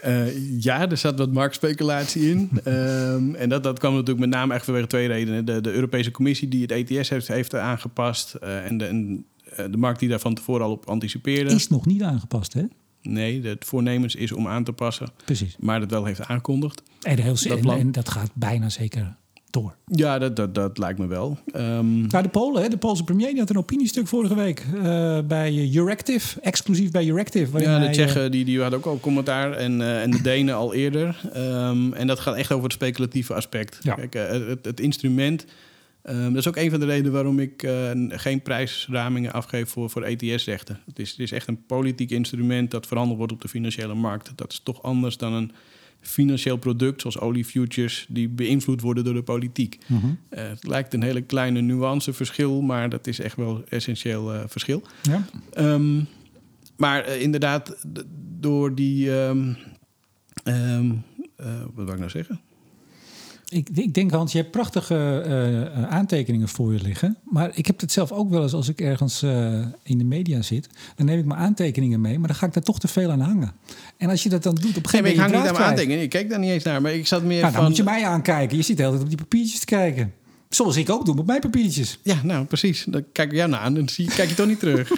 Eh, 0.00 0.62
ja, 0.62 0.90
er 0.90 0.96
zat 0.96 1.18
wat 1.18 1.32
marktspeculatie 1.32 2.30
in. 2.30 2.50
Ehm, 2.64 3.34
en 3.34 3.48
dat, 3.48 3.62
dat 3.62 3.78
kwam 3.78 3.92
natuurlijk 3.92 4.20
met 4.20 4.28
name 4.28 4.54
echt 4.54 4.64
vanwege 4.64 4.86
twee 4.86 5.06
redenen. 5.06 5.44
De, 5.44 5.60
de 5.60 5.72
Europese 5.72 6.10
Commissie 6.10 6.48
die 6.48 6.62
het 6.62 6.70
ETS 6.90 7.08
heeft, 7.08 7.28
heeft 7.28 7.54
aangepast. 7.54 8.34
eh, 8.34 8.64
en 8.66 8.78
de, 8.78 8.84
en 8.84 9.24
eh, 9.36 9.39
de 9.70 9.76
markt 9.76 10.00
die 10.00 10.08
daar 10.08 10.20
van 10.20 10.34
tevoren 10.34 10.64
al 10.64 10.72
op 10.72 10.88
anticipeerde. 10.88 11.54
Is 11.54 11.68
nog 11.68 11.86
niet 11.86 12.02
aangepast, 12.02 12.52
hè? 12.52 12.62
Nee, 13.02 13.42
het 13.42 13.64
voornemens 13.64 14.14
is 14.14 14.32
om 14.32 14.48
aan 14.48 14.64
te 14.64 14.72
passen. 14.72 15.08
Precies. 15.24 15.56
Maar 15.58 15.80
dat 15.80 15.90
wel 15.90 16.04
heeft 16.04 16.22
aangekondigd. 16.22 16.82
En, 17.02 17.18
heel, 17.18 17.34
Dat 17.34 17.78
en, 17.78 17.92
dat 17.92 18.08
gaat 18.08 18.30
bijna 18.34 18.68
zeker 18.68 19.16
door. 19.50 19.76
Ja, 19.86 20.18
dat, 20.18 20.36
dat, 20.36 20.54
dat 20.54 20.78
lijkt 20.78 20.98
me 20.98 21.06
wel. 21.06 21.38
Nou, 21.52 22.22
de 22.22 22.28
Polen, 22.28 22.62
hè, 22.62 22.68
de 22.68 22.76
Poolse 22.76 23.04
premier, 23.04 23.28
die 23.28 23.38
had 23.38 23.50
een 23.50 23.58
opiniestuk 23.58 24.08
vorige 24.08 24.34
week 24.34 24.66
eh, 24.82 25.18
bij 25.24 25.70
Euractiv, 25.74 26.36
exclusief 26.40 26.90
bij 26.90 27.08
Euractiv. 27.08 27.52
Ja, 27.52 27.58
de 27.58 27.84
hij, 27.84 27.92
Tsjechen 27.92 28.30
die, 28.30 28.44
die 28.44 28.60
hadden 28.60 28.78
ook 28.78 28.86
al 28.86 29.00
commentaar 29.00 29.52
en, 29.52 29.80
eh, 29.80 30.02
en 30.02 30.10
de 30.10 30.22
Denen 30.22 30.54
al 30.54 30.74
eerder. 30.74 31.20
Ehm, 31.32 31.92
en 31.92 32.06
dat 32.06 32.20
gaat 32.20 32.36
echt 32.36 32.52
over 32.52 32.64
het 32.64 32.72
speculatieve 32.72 33.34
aspect. 33.34 33.78
Ja. 33.82 33.94
Kijk, 33.94 34.14
eh, 34.14 34.48
het, 34.48 34.64
het 34.64 34.80
instrument, 34.80 35.44
ehm, 36.02 36.28
dat 36.28 36.36
is 36.36 36.48
ook 36.48 36.56
een 36.56 36.70
van 36.70 36.80
de 36.80 36.86
redenen 36.86 37.12
waarom 37.12 37.38
ik 37.38 37.62
eh, 37.62 37.90
geen 38.08 38.42
prijsramingen 38.42 39.32
afgeef 39.32 39.70
voor, 39.70 39.90
voor 39.90 40.02
ETS-rechten. 40.02 40.80
Het 40.86 40.98
is, 40.98 41.10
het 41.10 41.20
is 41.20 41.32
echt 41.32 41.48
een 41.48 41.66
politiek 41.66 42.10
instrument 42.10 42.70
dat 42.70 42.86
verhandeld 42.86 43.18
wordt 43.18 43.32
op 43.32 43.40
de 43.40 43.48
financiële 43.48 43.94
markt. 43.94 44.32
Dat 44.34 44.52
is 44.52 44.60
toch 44.62 44.82
anders 44.82 45.16
dan 45.16 45.32
een 45.32 45.52
financieel 46.00 46.56
product 46.56 47.00
zoals 47.00 47.18
oliefutures 47.18 48.06
die 48.08 48.28
beïnvloed 48.28 48.80
worden 48.80 49.04
door 49.04 49.14
de 49.14 49.22
politiek. 49.22 49.78
mhm. 49.86 50.06
Eh, 50.28 50.48
het 50.48 50.66
lijkt 50.66 50.94
een 50.94 51.02
hele 51.02 51.20
kleine 51.20 51.60
nuanceverschil, 51.60 52.60
maar 52.60 52.88
dat 52.88 53.06
is 53.06 53.20
echt 53.20 53.36
wel 53.36 53.64
essentieel 53.68 54.34
eh, 54.34 54.40
verschil. 54.46 54.82
ja. 55.02 55.24
Ehm, 55.52 56.00
maar 56.76 57.08
inderdaad, 57.16 57.76
door 58.40 58.74
die. 58.74 59.18
ehm, 59.18 59.52
ehm, 60.44 60.90
eh, 61.36 61.60
wat 61.74 61.84
wil 61.84 61.92
ik 61.94 61.98
nou 61.98 62.10
zeggen? 62.10 62.40
Ik, 63.50 63.68
ik 63.74 63.94
denk, 63.94 64.10
Hans, 64.10 64.32
je 64.32 64.38
hebt 64.38 64.50
prachtige 64.50 64.94
eh, 65.24 65.60
eh, 65.62 65.84
aantekeningen 65.84 66.48
voor 66.48 66.72
je 66.72 66.80
liggen. 66.82 67.16
Maar 67.24 67.50
ik 67.54 67.66
heb 67.66 67.80
het 67.80 67.92
zelf 67.92 68.12
ook 68.12 68.30
wel 68.30 68.42
eens 68.42 68.52
als 68.52 68.68
ik 68.68 68.80
ergens 68.80 69.22
eh, 69.22 69.60
in 69.82 69.98
de 69.98 70.04
media 70.04 70.42
zit. 70.42 70.68
Dan 70.96 71.06
neem 71.06 71.18
ik 71.18 71.24
mijn 71.24 71.40
aantekeningen 71.40 72.00
mee, 72.00 72.18
maar 72.18 72.28
dan 72.28 72.36
ga 72.36 72.46
ik 72.46 72.52
daar 72.52 72.62
toch 72.62 72.78
te 72.80 72.88
veel 72.88 73.10
aan 73.10 73.20
hangen. 73.20 73.52
En 73.96 74.10
als 74.10 74.22
je 74.22 74.28
dat 74.28 74.42
dan 74.42 74.54
doet, 74.54 74.76
op 74.76 74.86
een 74.86 74.90
Nee, 74.92 75.02
gegeven 75.02 75.02
maar 75.02 75.10
ik 75.12 75.16
moment. 75.16 75.34
hang 75.34 75.42
niet 75.42 75.50
aan 75.50 75.58
mijn 75.58 75.70
aantekeningen. 75.70 76.04
Ik 76.04 76.10
keek 76.10 76.30
daar 76.30 76.38
niet 76.38 76.50
eens 76.50 76.64
naar, 76.64 76.82
maar 76.82 76.94
ik 76.94 77.06
zat 77.06 77.22
meer 77.22 77.40
Nou, 77.40 77.42
dan 77.42 77.52
van. 77.52 77.64
moet 77.64 77.76
je 77.76 77.82
mij 77.82 78.04
aankijken. 78.04 78.56
Je 78.56 78.62
zit 78.62 78.76
de 78.76 78.82
hele 78.82 78.94
tijd 78.94 79.04
op 79.10 79.16
die 79.16 79.26
papiertjes 79.26 79.58
te 79.58 79.66
kijken. 79.66 80.12
Zoals 80.48 80.76
ik 80.76 80.90
ook 80.90 81.04
doe 81.04 81.14
met 81.14 81.26
mijn 81.26 81.40
papiertjes. 81.40 81.98
Ja, 82.02 82.20
nou 82.22 82.44
precies. 82.44 82.84
Dan 82.88 83.04
kijk 83.12 83.30
ik 83.30 83.36
jou 83.36 83.50
naar 83.50 83.60
aan 83.60 83.66
en 83.66 83.74
dan 83.74 83.88
zie, 83.88 84.08
kijk 84.08 84.28
je 84.28 84.34
toch 84.34 84.46
niet 84.46 84.58
terug. 84.58 84.92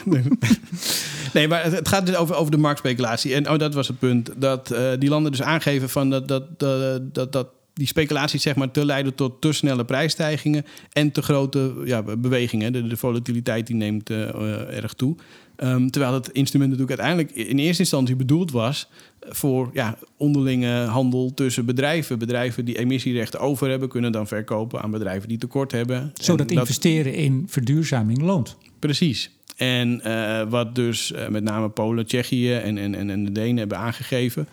nee, 1.34 1.48
maar 1.48 1.64
het, 1.72 1.88
gaat 1.88 2.06
dus 2.06 2.14
over, 2.14 2.34
over 2.34 2.50
de 2.50 2.56
marktspeculatie. 2.56 3.34
En 3.34 3.50
oh, 3.50 3.58
dat 3.58 3.74
was 3.74 3.88
het 3.88 3.98
punt. 3.98 4.30
Dat 4.36 4.74
die 4.98 5.08
landen 5.08 5.30
dus 5.30 5.42
aangeven 5.42 5.90
van 5.90 6.10
dat, 6.10 6.28
dat, 6.28 6.58
dat, 6.58 7.14
dat, 7.14 7.32
dat 7.32 7.48
die 7.74 7.86
speculaties 7.86 8.42
zeg 8.42 8.54
maar 8.56 8.70
te 8.70 8.84
leiden 8.84 9.14
tot 9.14 9.40
te 9.40 9.52
snelle 9.52 9.84
prijsstijgingen 9.84 10.64
en 10.92 11.12
te 11.12 11.22
grote 11.22 11.74
ja, 11.84 12.02
bewegingen. 12.02 12.72
De, 12.72 12.86
de 12.86 12.96
volatiliteit 12.96 13.66
die 13.66 13.76
neemt 13.76 14.10
eh, 14.10 14.28
eh, 14.28 14.76
erg 14.76 14.94
toe. 14.94 15.16
Ehm, 15.56 15.88
terwijl 15.88 16.14
het 16.14 16.28
instrument 16.28 16.70
natuurlijk 16.70 17.00
uiteindelijk 17.00 17.48
in 17.48 17.58
eerste 17.58 17.82
instantie 17.82 18.16
bedoeld 18.16 18.50
was 18.50 18.88
voor 19.20 19.70
ja, 19.72 19.98
onderlinge 20.16 20.84
handel 20.84 21.34
tussen 21.34 21.66
bedrijven. 21.66 22.18
Bedrijven 22.18 22.64
die 22.64 22.78
emissierechten 22.78 23.40
over 23.40 23.68
hebben, 23.68 23.88
kunnen 23.88 24.12
dan 24.12 24.26
verkopen 24.26 24.82
aan 24.82 24.90
bedrijven 24.90 25.28
die 25.28 25.38
tekort 25.38 25.72
hebben. 25.72 26.12
Zodat 26.14 26.40
En 26.50 26.54
dat- 26.56 26.66
investeren 26.66 27.14
in 27.14 27.44
verduurzaming 27.48 28.22
loont. 28.22 28.56
Precies. 28.78 29.30
En 29.56 30.00
eh, 30.00 30.50
wat 30.50 30.74
dus 30.74 31.12
met 31.28 31.42
name 31.42 31.68
Polen, 31.68 32.06
Tsjechië 32.06 32.52
en, 32.52 32.78
en 32.78 33.10
en 33.10 33.24
de 33.24 33.32
Denen 33.32 33.56
hebben 33.56 33.78
aangegeven, 33.78 34.48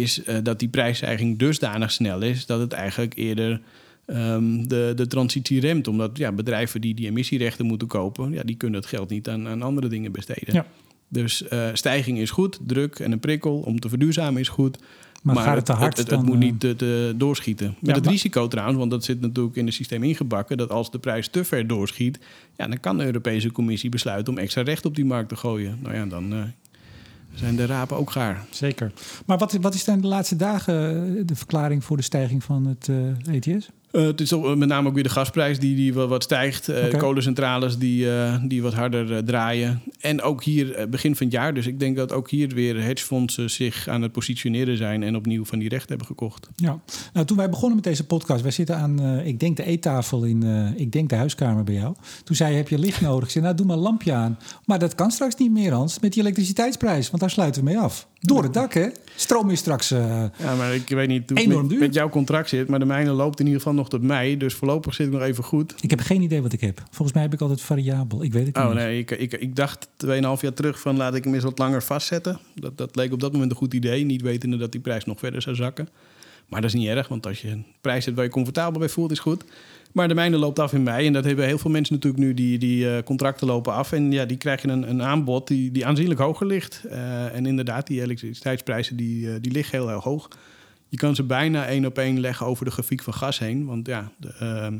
is 0.00 0.22
eh, 0.22 0.36
dat 0.42 0.58
die 0.58 0.68
prijsstijging 0.68 1.38
dusdanig 1.38 1.92
snel 1.92 2.20
is 2.22 2.46
dat 2.46 2.60
het 2.60 2.72
eigenlijk 2.72 3.16
eerder 3.16 3.60
ehm, 4.06 4.62
de, 4.62 4.92
de 4.96 5.06
transitie 5.06 5.60
remt. 5.60 5.88
Omdat 5.88 6.18
ja, 6.18 6.32
bedrijven 6.32 6.80
die 6.80 6.94
die 6.94 7.06
emissierechten 7.06 7.66
moeten 7.66 7.88
kopen, 7.88 8.32
ja, 8.32 8.42
die 8.42 8.56
kunnen 8.56 8.80
het 8.80 8.88
geld 8.88 9.10
niet 9.10 9.28
aan, 9.28 9.48
aan 9.48 9.62
andere 9.62 9.88
dingen 9.88 10.12
besteden. 10.12 10.54
Ja. 10.54 10.66
Dus 11.08 11.48
eh, 11.48 11.68
stijging 11.72 12.18
is 12.18 12.30
goed, 12.30 12.58
druk 12.66 12.98
en 12.98 13.12
een 13.12 13.18
prikkel 13.20 13.56
om 13.58 13.80
te 13.80 13.88
verduurzamen 13.88 14.40
is 14.40 14.48
goed. 14.48 14.78
Maar, 15.22 15.36
gaat 15.36 15.56
het 15.56 15.64
te 15.64 15.72
hard, 15.72 15.98
Het, 15.98 16.10
het, 16.10 16.16
dan, 16.16 16.24
moet 16.24 16.34
eh, 16.34 16.40
niet 16.40 16.60
te, 16.60 16.76
te 16.76 17.14
doorschieten. 17.16 17.66
Met 17.66 17.76
Ja, 17.80 17.94
het 17.94 18.04
maar- 18.04 18.12
risico 18.12 18.48
trouwens, 18.48 18.78
want 18.78 18.90
dat 18.90 19.04
zit 19.04 19.20
natuurlijk 19.20 19.56
in 19.56 19.66
het 19.66 19.74
systeem 19.74 20.02
ingebakken... 20.02 20.56
dat 20.56 20.70
als 20.70 20.90
de 20.90 20.98
prijs 20.98 21.28
te 21.28 21.44
ver 21.44 21.66
doorschiet... 21.66 22.18
Ja, 22.56 22.66
dan 22.66 22.80
kan 22.80 22.98
de 22.98 23.04
Europese 23.04 23.52
Commissie 23.52 23.90
besluiten 23.90 24.32
om 24.32 24.38
extra 24.38 24.62
recht 24.62 24.84
op 24.84 24.94
die 24.94 25.04
markt 25.04 25.28
te 25.28 25.36
gooien. 25.36 25.78
Nou 25.82 25.94
ja, 25.94 26.06
dan 26.06 26.32
eh, 26.32 26.38
zijn 27.34 27.56
de 27.56 27.66
rapen 27.66 27.96
ook 27.96 28.10
gaar. 28.10 28.44
Zeker. 28.50 28.92
Maar 29.26 29.38
wat, 29.38 29.52
wat 29.52 29.74
is 29.74 29.84
dan 29.84 30.00
de 30.00 30.06
laatste 30.06 30.36
dagen 30.36 30.74
eh, 31.16 31.22
de 31.26 31.36
verklaring 31.36 31.84
voor 31.84 31.96
de 31.96 32.02
stijging 32.02 32.44
van 32.44 32.66
het 32.66 32.88
eh, 32.88 33.34
ETS? 33.34 33.70
Eh, 33.92 34.02
het 34.02 34.20
is 34.20 34.32
eh, 34.32 34.54
met 34.54 34.68
name 34.68 34.88
ook 34.88 34.94
weer 34.94 35.02
de 35.02 35.08
gasprijs 35.08 35.58
die, 35.58 35.76
die 35.76 35.94
wat, 35.94 36.08
wat 36.08 36.22
stijgt. 36.22 36.68
Oké. 36.68 36.96
Kolencentrales 36.96 37.78
die, 37.78 38.06
die 38.46 38.62
wat 38.62 38.74
harder 38.74 39.24
draaien. 39.24 39.82
En 40.00 40.22
ook 40.22 40.42
hier 40.44 40.88
begin 40.90 41.16
van 41.16 41.26
het 41.26 41.34
jaar. 41.34 41.54
Dus 41.54 41.66
ik 41.66 41.80
denk 41.80 41.96
dat 41.96 42.12
ook 42.12 42.30
hier 42.30 42.48
weer 42.48 42.82
hedgefondsen 42.82 43.50
zich 43.50 43.88
aan 43.88 44.02
het 44.02 44.12
positioneren 44.12 44.76
zijn... 44.76 45.02
en 45.02 45.16
opnieuw 45.16 45.44
van 45.44 45.58
die 45.58 45.68
rechten 45.68 45.88
hebben 45.88 46.06
gekocht. 46.06 46.48
Ja, 46.56 46.80
nou, 47.12 47.26
toen 47.26 47.36
wij 47.36 47.48
begonnen 47.48 47.74
met 47.74 47.84
deze 47.84 48.06
podcast, 48.06 48.42
wij 48.42 48.50
zitten 48.50 48.76
aan, 48.76 49.00
ik 49.24 49.40
denk 49.40 49.56
de 49.56 49.64
eettafel 49.64 50.24
in, 50.24 50.42
ik 50.76 50.92
denk 50.92 51.08
de 51.08 51.16
huiskamer 51.16 51.64
bij 51.64 51.74
jou. 51.74 51.94
Toen 52.24 52.36
zei 52.36 52.50
je, 52.50 52.56
heb 52.56 52.68
je 52.68 52.78
licht 52.78 53.00
nodig? 53.10 53.24
Ik 53.24 53.30
zei, 53.30 53.44
nou, 53.44 53.56
doe 53.56 53.66
maar 53.66 53.76
een 53.76 53.82
lampje 53.82 54.12
aan. 54.12 54.38
Maar 54.64 54.78
dat 54.78 54.94
kan 54.94 55.10
straks 55.10 55.34
niet 55.36 55.52
meer, 55.52 55.72
Hans, 55.72 56.00
met 56.00 56.12
die 56.12 56.22
elektriciteitsprijs, 56.22 57.08
want 57.08 57.20
daar 57.20 57.30
sluiten 57.30 57.64
we 57.64 57.70
mee 57.70 57.78
af. 57.78 58.08
Door 58.20 58.42
het 58.42 58.54
dak, 58.54 58.74
hè? 58.74 58.86
Stroom 59.16 59.50
is 59.50 59.58
straks. 59.58 59.88
Ja, 59.88 60.30
maar 60.58 60.74
ik 60.74 60.88
weet 60.88 61.08
niet 61.08 61.28
hoe 61.28 61.38
het 61.38 61.46
Enorm 61.46 61.68
duur. 61.68 61.78
met 61.78 61.94
jouw 61.94 62.08
contract 62.08 62.48
zit. 62.48 62.68
Maar 62.68 62.78
de 62.78 62.84
mijne 62.84 63.10
loopt 63.10 63.40
in 63.40 63.46
ieder 63.46 63.60
geval 63.60 63.74
nog 63.74 63.81
tot 63.88 64.02
mei. 64.02 64.36
Dus 64.36 64.54
voorlopig 64.54 64.94
zit 64.94 65.06
ik 65.06 65.12
nog 65.12 65.22
even 65.22 65.44
goed. 65.44 65.74
ik 65.80 65.90
heb 65.90 66.00
geen 66.00 66.22
idee 66.22 66.42
wat 66.42 66.52
ik 66.52 66.60
heb. 66.60 66.82
Volgens 66.90 67.12
mij 67.12 67.22
heb 67.22 67.32
ik 67.32 67.40
altijd 67.40 67.60
variabel. 67.60 68.22
Ik 68.22 68.32
weet 68.32 68.46
het 68.46 68.56
Oh 68.56 68.66
niet. 68.66 68.74
nee, 68.74 68.98
ik, 68.98 69.10
ik, 69.10 69.32
ik 69.32 69.56
dacht 69.56 69.88
2,5 70.06 70.10
jaar 70.10 70.54
terug 70.54 70.80
van 70.80 70.96
laat 70.96 71.14
ik 71.14 71.24
hem 71.24 71.34
eens 71.34 71.44
wat 71.44 71.58
langer 71.58 71.82
vastzetten. 71.82 72.38
Dat, 72.54 72.78
dat 72.78 72.96
leek 72.96 73.12
op 73.12 73.20
dat 73.20 73.32
moment 73.32 73.50
een 73.50 73.56
goed 73.56 73.74
idee. 73.74 74.04
Niet 74.04 74.22
wetende 74.22 74.56
dat 74.56 74.72
die 74.72 74.80
prijs 74.80 75.04
nog 75.04 75.18
verder 75.18 75.42
zou 75.42 75.56
zakken. 75.56 75.88
Maar 76.48 76.60
dat 76.60 76.74
is 76.74 76.80
niet 76.80 76.88
erg, 76.88 77.08
want 77.08 77.26
als 77.26 77.42
je 77.42 77.48
een 77.48 77.66
prijs 77.80 78.04
hebt 78.04 78.16
waar 78.16 78.24
je 78.24 78.30
comfortabel 78.30 78.78
bij 78.78 78.88
voelt, 78.88 79.10
is 79.10 79.18
goed. 79.18 79.44
Maar 79.92 80.08
de 80.08 80.14
mijne 80.14 80.36
loopt 80.36 80.58
af 80.58 80.72
in 80.72 80.82
mei. 80.82 81.06
En 81.06 81.12
dat 81.12 81.24
hebben 81.24 81.46
heel 81.46 81.58
veel 81.58 81.70
mensen 81.70 81.94
natuurlijk 81.94 82.22
nu. 82.22 82.34
Die, 82.34 82.58
die 82.58 82.90
eh, 82.90 83.02
contracten 83.02 83.46
lopen 83.46 83.72
af. 83.72 83.92
En 83.92 84.12
ja, 84.12 84.24
die 84.24 84.36
krijgen 84.36 84.68
een, 84.68 84.90
een 84.90 85.02
aanbod 85.02 85.48
die, 85.48 85.70
die 85.70 85.86
aanzienlijk 85.86 86.20
hoger 86.20 86.46
ligt. 86.46 86.84
Eh, 86.84 87.34
en 87.34 87.46
inderdaad, 87.46 87.86
die 87.86 88.02
elektriciteitsprijzen 88.02 88.96
die, 88.96 89.32
eh, 89.32 89.34
die 89.40 89.52
liggen 89.52 89.78
heel, 89.78 89.88
heel 89.88 90.00
hoog. 90.00 90.28
Je 90.92 90.98
kan 90.98 91.14
ze 91.14 91.22
bijna 91.22 91.66
één 91.66 91.86
op 91.86 91.98
één 91.98 92.20
leggen 92.20 92.46
over 92.46 92.64
de 92.64 92.70
grafiek 92.70 93.02
van 93.02 93.14
gas 93.14 93.38
heen. 93.38 93.66
Want 93.66 93.86
ja, 93.86 94.12
de, 94.16 94.32
ehm, 94.38 94.78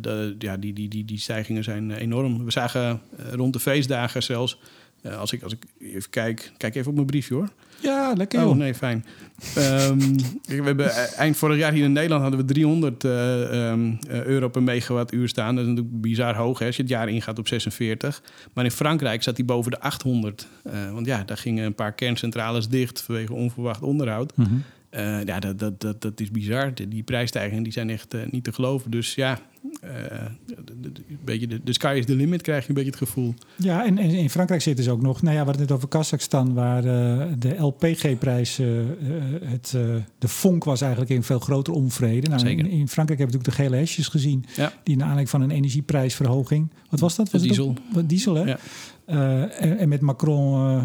de, 0.00 0.34
ja 0.38 0.56
die, 0.56 0.72
die, 0.72 0.88
die, 0.88 1.04
die 1.04 1.18
stijgingen 1.18 1.64
zijn 1.64 1.90
enorm. 1.90 2.44
We 2.44 2.50
zagen 2.50 3.00
rond 3.30 3.52
de 3.52 3.60
feestdagen 3.60 4.22
zelfs 4.22 4.58
uh, 5.02 5.18
als, 5.18 5.32
ik, 5.32 5.42
als 5.42 5.52
ik 5.52 5.64
even 5.78 6.10
kijk, 6.10 6.52
kijk 6.56 6.74
even 6.74 6.88
op 6.88 6.94
mijn 6.94 7.06
briefje 7.06 7.34
hoor. 7.34 7.48
Ja, 7.80 8.12
lekker. 8.16 8.46
Oh 8.46 8.56
nee, 8.56 8.74
fijn. 8.74 9.04
um, 9.58 10.16
we 10.46 10.62
hebben, 10.62 10.90
eind 11.16 11.36
vorig 11.36 11.58
jaar 11.58 11.72
hier 11.72 11.84
in 11.84 11.92
Nederland 11.92 12.22
hadden 12.22 12.40
we 12.40 12.46
300 12.46 13.04
uh, 13.04 13.70
um, 13.70 13.98
euro 14.08 14.48
per 14.48 14.62
megawattuur 14.62 15.28
staan. 15.28 15.54
Dat 15.54 15.64
is 15.64 15.70
natuurlijk 15.70 16.00
bizar 16.00 16.34
hoog 16.34 16.58
hè, 16.58 16.66
als 16.66 16.76
je 16.76 16.82
het 16.82 16.90
jaar 16.90 17.08
ingaat 17.08 17.38
op 17.38 17.48
46. 17.48 18.22
Maar 18.52 18.64
in 18.64 18.70
Frankrijk 18.70 19.22
zat 19.22 19.36
hij 19.36 19.46
boven 19.46 19.70
de 19.70 19.80
800. 19.80 20.48
Uh, 20.66 20.92
want 20.92 21.06
ja, 21.06 21.22
daar 21.24 21.36
gingen 21.36 21.64
een 21.64 21.74
paar 21.74 21.92
kerncentrales 21.92 22.68
dicht 22.68 23.02
vanwege 23.02 23.34
onverwacht 23.34 23.82
onderhoud. 23.82 24.36
Mm 24.36 24.44
-hmm. 24.44 24.64
Uh, 24.90 25.24
ja, 25.24 25.38
dat, 25.38 25.58
dat, 25.58 25.80
dat, 25.80 26.02
dat 26.02 26.20
is 26.20 26.30
bizar. 26.30 26.72
Die 26.88 27.02
prijsstijgingen 27.02 27.62
die 27.62 27.72
zijn 27.72 27.90
echt 27.90 28.14
uh, 28.14 28.20
niet 28.30 28.44
te 28.44 28.52
geloven. 28.52 28.90
Dus 28.90 29.14
ja, 29.14 29.38
uh, 29.84 29.90
de, 30.46 30.92
de, 30.92 31.02
beetje 31.24 31.46
de, 31.46 31.60
de 31.64 31.72
sky 31.72 31.96
is 31.98 32.06
the 32.06 32.14
limit, 32.14 32.42
krijg 32.42 32.62
je 32.62 32.68
een 32.68 32.74
beetje 32.74 32.90
het 32.90 32.98
gevoel. 32.98 33.34
Ja, 33.56 33.86
en, 33.86 33.98
en 33.98 34.10
in 34.10 34.30
Frankrijk 34.30 34.62
zitten 34.62 34.84
ze 34.84 34.90
ook 34.90 35.02
nog... 35.02 35.22
Nou 35.22 35.34
ja, 35.34 35.40
we 35.40 35.46
hadden 35.46 35.66
het 35.66 35.72
over 35.76 35.88
Kazachstan... 35.88 36.54
waar 36.54 36.82
de 37.38 37.54
LPG-prijs... 37.58 38.56
het 39.44 39.70
de 40.18 40.28
vonk 40.28 40.64
was 40.64 40.80
eigenlijk 40.80 41.10
in 41.10 41.22
veel 41.22 41.38
grotere 41.38 41.76
onvrede. 41.76 42.28
Nou. 42.28 42.48
In, 42.48 42.66
in, 42.66 42.88
Frankrijk 42.88 42.90
hebben 42.96 43.16
we 43.16 43.24
natuurlijk 43.24 43.44
de 43.44 43.62
gele 43.62 43.76
hesjes 43.76 44.08
gezien... 44.08 44.44
Ja. 44.56 44.72
die 44.82 44.94
naar 44.96 45.04
aanleiding 45.04 45.30
van 45.30 45.40
een 45.42 45.50
energieprijsverhoging... 45.50 46.72
Wat 46.90 47.00
was 47.00 47.16
dat? 47.16 47.30
Was 47.30 47.42
diesel. 47.42 47.74
Ook, 47.96 48.08
diesel, 48.08 48.34
hè? 48.34 48.42
Ja. 48.42 48.58
En, 49.48 49.78
en, 49.78 49.88
met 49.88 50.00
Macron 50.00 50.80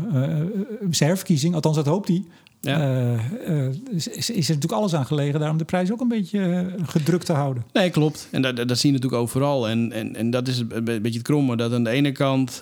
zijn 0.90 1.10
herverkiezing, 1.10 1.54
althans 1.56 1.76
dat 1.76 1.86
hoopt 1.86 2.08
hij... 2.08 2.24
Ja. 2.66 2.80
Uh, 2.80 3.20
uh, 3.50 3.68
is, 3.92 4.08
is, 4.08 4.30
er 4.30 4.36
natuurlijk 4.36 4.72
alles 4.72 4.96
aan 4.96 5.06
gelegen 5.06 5.40
daar 5.40 5.50
om 5.50 5.58
de 5.58 5.66
prijs 5.66 5.92
ook 5.92 6.02
een 6.02 6.08
beetje 6.08 6.40
uh, 6.40 6.88
gedrukt 6.88 7.26
te 7.26 7.34
houden. 7.34 7.64
Nee, 7.74 7.90
klopt. 7.90 8.28
En 8.32 8.42
dat, 8.42 8.56
dat 8.56 8.78
zie 8.78 8.92
je 8.92 8.96
natuurlijk 8.96 9.22
overal. 9.22 9.70
En, 9.70 9.92
en, 9.92 10.16
en 10.16 10.30
dat 10.30 10.48
is 10.48 10.60
een 10.60 10.84
beetje 10.84 11.12
het 11.12 11.22
kromme. 11.22 11.56
Dat 11.56 11.74
aan 11.74 11.84
de 11.84 11.90
ene 11.90 12.12
kant 12.12 12.62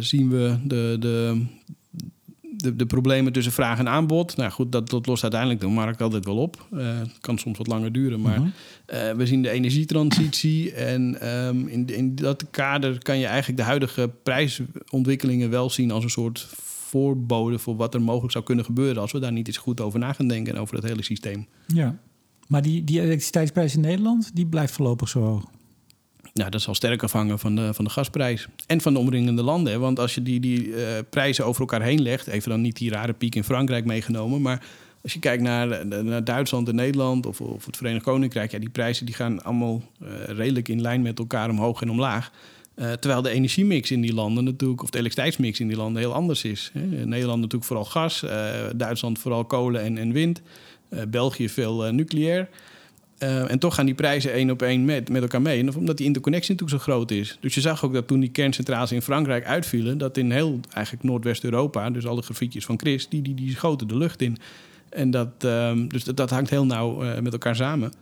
zien 0.00 0.30
we 0.30 0.56
de, 0.64 0.96
de, 1.00 1.44
de, 2.56 2.76
de, 2.76 2.86
problemen 2.86 3.32
tussen 3.32 3.52
vraag 3.52 3.78
en 3.78 3.88
aanbod. 3.88 4.36
Nou 4.36 4.50
goed, 4.50 4.72
dat, 4.72 4.90
dat 4.90 5.06
lost 5.06 5.22
uiteindelijk 5.22 5.60
de 5.60 5.66
markt 5.66 6.02
altijd 6.02 6.24
wel 6.24 6.36
op. 6.36 6.66
Het 6.74 7.18
kan 7.20 7.38
soms 7.38 7.58
wat 7.58 7.66
langer 7.66 7.92
duren. 7.92 8.20
Maar 8.20 8.40
Mhm. 8.40 8.48
-huh. 8.86 9.16
we 9.16 9.26
zien 9.26 9.42
de 9.42 9.50
energietransitie. 9.50 10.72
En 10.72 11.28
um, 11.46 11.66
in, 11.66 11.86
in 11.86 12.14
dat 12.14 12.44
kader 12.50 13.02
kan 13.02 13.18
je 13.18 13.26
eigenlijk 13.26 13.58
de 13.58 13.64
huidige 13.64 14.10
prijsontwikkelingen 14.22 15.50
wel 15.50 15.70
zien 15.70 15.90
als 15.90 16.04
een 16.04 16.10
soort 16.10 16.48
voorbode 16.92 17.58
voor 17.58 17.76
wat 17.76 17.94
er 17.94 18.02
mogelijk 18.02 18.32
zou 18.32 18.44
kunnen 18.44 18.64
gebeuren 18.64 19.02
als 19.02 19.12
we 19.12 19.18
daar 19.18 19.32
niet 19.32 19.46
eens 19.46 19.56
goed 19.56 19.80
over 19.80 19.98
na 19.98 20.12
gaan 20.12 20.28
denken 20.28 20.56
over 20.56 20.74
het 20.74 20.84
hele 20.84 21.02
systeem. 21.02 21.46
Ja, 21.66 21.98
maar 22.48 22.62
die, 22.62 22.84
die 22.84 23.00
elektriciteitsprijs 23.00 23.74
in 23.74 23.80
Nederland, 23.80 24.30
die 24.34 24.46
blijft 24.46 24.72
voorlopig 24.72 25.08
zo 25.08 25.20
hoog. 25.20 25.44
Nou, 26.34 26.50
dat 26.50 26.60
zal 26.60 26.74
sterk 26.74 27.02
afhangen 27.02 27.38
van 27.38 27.54
de, 27.54 27.74
van 27.74 27.84
de 27.84 27.90
gasprijs. 27.90 28.48
En 28.66 28.80
van 28.80 28.92
de 28.92 28.98
omringende 28.98 29.42
landen. 29.42 29.72
Hè? 29.72 29.78
Want 29.78 29.98
als 29.98 30.14
je 30.14 30.22
die, 30.22 30.40
die 30.40 30.66
uh, 30.66 30.76
prijzen 31.10 31.46
over 31.46 31.60
elkaar 31.60 31.82
heen 31.82 32.02
legt, 32.02 32.26
even 32.26 32.50
dan 32.50 32.60
niet 32.60 32.76
die 32.76 32.90
rare 32.90 33.12
piek 33.12 33.34
in 33.34 33.44
Frankrijk 33.44 33.84
meegenomen, 33.84 34.42
maar 34.42 34.66
als 35.02 35.12
je 35.12 35.18
kijkt 35.18 35.42
naar, 35.42 35.86
naar 35.86 36.24
Duitsland 36.24 36.68
en 36.68 36.74
Nederland 36.74 37.26
of, 37.26 37.40
of 37.40 37.66
het 37.66 37.76
Verenigd 37.76 38.04
Koninkrijk, 38.04 38.50
ja, 38.50 38.58
die 38.58 38.68
prijzen 38.68 39.06
die 39.06 39.14
gaan 39.14 39.42
allemaal 39.42 39.82
uh, 40.02 40.08
redelijk 40.26 40.68
in 40.68 40.80
lijn 40.80 41.02
met 41.02 41.18
elkaar 41.18 41.50
omhoog 41.50 41.82
en 41.82 41.90
omlaag. 41.90 42.32
Uh, 42.76 42.92
terwijl 42.92 43.22
de 43.22 43.30
energiemix 43.30 43.90
in 43.90 44.00
die 44.00 44.14
landen 44.14 44.44
natuurlijk, 44.44 44.82
of 44.82 44.90
de 44.90 44.98
elektriciteitsmix 44.98 45.60
in 45.60 45.68
die 45.68 45.76
landen 45.76 46.02
heel 46.02 46.14
anders 46.14 46.44
is. 46.44 46.70
Hè. 46.72 46.80
Nederland 47.06 47.40
natuurlijk 47.40 47.64
vooral 47.64 47.84
gas, 47.84 48.22
uh, 48.22 48.30
Duitsland 48.76 49.18
vooral 49.18 49.44
kolen 49.44 49.82
en, 49.82 49.98
en 49.98 50.12
wind, 50.12 50.42
uh, 50.90 51.00
België 51.08 51.48
veel 51.48 51.92
nucleair. 51.92 52.48
En 53.18 53.58
toch 53.58 53.74
gaan 53.74 53.86
die 53.86 53.94
prijzen 53.94 54.32
één 54.32 54.50
op 54.50 54.62
één 54.62 54.84
met, 54.84 55.08
met 55.08 55.22
elkaar 55.22 55.42
mee. 55.42 55.60
En 55.60 55.76
omdat 55.76 55.96
die 55.96 56.06
interconnectie 56.06 56.52
natuurlijk 56.52 56.84
zo 56.84 56.92
groot 56.92 57.10
is. 57.10 57.38
Dus 57.40 57.54
je 57.54 57.60
zag 57.60 57.84
ook 57.84 57.92
dat 57.92 58.06
toen 58.06 58.20
die 58.20 58.30
kerncentrales 58.30 58.92
in 58.92 59.02
Frankrijk 59.02 59.44
uitvielen... 59.44 59.98
dat 59.98 60.16
in 60.16 60.30
heel 60.30 60.60
eigenlijk 60.74 61.04
Noordwest-Europa, 61.04 61.90
dus 61.90 62.06
alle 62.06 62.22
grafiekjes 62.22 62.64
van 62.64 62.78
Chris... 62.78 63.08
die, 63.08 63.22
die, 63.22 63.34
die 63.34 63.50
schoten 63.50 63.88
de 63.88 63.96
lucht 63.96 64.22
in. 64.22 64.36
En 64.88 65.10
dat, 65.10 65.28
um, 65.44 65.88
dus 65.88 66.04
dat, 66.04 66.16
dat, 66.16 66.30
hangt 66.30 66.50
heel 66.50 66.66
nauw 66.66 67.20
met 67.20 67.32
elkaar 67.32 67.56
samen. 67.56 67.92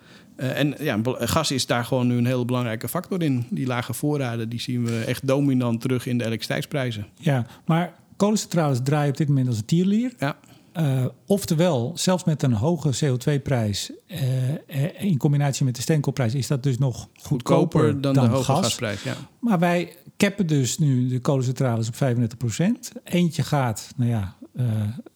Uh, 0.41 0.59
en 0.59 0.75
ja, 0.79 1.01
gas 1.19 1.51
is 1.51 1.67
daar 1.67 1.85
gewoon 1.85 2.07
nu 2.07 2.17
een 2.17 2.27
heel 2.27 2.45
belangrijke 2.45 2.89
factor 2.89 3.23
in. 3.23 3.47
Die 3.51 3.67
lage 3.67 3.93
voorraden, 3.93 4.49
die 4.49 4.61
zien 4.61 4.85
we 4.85 5.05
echt 5.05 5.27
dominant 5.27 5.81
terug 5.81 6.07
in 6.07 6.19
de 6.19 6.25
elektriciteitsprijzen. 6.25 7.07
Ja, 7.15 7.47
maar 7.65 7.95
kolencentrales 8.17 8.81
draaien 8.83 9.11
op 9.11 9.17
dit 9.17 9.29
moment 9.29 9.49
als 9.49 9.57
een 9.57 9.65
tierlier. 9.65 10.13
Ja. 10.19 10.37
Uh, 10.77 11.05
oftewel, 11.27 11.93
zelfs 11.95 12.25
met 12.25 12.43
een 12.43 12.53
hoge 12.53 12.91
CO2-prijs 13.05 13.93
uh, 14.07 15.03
in 15.03 15.19
combinatie 15.19 15.65
met 15.65 15.77
de 15.77 15.83
steenkoolprijs 15.83 16.35
is 16.35 16.47
dat 16.47 16.63
dus 16.63 16.79
nog 16.79 17.09
goedkoper, 17.15 17.81
goedkoper 17.81 18.01
dan, 18.01 18.15
dan, 18.15 18.25
de 18.25 18.31
hoge 18.31 18.45
gas. 18.45 18.65
gasprijs. 18.65 19.03
Ja. 19.03 19.15
Maar 19.41 19.59
wij 19.59 19.97
cappen 20.17 20.47
dus 20.47 20.79
nu 20.79 21.09
de 21.09 21.21
kolencentrales 21.21 21.89
op 21.89 21.95
35% 21.95 23.03
Eentje 23.05 23.43
gaat, 23.43 23.93
nou 23.97 24.11
ja, 24.11 24.37
uh, 24.57 24.65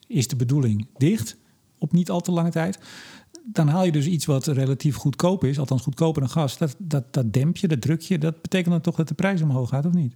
is 0.06 0.28
de 0.28 0.36
bedoeling 0.36 0.86
dicht 0.96 1.36
op 1.78 1.92
niet 1.92 2.10
al 2.10 2.20
te 2.20 2.32
lange 2.32 2.50
tijd. 2.50 2.78
Dan 3.46 3.68
haal 3.68 3.84
je 3.84 3.92
dus 3.92 4.06
iets 4.06 4.24
wat 4.24 4.46
relatief 4.46 4.96
goedkoop 4.96 5.44
is, 5.44 5.58
althans 5.58 5.82
goedkoper 5.82 6.20
dan 6.20 6.30
gas. 6.30 6.58
Dat, 6.58 6.74
dat, 6.78 7.04
dat 7.10 7.32
demp 7.32 7.56
je, 7.56 7.68
dat 7.68 7.80
druk 7.80 8.00
je. 8.00 8.18
Dat 8.18 8.42
betekent 8.42 8.70
dan 8.70 8.80
toch 8.80 8.96
dat 8.96 9.08
de 9.08 9.14
prijs 9.14 9.42
omhoog 9.42 9.68
gaat, 9.68 9.86
of 9.86 9.92
niet? 9.92 10.14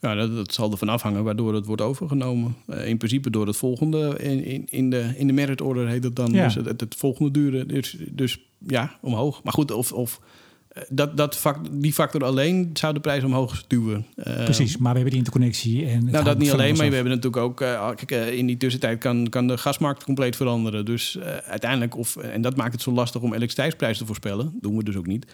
Ja, 0.00 0.14
dat, 0.14 0.34
dat, 0.34 0.54
zal 0.54 0.70
ervan 0.70 0.88
afhangen 0.88 1.24
waardoor 1.24 1.54
het 1.54 1.66
wordt 1.66 1.82
overgenomen. 1.82 2.56
Uh, 2.68 2.88
in 2.88 2.96
principe 2.96 3.30
door 3.30 3.46
het 3.46 3.56
volgende. 3.56 4.16
In, 4.18 4.44
in, 4.44 4.66
in, 4.68 4.90
de, 4.90 5.12
in 5.16 5.26
de 5.26 5.32
merit 5.32 5.60
order 5.60 5.88
heet 5.88 6.04
het 6.04 6.16
dan. 6.16 6.32
Ja. 6.32 6.44
Dus 6.44 6.54
het, 6.54 6.80
het, 6.80 6.94
volgende 6.94 7.30
duren. 7.30 7.68
Dus, 7.68 7.96
dus 8.10 8.38
ja, 8.58 8.98
omhoog. 9.00 9.42
Maar 9.42 9.52
goed, 9.52 9.70
of, 9.70 9.92
of 9.92 10.20
dat, 10.88 11.16
dat 11.16 11.36
fact, 11.36 11.68
die 11.72 11.92
factor 11.92 12.24
alleen 12.24 12.70
zou 12.72 12.94
de 12.94 13.00
prijs 13.00 13.24
omhoog 13.24 13.56
stuwen. 13.56 14.06
Uh, 14.16 14.44
Precies, 14.44 14.76
maar 14.76 14.92
we 14.92 14.98
hebben 14.98 15.10
die 15.10 15.18
interconnectie. 15.18 15.86
En 15.86 16.04
nou, 16.04 16.24
dat 16.24 16.38
niet 16.38 16.52
alleen, 16.52 16.76
maar 16.76 16.88
we 16.88 16.94
hebben 16.94 17.12
natuurlijk 17.12 17.42
ook... 17.42 17.60
Uh, 17.60 17.90
kijk, 17.94 18.12
uh, 18.12 18.38
in 18.38 18.46
die 18.46 18.56
tussentijd 18.56 18.98
kan, 18.98 19.28
kan 19.28 19.46
de 19.46 19.58
gasmarkt 19.58 20.04
compleet 20.04 20.36
veranderen. 20.36 20.84
Dus 20.84 21.18
uiteindelijk, 21.46 21.96
of, 21.96 22.16
en 22.16 22.42
dat 22.42 22.56
maakt 22.56 22.72
het 22.72 22.82
zo 22.82 22.92
lastig 22.92 23.20
om 23.20 23.28
elektriciteitsprijs 23.28 23.98
te 23.98 24.06
voorspellen. 24.06 24.58
doen 24.60 24.76
we 24.76 24.84
dus 24.84 24.96
ook 24.96 25.06
niet. 25.06 25.26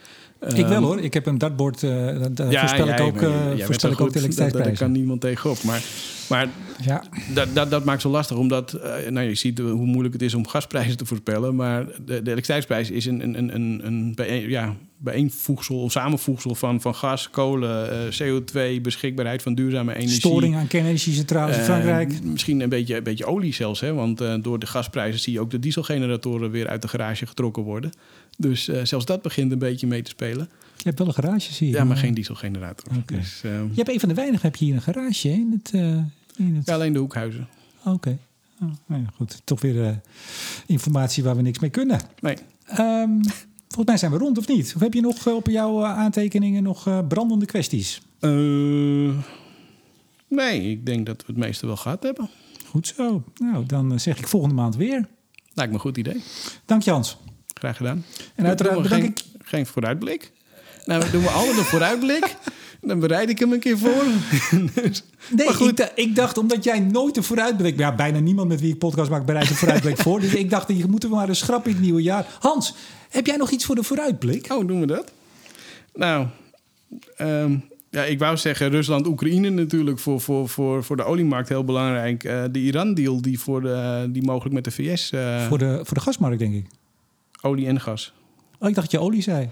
Ik 0.55 0.66
wel 0.66 0.82
hoor, 0.82 1.01
ik 1.01 1.14
heb 1.14 1.26
een 1.26 1.38
dartboard, 1.38 1.80
daar 1.80 2.51
ja, 2.51 2.61
voorspel 2.61 2.86
jij, 2.86 2.95
ik 2.95 3.01
ook, 3.01 3.20
jij 3.57 3.66
voorspel 3.66 3.91
ik 3.91 4.01
ook 4.01 4.12
de 4.12 4.18
elektriciteitsprijs. 4.18 4.78
Daar 4.78 4.88
kan 4.88 4.93
niemand 4.93 5.20
tegenop. 5.20 5.62
Maar, 5.62 5.82
maar 6.28 6.49
ja. 6.82 7.03
dat, 7.34 7.49
dat, 7.55 7.70
dat 7.70 7.84
maakt 7.84 8.03
zo 8.03 8.11
lastig, 8.11 8.36
omdat... 8.36 8.78
nou, 9.09 9.26
je 9.26 9.34
ziet 9.34 9.59
hoe 9.59 9.86
moeilijk 9.86 10.12
het 10.12 10.22
is 10.22 10.34
om 10.34 10.47
gasprijzen 10.47 10.97
te 10.97 11.05
voorspellen. 11.05 11.55
Maar 11.55 11.84
de, 11.84 11.93
de 12.05 12.12
elektriciteitsprijs 12.12 12.91
is 12.91 13.07
een, 13.07 13.22
een, 13.22 13.38
een, 13.38 13.55
een, 13.86 14.14
een 14.16 14.49
ja, 14.49 14.76
bijeenvoegsel, 15.03 15.84
een 15.84 15.90
samenvoegsel 15.90 16.55
van, 16.55 16.80
van 16.80 16.94
gas, 16.94 17.30
kolen, 17.30 18.09
uh, 18.20 18.40
CO2, 18.40 18.80
beschikbaarheid 18.80 19.42
van 19.42 19.55
duurzame 19.55 19.94
energie. 19.94 20.18
Storing 20.18 20.57
aan 20.57 20.66
kernenergiecentrales 20.66 21.57
in 21.57 21.62
Frankrijk. 21.62 22.12
Uh, 22.12 22.20
misschien 22.20 22.61
een 22.61 22.68
beetje, 22.68 22.96
een 22.96 23.03
beetje 23.03 23.24
olie 23.24 23.55
zelfs, 23.55 23.80
hè? 23.80 23.92
want 23.92 24.20
uh, 24.20 24.34
door 24.42 24.59
de 24.59 24.66
gasprijzen 24.66 25.20
zie 25.20 25.32
je 25.32 25.40
ook 25.40 25.51
de 25.51 25.59
dieselgeneratoren 25.59 26.51
weer 26.51 26.68
uit 26.68 26.82
de 26.82 26.88
garage 26.88 27.26
getrokken 27.26 27.62
worden. 27.62 27.92
Dus 28.36 28.64
zelfs 28.64 29.05
dat 29.05 29.22
begint 29.22 29.53
een 29.53 29.59
beetje 29.59 29.86
mee 29.86 30.03
te 30.03 30.11
spelen. 30.11 30.48
Je 30.76 30.82
hebt 30.84 30.98
wel 30.98 31.09
een 31.09 31.14
garage, 31.14 31.53
zie 31.53 31.68
je. 31.68 31.74
Ja, 31.74 31.84
maar 31.84 31.96
geen 31.96 32.14
dieselgenerator. 32.14 32.96
Okay. 32.96 33.18
Dus, 33.18 33.40
je 33.42 33.70
hebt 33.74 33.88
een 33.88 34.01
van 34.01 34.09
de 34.09 34.14
weinigen, 34.14 34.42
heb 34.42 34.57
je 34.57 34.64
hier 34.64 34.74
een 34.74 34.82
garage 34.82 35.28
hè? 35.28 35.34
in 35.34 35.61
het... 35.62 35.72
In 36.36 36.55
het... 36.57 36.66
Ja, 36.66 36.74
alleen 36.74 36.92
de 36.92 36.98
hoekhuizen. 36.98 37.48
Oké. 37.80 37.90
Okay. 37.90 38.18
Oh, 38.62 38.68
nou 38.86 39.03
ja, 39.03 39.09
goed. 39.16 39.40
Toch 39.44 39.61
weer 39.61 40.01
informatie 40.66 41.22
waar 41.22 41.36
we 41.36 41.42
niks 41.42 41.59
mee 41.59 41.70
kunnen. 41.70 42.01
Nee. 42.20 42.36
Um, 42.78 43.20
Volgens 43.74 43.88
mij 43.88 43.96
zijn 43.96 44.12
we 44.12 44.18
rond, 44.18 44.38
of 44.38 44.48
niet? 44.48 44.72
Of 44.74 44.80
heb 44.80 44.94
je 44.94 45.00
nog 45.00 45.26
op 45.26 45.46
jouw 45.46 45.84
aantekeningen 45.84 46.62
nog 46.62 46.86
uh, 46.86 46.98
brandende 47.08 47.46
kwesties? 47.46 48.02
Uh, 48.20 49.14
nee, 50.28 50.70
ik 50.70 50.86
denk 50.86 51.06
dat 51.06 51.16
we 51.16 51.24
het 51.26 51.36
meeste 51.36 51.66
wel 51.66 51.76
gehad 51.76 52.02
hebben. 52.02 52.28
Goed 52.66 52.86
zo. 52.86 53.22
Nou, 53.34 53.66
dan 53.66 54.00
zeg 54.00 54.18
ik 54.18 54.26
volgende 54.26 54.54
maand 54.54 54.76
weer. 54.76 55.08
Lijkt 55.54 55.70
me 55.72 55.76
een 55.76 55.84
goed 55.84 55.96
idee. 55.96 56.22
Dank 56.64 56.82
Jans. 56.82 57.16
Graag 57.54 57.76
gedaan. 57.76 58.04
En 58.34 58.46
uiteraard 58.46 58.82
bedank 58.82 59.02
geen, 59.02 59.10
ik... 59.10 59.22
Geen 59.42 59.66
vooruitblik? 59.66 60.32
Nou, 60.84 61.10
doen 61.10 61.22
we 61.22 61.28
altijd 61.28 61.56
een 61.56 61.64
vooruitblik. 61.64 62.36
Dan 62.80 62.98
bereid 62.98 63.28
ik 63.28 63.38
hem 63.38 63.52
een 63.52 63.60
keer 63.60 63.78
voor. 63.78 64.04
nee, 65.30 65.46
maar 65.46 65.54
goed. 65.54 65.80
Ik, 65.80 65.92
ik, 65.94 66.16
dacht, 66.16 66.38
omdat 66.38 66.64
jij 66.64 66.80
nooit 66.80 67.16
een 67.16 67.22
vooruitblik... 67.22 67.78
Ja, 67.78 67.94
bijna 67.94 68.18
niemand 68.18 68.48
met 68.48 68.60
wie 68.60 68.72
ik 68.72 68.78
podcast 68.78 69.10
maak 69.10 69.26
bereidt 69.26 69.50
een 69.50 69.56
vooruitblik 69.56 69.96
voor. 70.06 70.20
Dus 70.20 70.34
ik 70.34 70.50
dacht, 70.50 70.68
je 70.68 70.86
moeten 70.86 71.08
we 71.08 71.14
maar 71.14 71.28
een 71.28 71.36
schrap 71.36 71.66
in 71.66 71.72
het 71.72 71.82
nieuwe 71.82 72.02
jaar. 72.02 72.26
Hans, 72.38 72.74
heb 73.11 73.26
jij 73.26 73.36
nog 73.36 73.50
iets 73.50 73.64
voor 73.64 73.74
de 73.74 73.82
vooruitblik? 73.82 74.52
Oh, 74.52 74.66
doen 74.66 74.80
we 74.80 74.86
dat? 74.86 75.12
Nou, 75.94 76.26
um, 77.18 77.64
ja, 77.90 78.04
ik 78.04 78.18
wou 78.18 78.36
zeggen 78.36 78.70
Rusland-Oekraïne 78.70 79.50
natuurlijk 79.50 79.98
voor, 79.98 80.20
voor, 80.20 80.48
voor, 80.48 80.84
voor 80.84 80.96
de 80.96 81.04
oliemarkt 81.04 81.48
heel 81.48 81.64
belangrijk. 81.64 82.24
Uh, 82.24 82.44
de 82.50 82.58
Iran-deal 82.58 83.22
die, 83.22 83.40
voor 83.40 83.61
de, 83.61 84.08
die 84.11 84.22
mogelijk 84.22 84.54
met 84.54 84.64
de 84.64 84.70
VS... 84.70 85.12
Uh... 85.12 85.46
Voor, 85.46 85.58
de, 85.58 85.80
voor 85.82 85.94
de 85.94 86.02
gasmarkt, 86.02 86.38
denk 86.38 86.54
ik. 86.54 86.66
Olie 87.40 87.66
en 87.66 87.80
gas. 87.80 88.12
Oh, 88.58 88.68
ik 88.68 88.74
dacht 88.74 88.90
dat 88.90 89.00
je 89.00 89.06
olie 89.06 89.22
zei. 89.22 89.48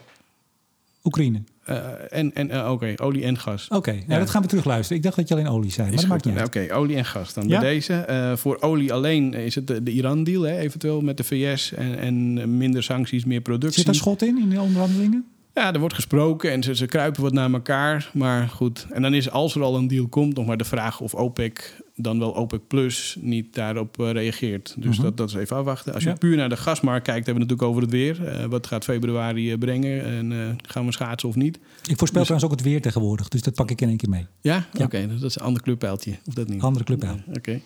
Oekraïne. 1.08 1.42
Eh, 1.64 1.76
en, 2.08 2.34
en 2.34 2.50
uh, 2.50 2.70
oké, 2.70 2.94
olie 2.96 3.24
en 3.24 3.38
gas. 3.38 3.68
Oké, 3.68 3.92
nou, 3.92 4.04
ja. 4.08 4.18
dat 4.18 4.30
gaan 4.30 4.42
we 4.42 4.48
terugluisteren. 4.48 4.96
Ik 4.96 5.02
dacht 5.02 5.16
dat 5.16 5.28
je 5.28 5.34
alleen 5.34 5.48
olie 5.48 5.70
zei, 5.70 5.86
maar 5.86 5.94
is 5.94 6.00
dat 6.00 6.10
maakt 6.10 6.24
niet 6.24 6.36
uit. 6.36 6.46
Oké, 6.46 6.74
olie 6.74 6.96
en 6.96 7.04
gas. 7.04 7.34
Dan 7.34 7.48
ja? 7.48 7.60
bij 7.60 7.68
deze. 7.68 8.06
Uh, 8.10 8.36
voor 8.36 8.60
olie 8.60 8.92
alleen 8.92 9.34
is 9.34 9.54
het 9.54 9.66
de, 9.66 9.82
de 9.82 9.90
Iran-deal, 9.90 10.46
eventueel 10.46 11.00
met 11.00 11.16
de 11.16 11.24
VS. 11.24 11.72
En, 11.72 11.98
en 11.98 12.56
minder 12.56 12.82
sancties, 12.82 13.24
meer 13.24 13.40
productie. 13.40 13.76
Zit 13.76 13.86
daar 13.86 13.94
schot 13.94 14.22
in, 14.22 14.38
in 14.38 14.48
de 14.48 14.60
onderhandelingen? 14.60 15.26
Ja, 15.54 15.72
er 15.72 15.78
wordt 15.78 15.94
gesproken 15.94 16.50
en 16.50 16.62
ze, 16.62 16.74
ze 16.74 16.86
kruipen 16.86 17.22
wat 17.22 17.32
naar 17.32 17.52
elkaar. 17.52 18.10
Maar 18.12 18.48
goed, 18.48 18.86
en 18.90 19.02
dan 19.02 19.14
is 19.14 19.30
als 19.30 19.54
er 19.54 19.62
al 19.62 19.76
een 19.76 19.88
deal 19.88 20.08
komt, 20.08 20.36
nog 20.36 20.46
maar 20.46 20.56
de 20.56 20.64
vraag 20.64 21.00
of 21.00 21.14
OPEC 21.14 21.82
dan 22.00 22.18
wel 22.18 22.34
OPEC 22.34 22.60
Plus 22.66 23.16
niet 23.20 23.54
daarop 23.54 24.00
uh, 24.00 24.10
reageert. 24.10 24.74
Dus 24.78 24.94
Mhm. 24.96 25.02
dat, 25.02 25.16
dat 25.16 25.28
is 25.28 25.34
even 25.34 25.56
afwachten. 25.56 25.94
Als 25.94 26.02
je 26.02 26.12
puur 26.12 26.36
naar 26.36 26.48
de 26.48 26.56
gasmarkt 26.56 27.04
kijkt, 27.04 27.26
hebben 27.26 27.46
we 27.46 27.50
natuurlijk 27.50 27.68
over 27.68 27.82
het 27.82 27.90
weer. 27.90 28.40
Uh, 28.40 28.44
wat 28.44 28.66
gaat 28.66 28.84
februari 28.84 29.52
uh, 29.52 29.58
brengen 29.58 30.04
en 30.04 30.30
uh, 30.30 30.48
gaan 30.62 30.86
we 30.86 30.92
schaatsen 30.92 31.28
of 31.28 31.34
niet? 31.34 31.56
Ik 31.56 31.62
voorspel 31.98 31.98
dus, 31.98 32.08
trouwens 32.10 32.44
ook 32.44 32.50
het 32.50 32.62
weer 32.62 32.80
tegenwoordig, 32.80 33.28
dus 33.28 33.42
dat 33.42 33.54
pak 33.54 33.70
ik 33.70 33.80
in 33.80 33.88
één 33.88 33.96
keer 33.96 34.08
mee. 34.08 34.26
Ja? 34.40 34.54
ja. 34.54 34.66
Oké, 34.72 34.82
okay, 34.82 35.08
dat 35.08 35.22
is 35.22 35.36
een 35.36 35.42
ander 35.42 35.62
clubpijltje. 35.62 36.18
Of 36.26 36.34
dat 36.34 36.48
niet? 36.48 36.62
Andere 36.62 36.84
clubpijl. 36.84 37.20
Oké. 37.28 37.38
Okay. 37.38 37.62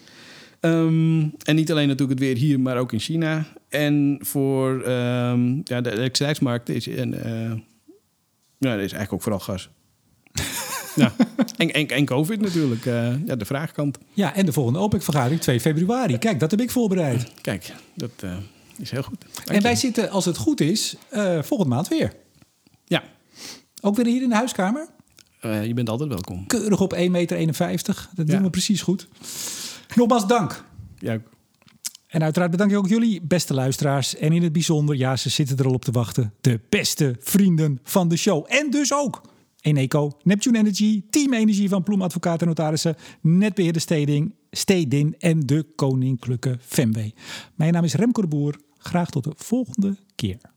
Um, 0.61 1.33
en 1.45 1.55
niet 1.55 1.71
alleen 1.71 1.89
natuurlijk 1.89 2.21
het 2.21 2.29
weer 2.29 2.37
hier, 2.37 2.61
maar 2.61 2.77
ook 2.77 2.93
in 2.93 3.01
China. 3.01 3.47
En 3.69 4.19
voor 4.21 4.71
um, 4.71 5.61
ja, 5.65 5.81
de 5.81 5.91
elektriciteitsmarkt 5.91 6.69
is... 6.69 6.89
En, 6.89 7.11
ja, 8.59 8.71
dat 8.71 8.85
is 8.85 8.93
eigenlijk 8.93 9.13
ook 9.13 9.23
vooral 9.23 9.41
gas. 9.41 9.69
ja. 10.95 11.15
En, 11.57 11.73
en, 11.73 11.89
en 11.89 12.05
COVID 12.05 12.41
natuurlijk, 12.41 12.85
uh, 12.85 13.27
ja, 13.27 13.37
de 13.37 13.45
vraagkant. 13.45 13.99
Ja, 14.13 14.35
en 14.35 14.47
de 14.47 14.53
volgende 14.53 14.79
OPEC-vergadering 14.79 15.41
2 15.41 15.61
februari. 15.61 16.19
Kijk, 16.19 16.41
dat 16.41 16.51
heb 16.51 16.61
ik 16.61 16.71
voorbereid. 16.71 17.33
Kijk, 17.41 17.73
dat 17.95 18.11
uh, 18.25 18.37
is 18.79 18.91
heel 18.91 19.03
goed. 19.03 19.25
Dank 19.35 19.49
en 19.49 19.63
wij 19.63 19.77
zitten, 19.77 20.11
als 20.11 20.25
het 20.25 20.37
goed 20.37 20.61
is, 20.61 20.97
uh, 21.13 21.43
volgende 21.43 21.75
maand 21.75 21.89
weer. 21.89 22.13
Ja. 22.85 23.03
Ook 23.81 23.97
weer 23.97 24.07
hier 24.07 24.23
in 24.23 24.29
de 24.29 24.35
huiskamer? 24.35 24.89
Je 25.41 25.75
bent 25.75 25.89
altijd 25.89 26.09
welkom. 26.09 26.47
Keurig 26.47 26.81
op 26.81 26.95
1,51 26.95 27.11
meter. 27.11 28.09
Dat 28.15 28.27
ja. 28.27 28.35
doen 28.35 28.43
we 28.43 28.51
precies 28.51 28.83
goed. 28.83 29.09
Nogmaals 29.95 30.27
dank. 30.27 30.65
Ja. 30.99 31.21
En 32.13 32.23
uiteraard 32.23 32.51
bedank 32.51 32.71
ik 32.71 32.77
ook 32.77 32.89
jullie, 32.89 33.21
beste 33.23 33.55
luisteraars. 33.55 34.17
En 34.17 34.33
in 34.33 34.43
het 34.43 34.53
bijzonder, 34.53 34.97
ja, 34.97 35.17
ze 35.17 35.29
zitten 35.29 35.57
er 35.59 35.67
al 35.67 35.73
op 35.73 35.85
te 35.85 35.91
wachten. 35.91 36.33
De 36.41 36.61
beste 36.69 37.17
vrienden 37.21 37.81
van 37.83 38.09
de 38.09 38.17
show. 38.17 38.47
En 38.49 38.71
dus 38.71 38.95
ook 38.95 39.21
Eneco, 39.63 40.19
Neptune 40.23 40.59
Energy, 40.59 41.03
Team 41.11 41.33
Energie 41.33 41.69
van 41.69 41.83
Ploem 41.83 42.03
Advocaten 42.03 42.41
en 42.41 42.47
Notarissen, 42.47 42.97
Netbeheerder 43.21 43.83
Steding, 43.83 44.35
Stedin 44.51 45.15
en 45.19 45.41
de 45.41 45.67
Koninklijke 45.77 46.57
Femway. 46.61 47.15
Mijn 47.55 47.73
naam 47.73 47.85
is 47.85 47.95
Remco 47.95 48.21
de 48.21 48.29
Boer. 48.29 48.61
Graag 48.79 49.11
tot 49.11 49.25
de 49.25 49.33
volgende 49.37 49.97
keer. 50.15 50.52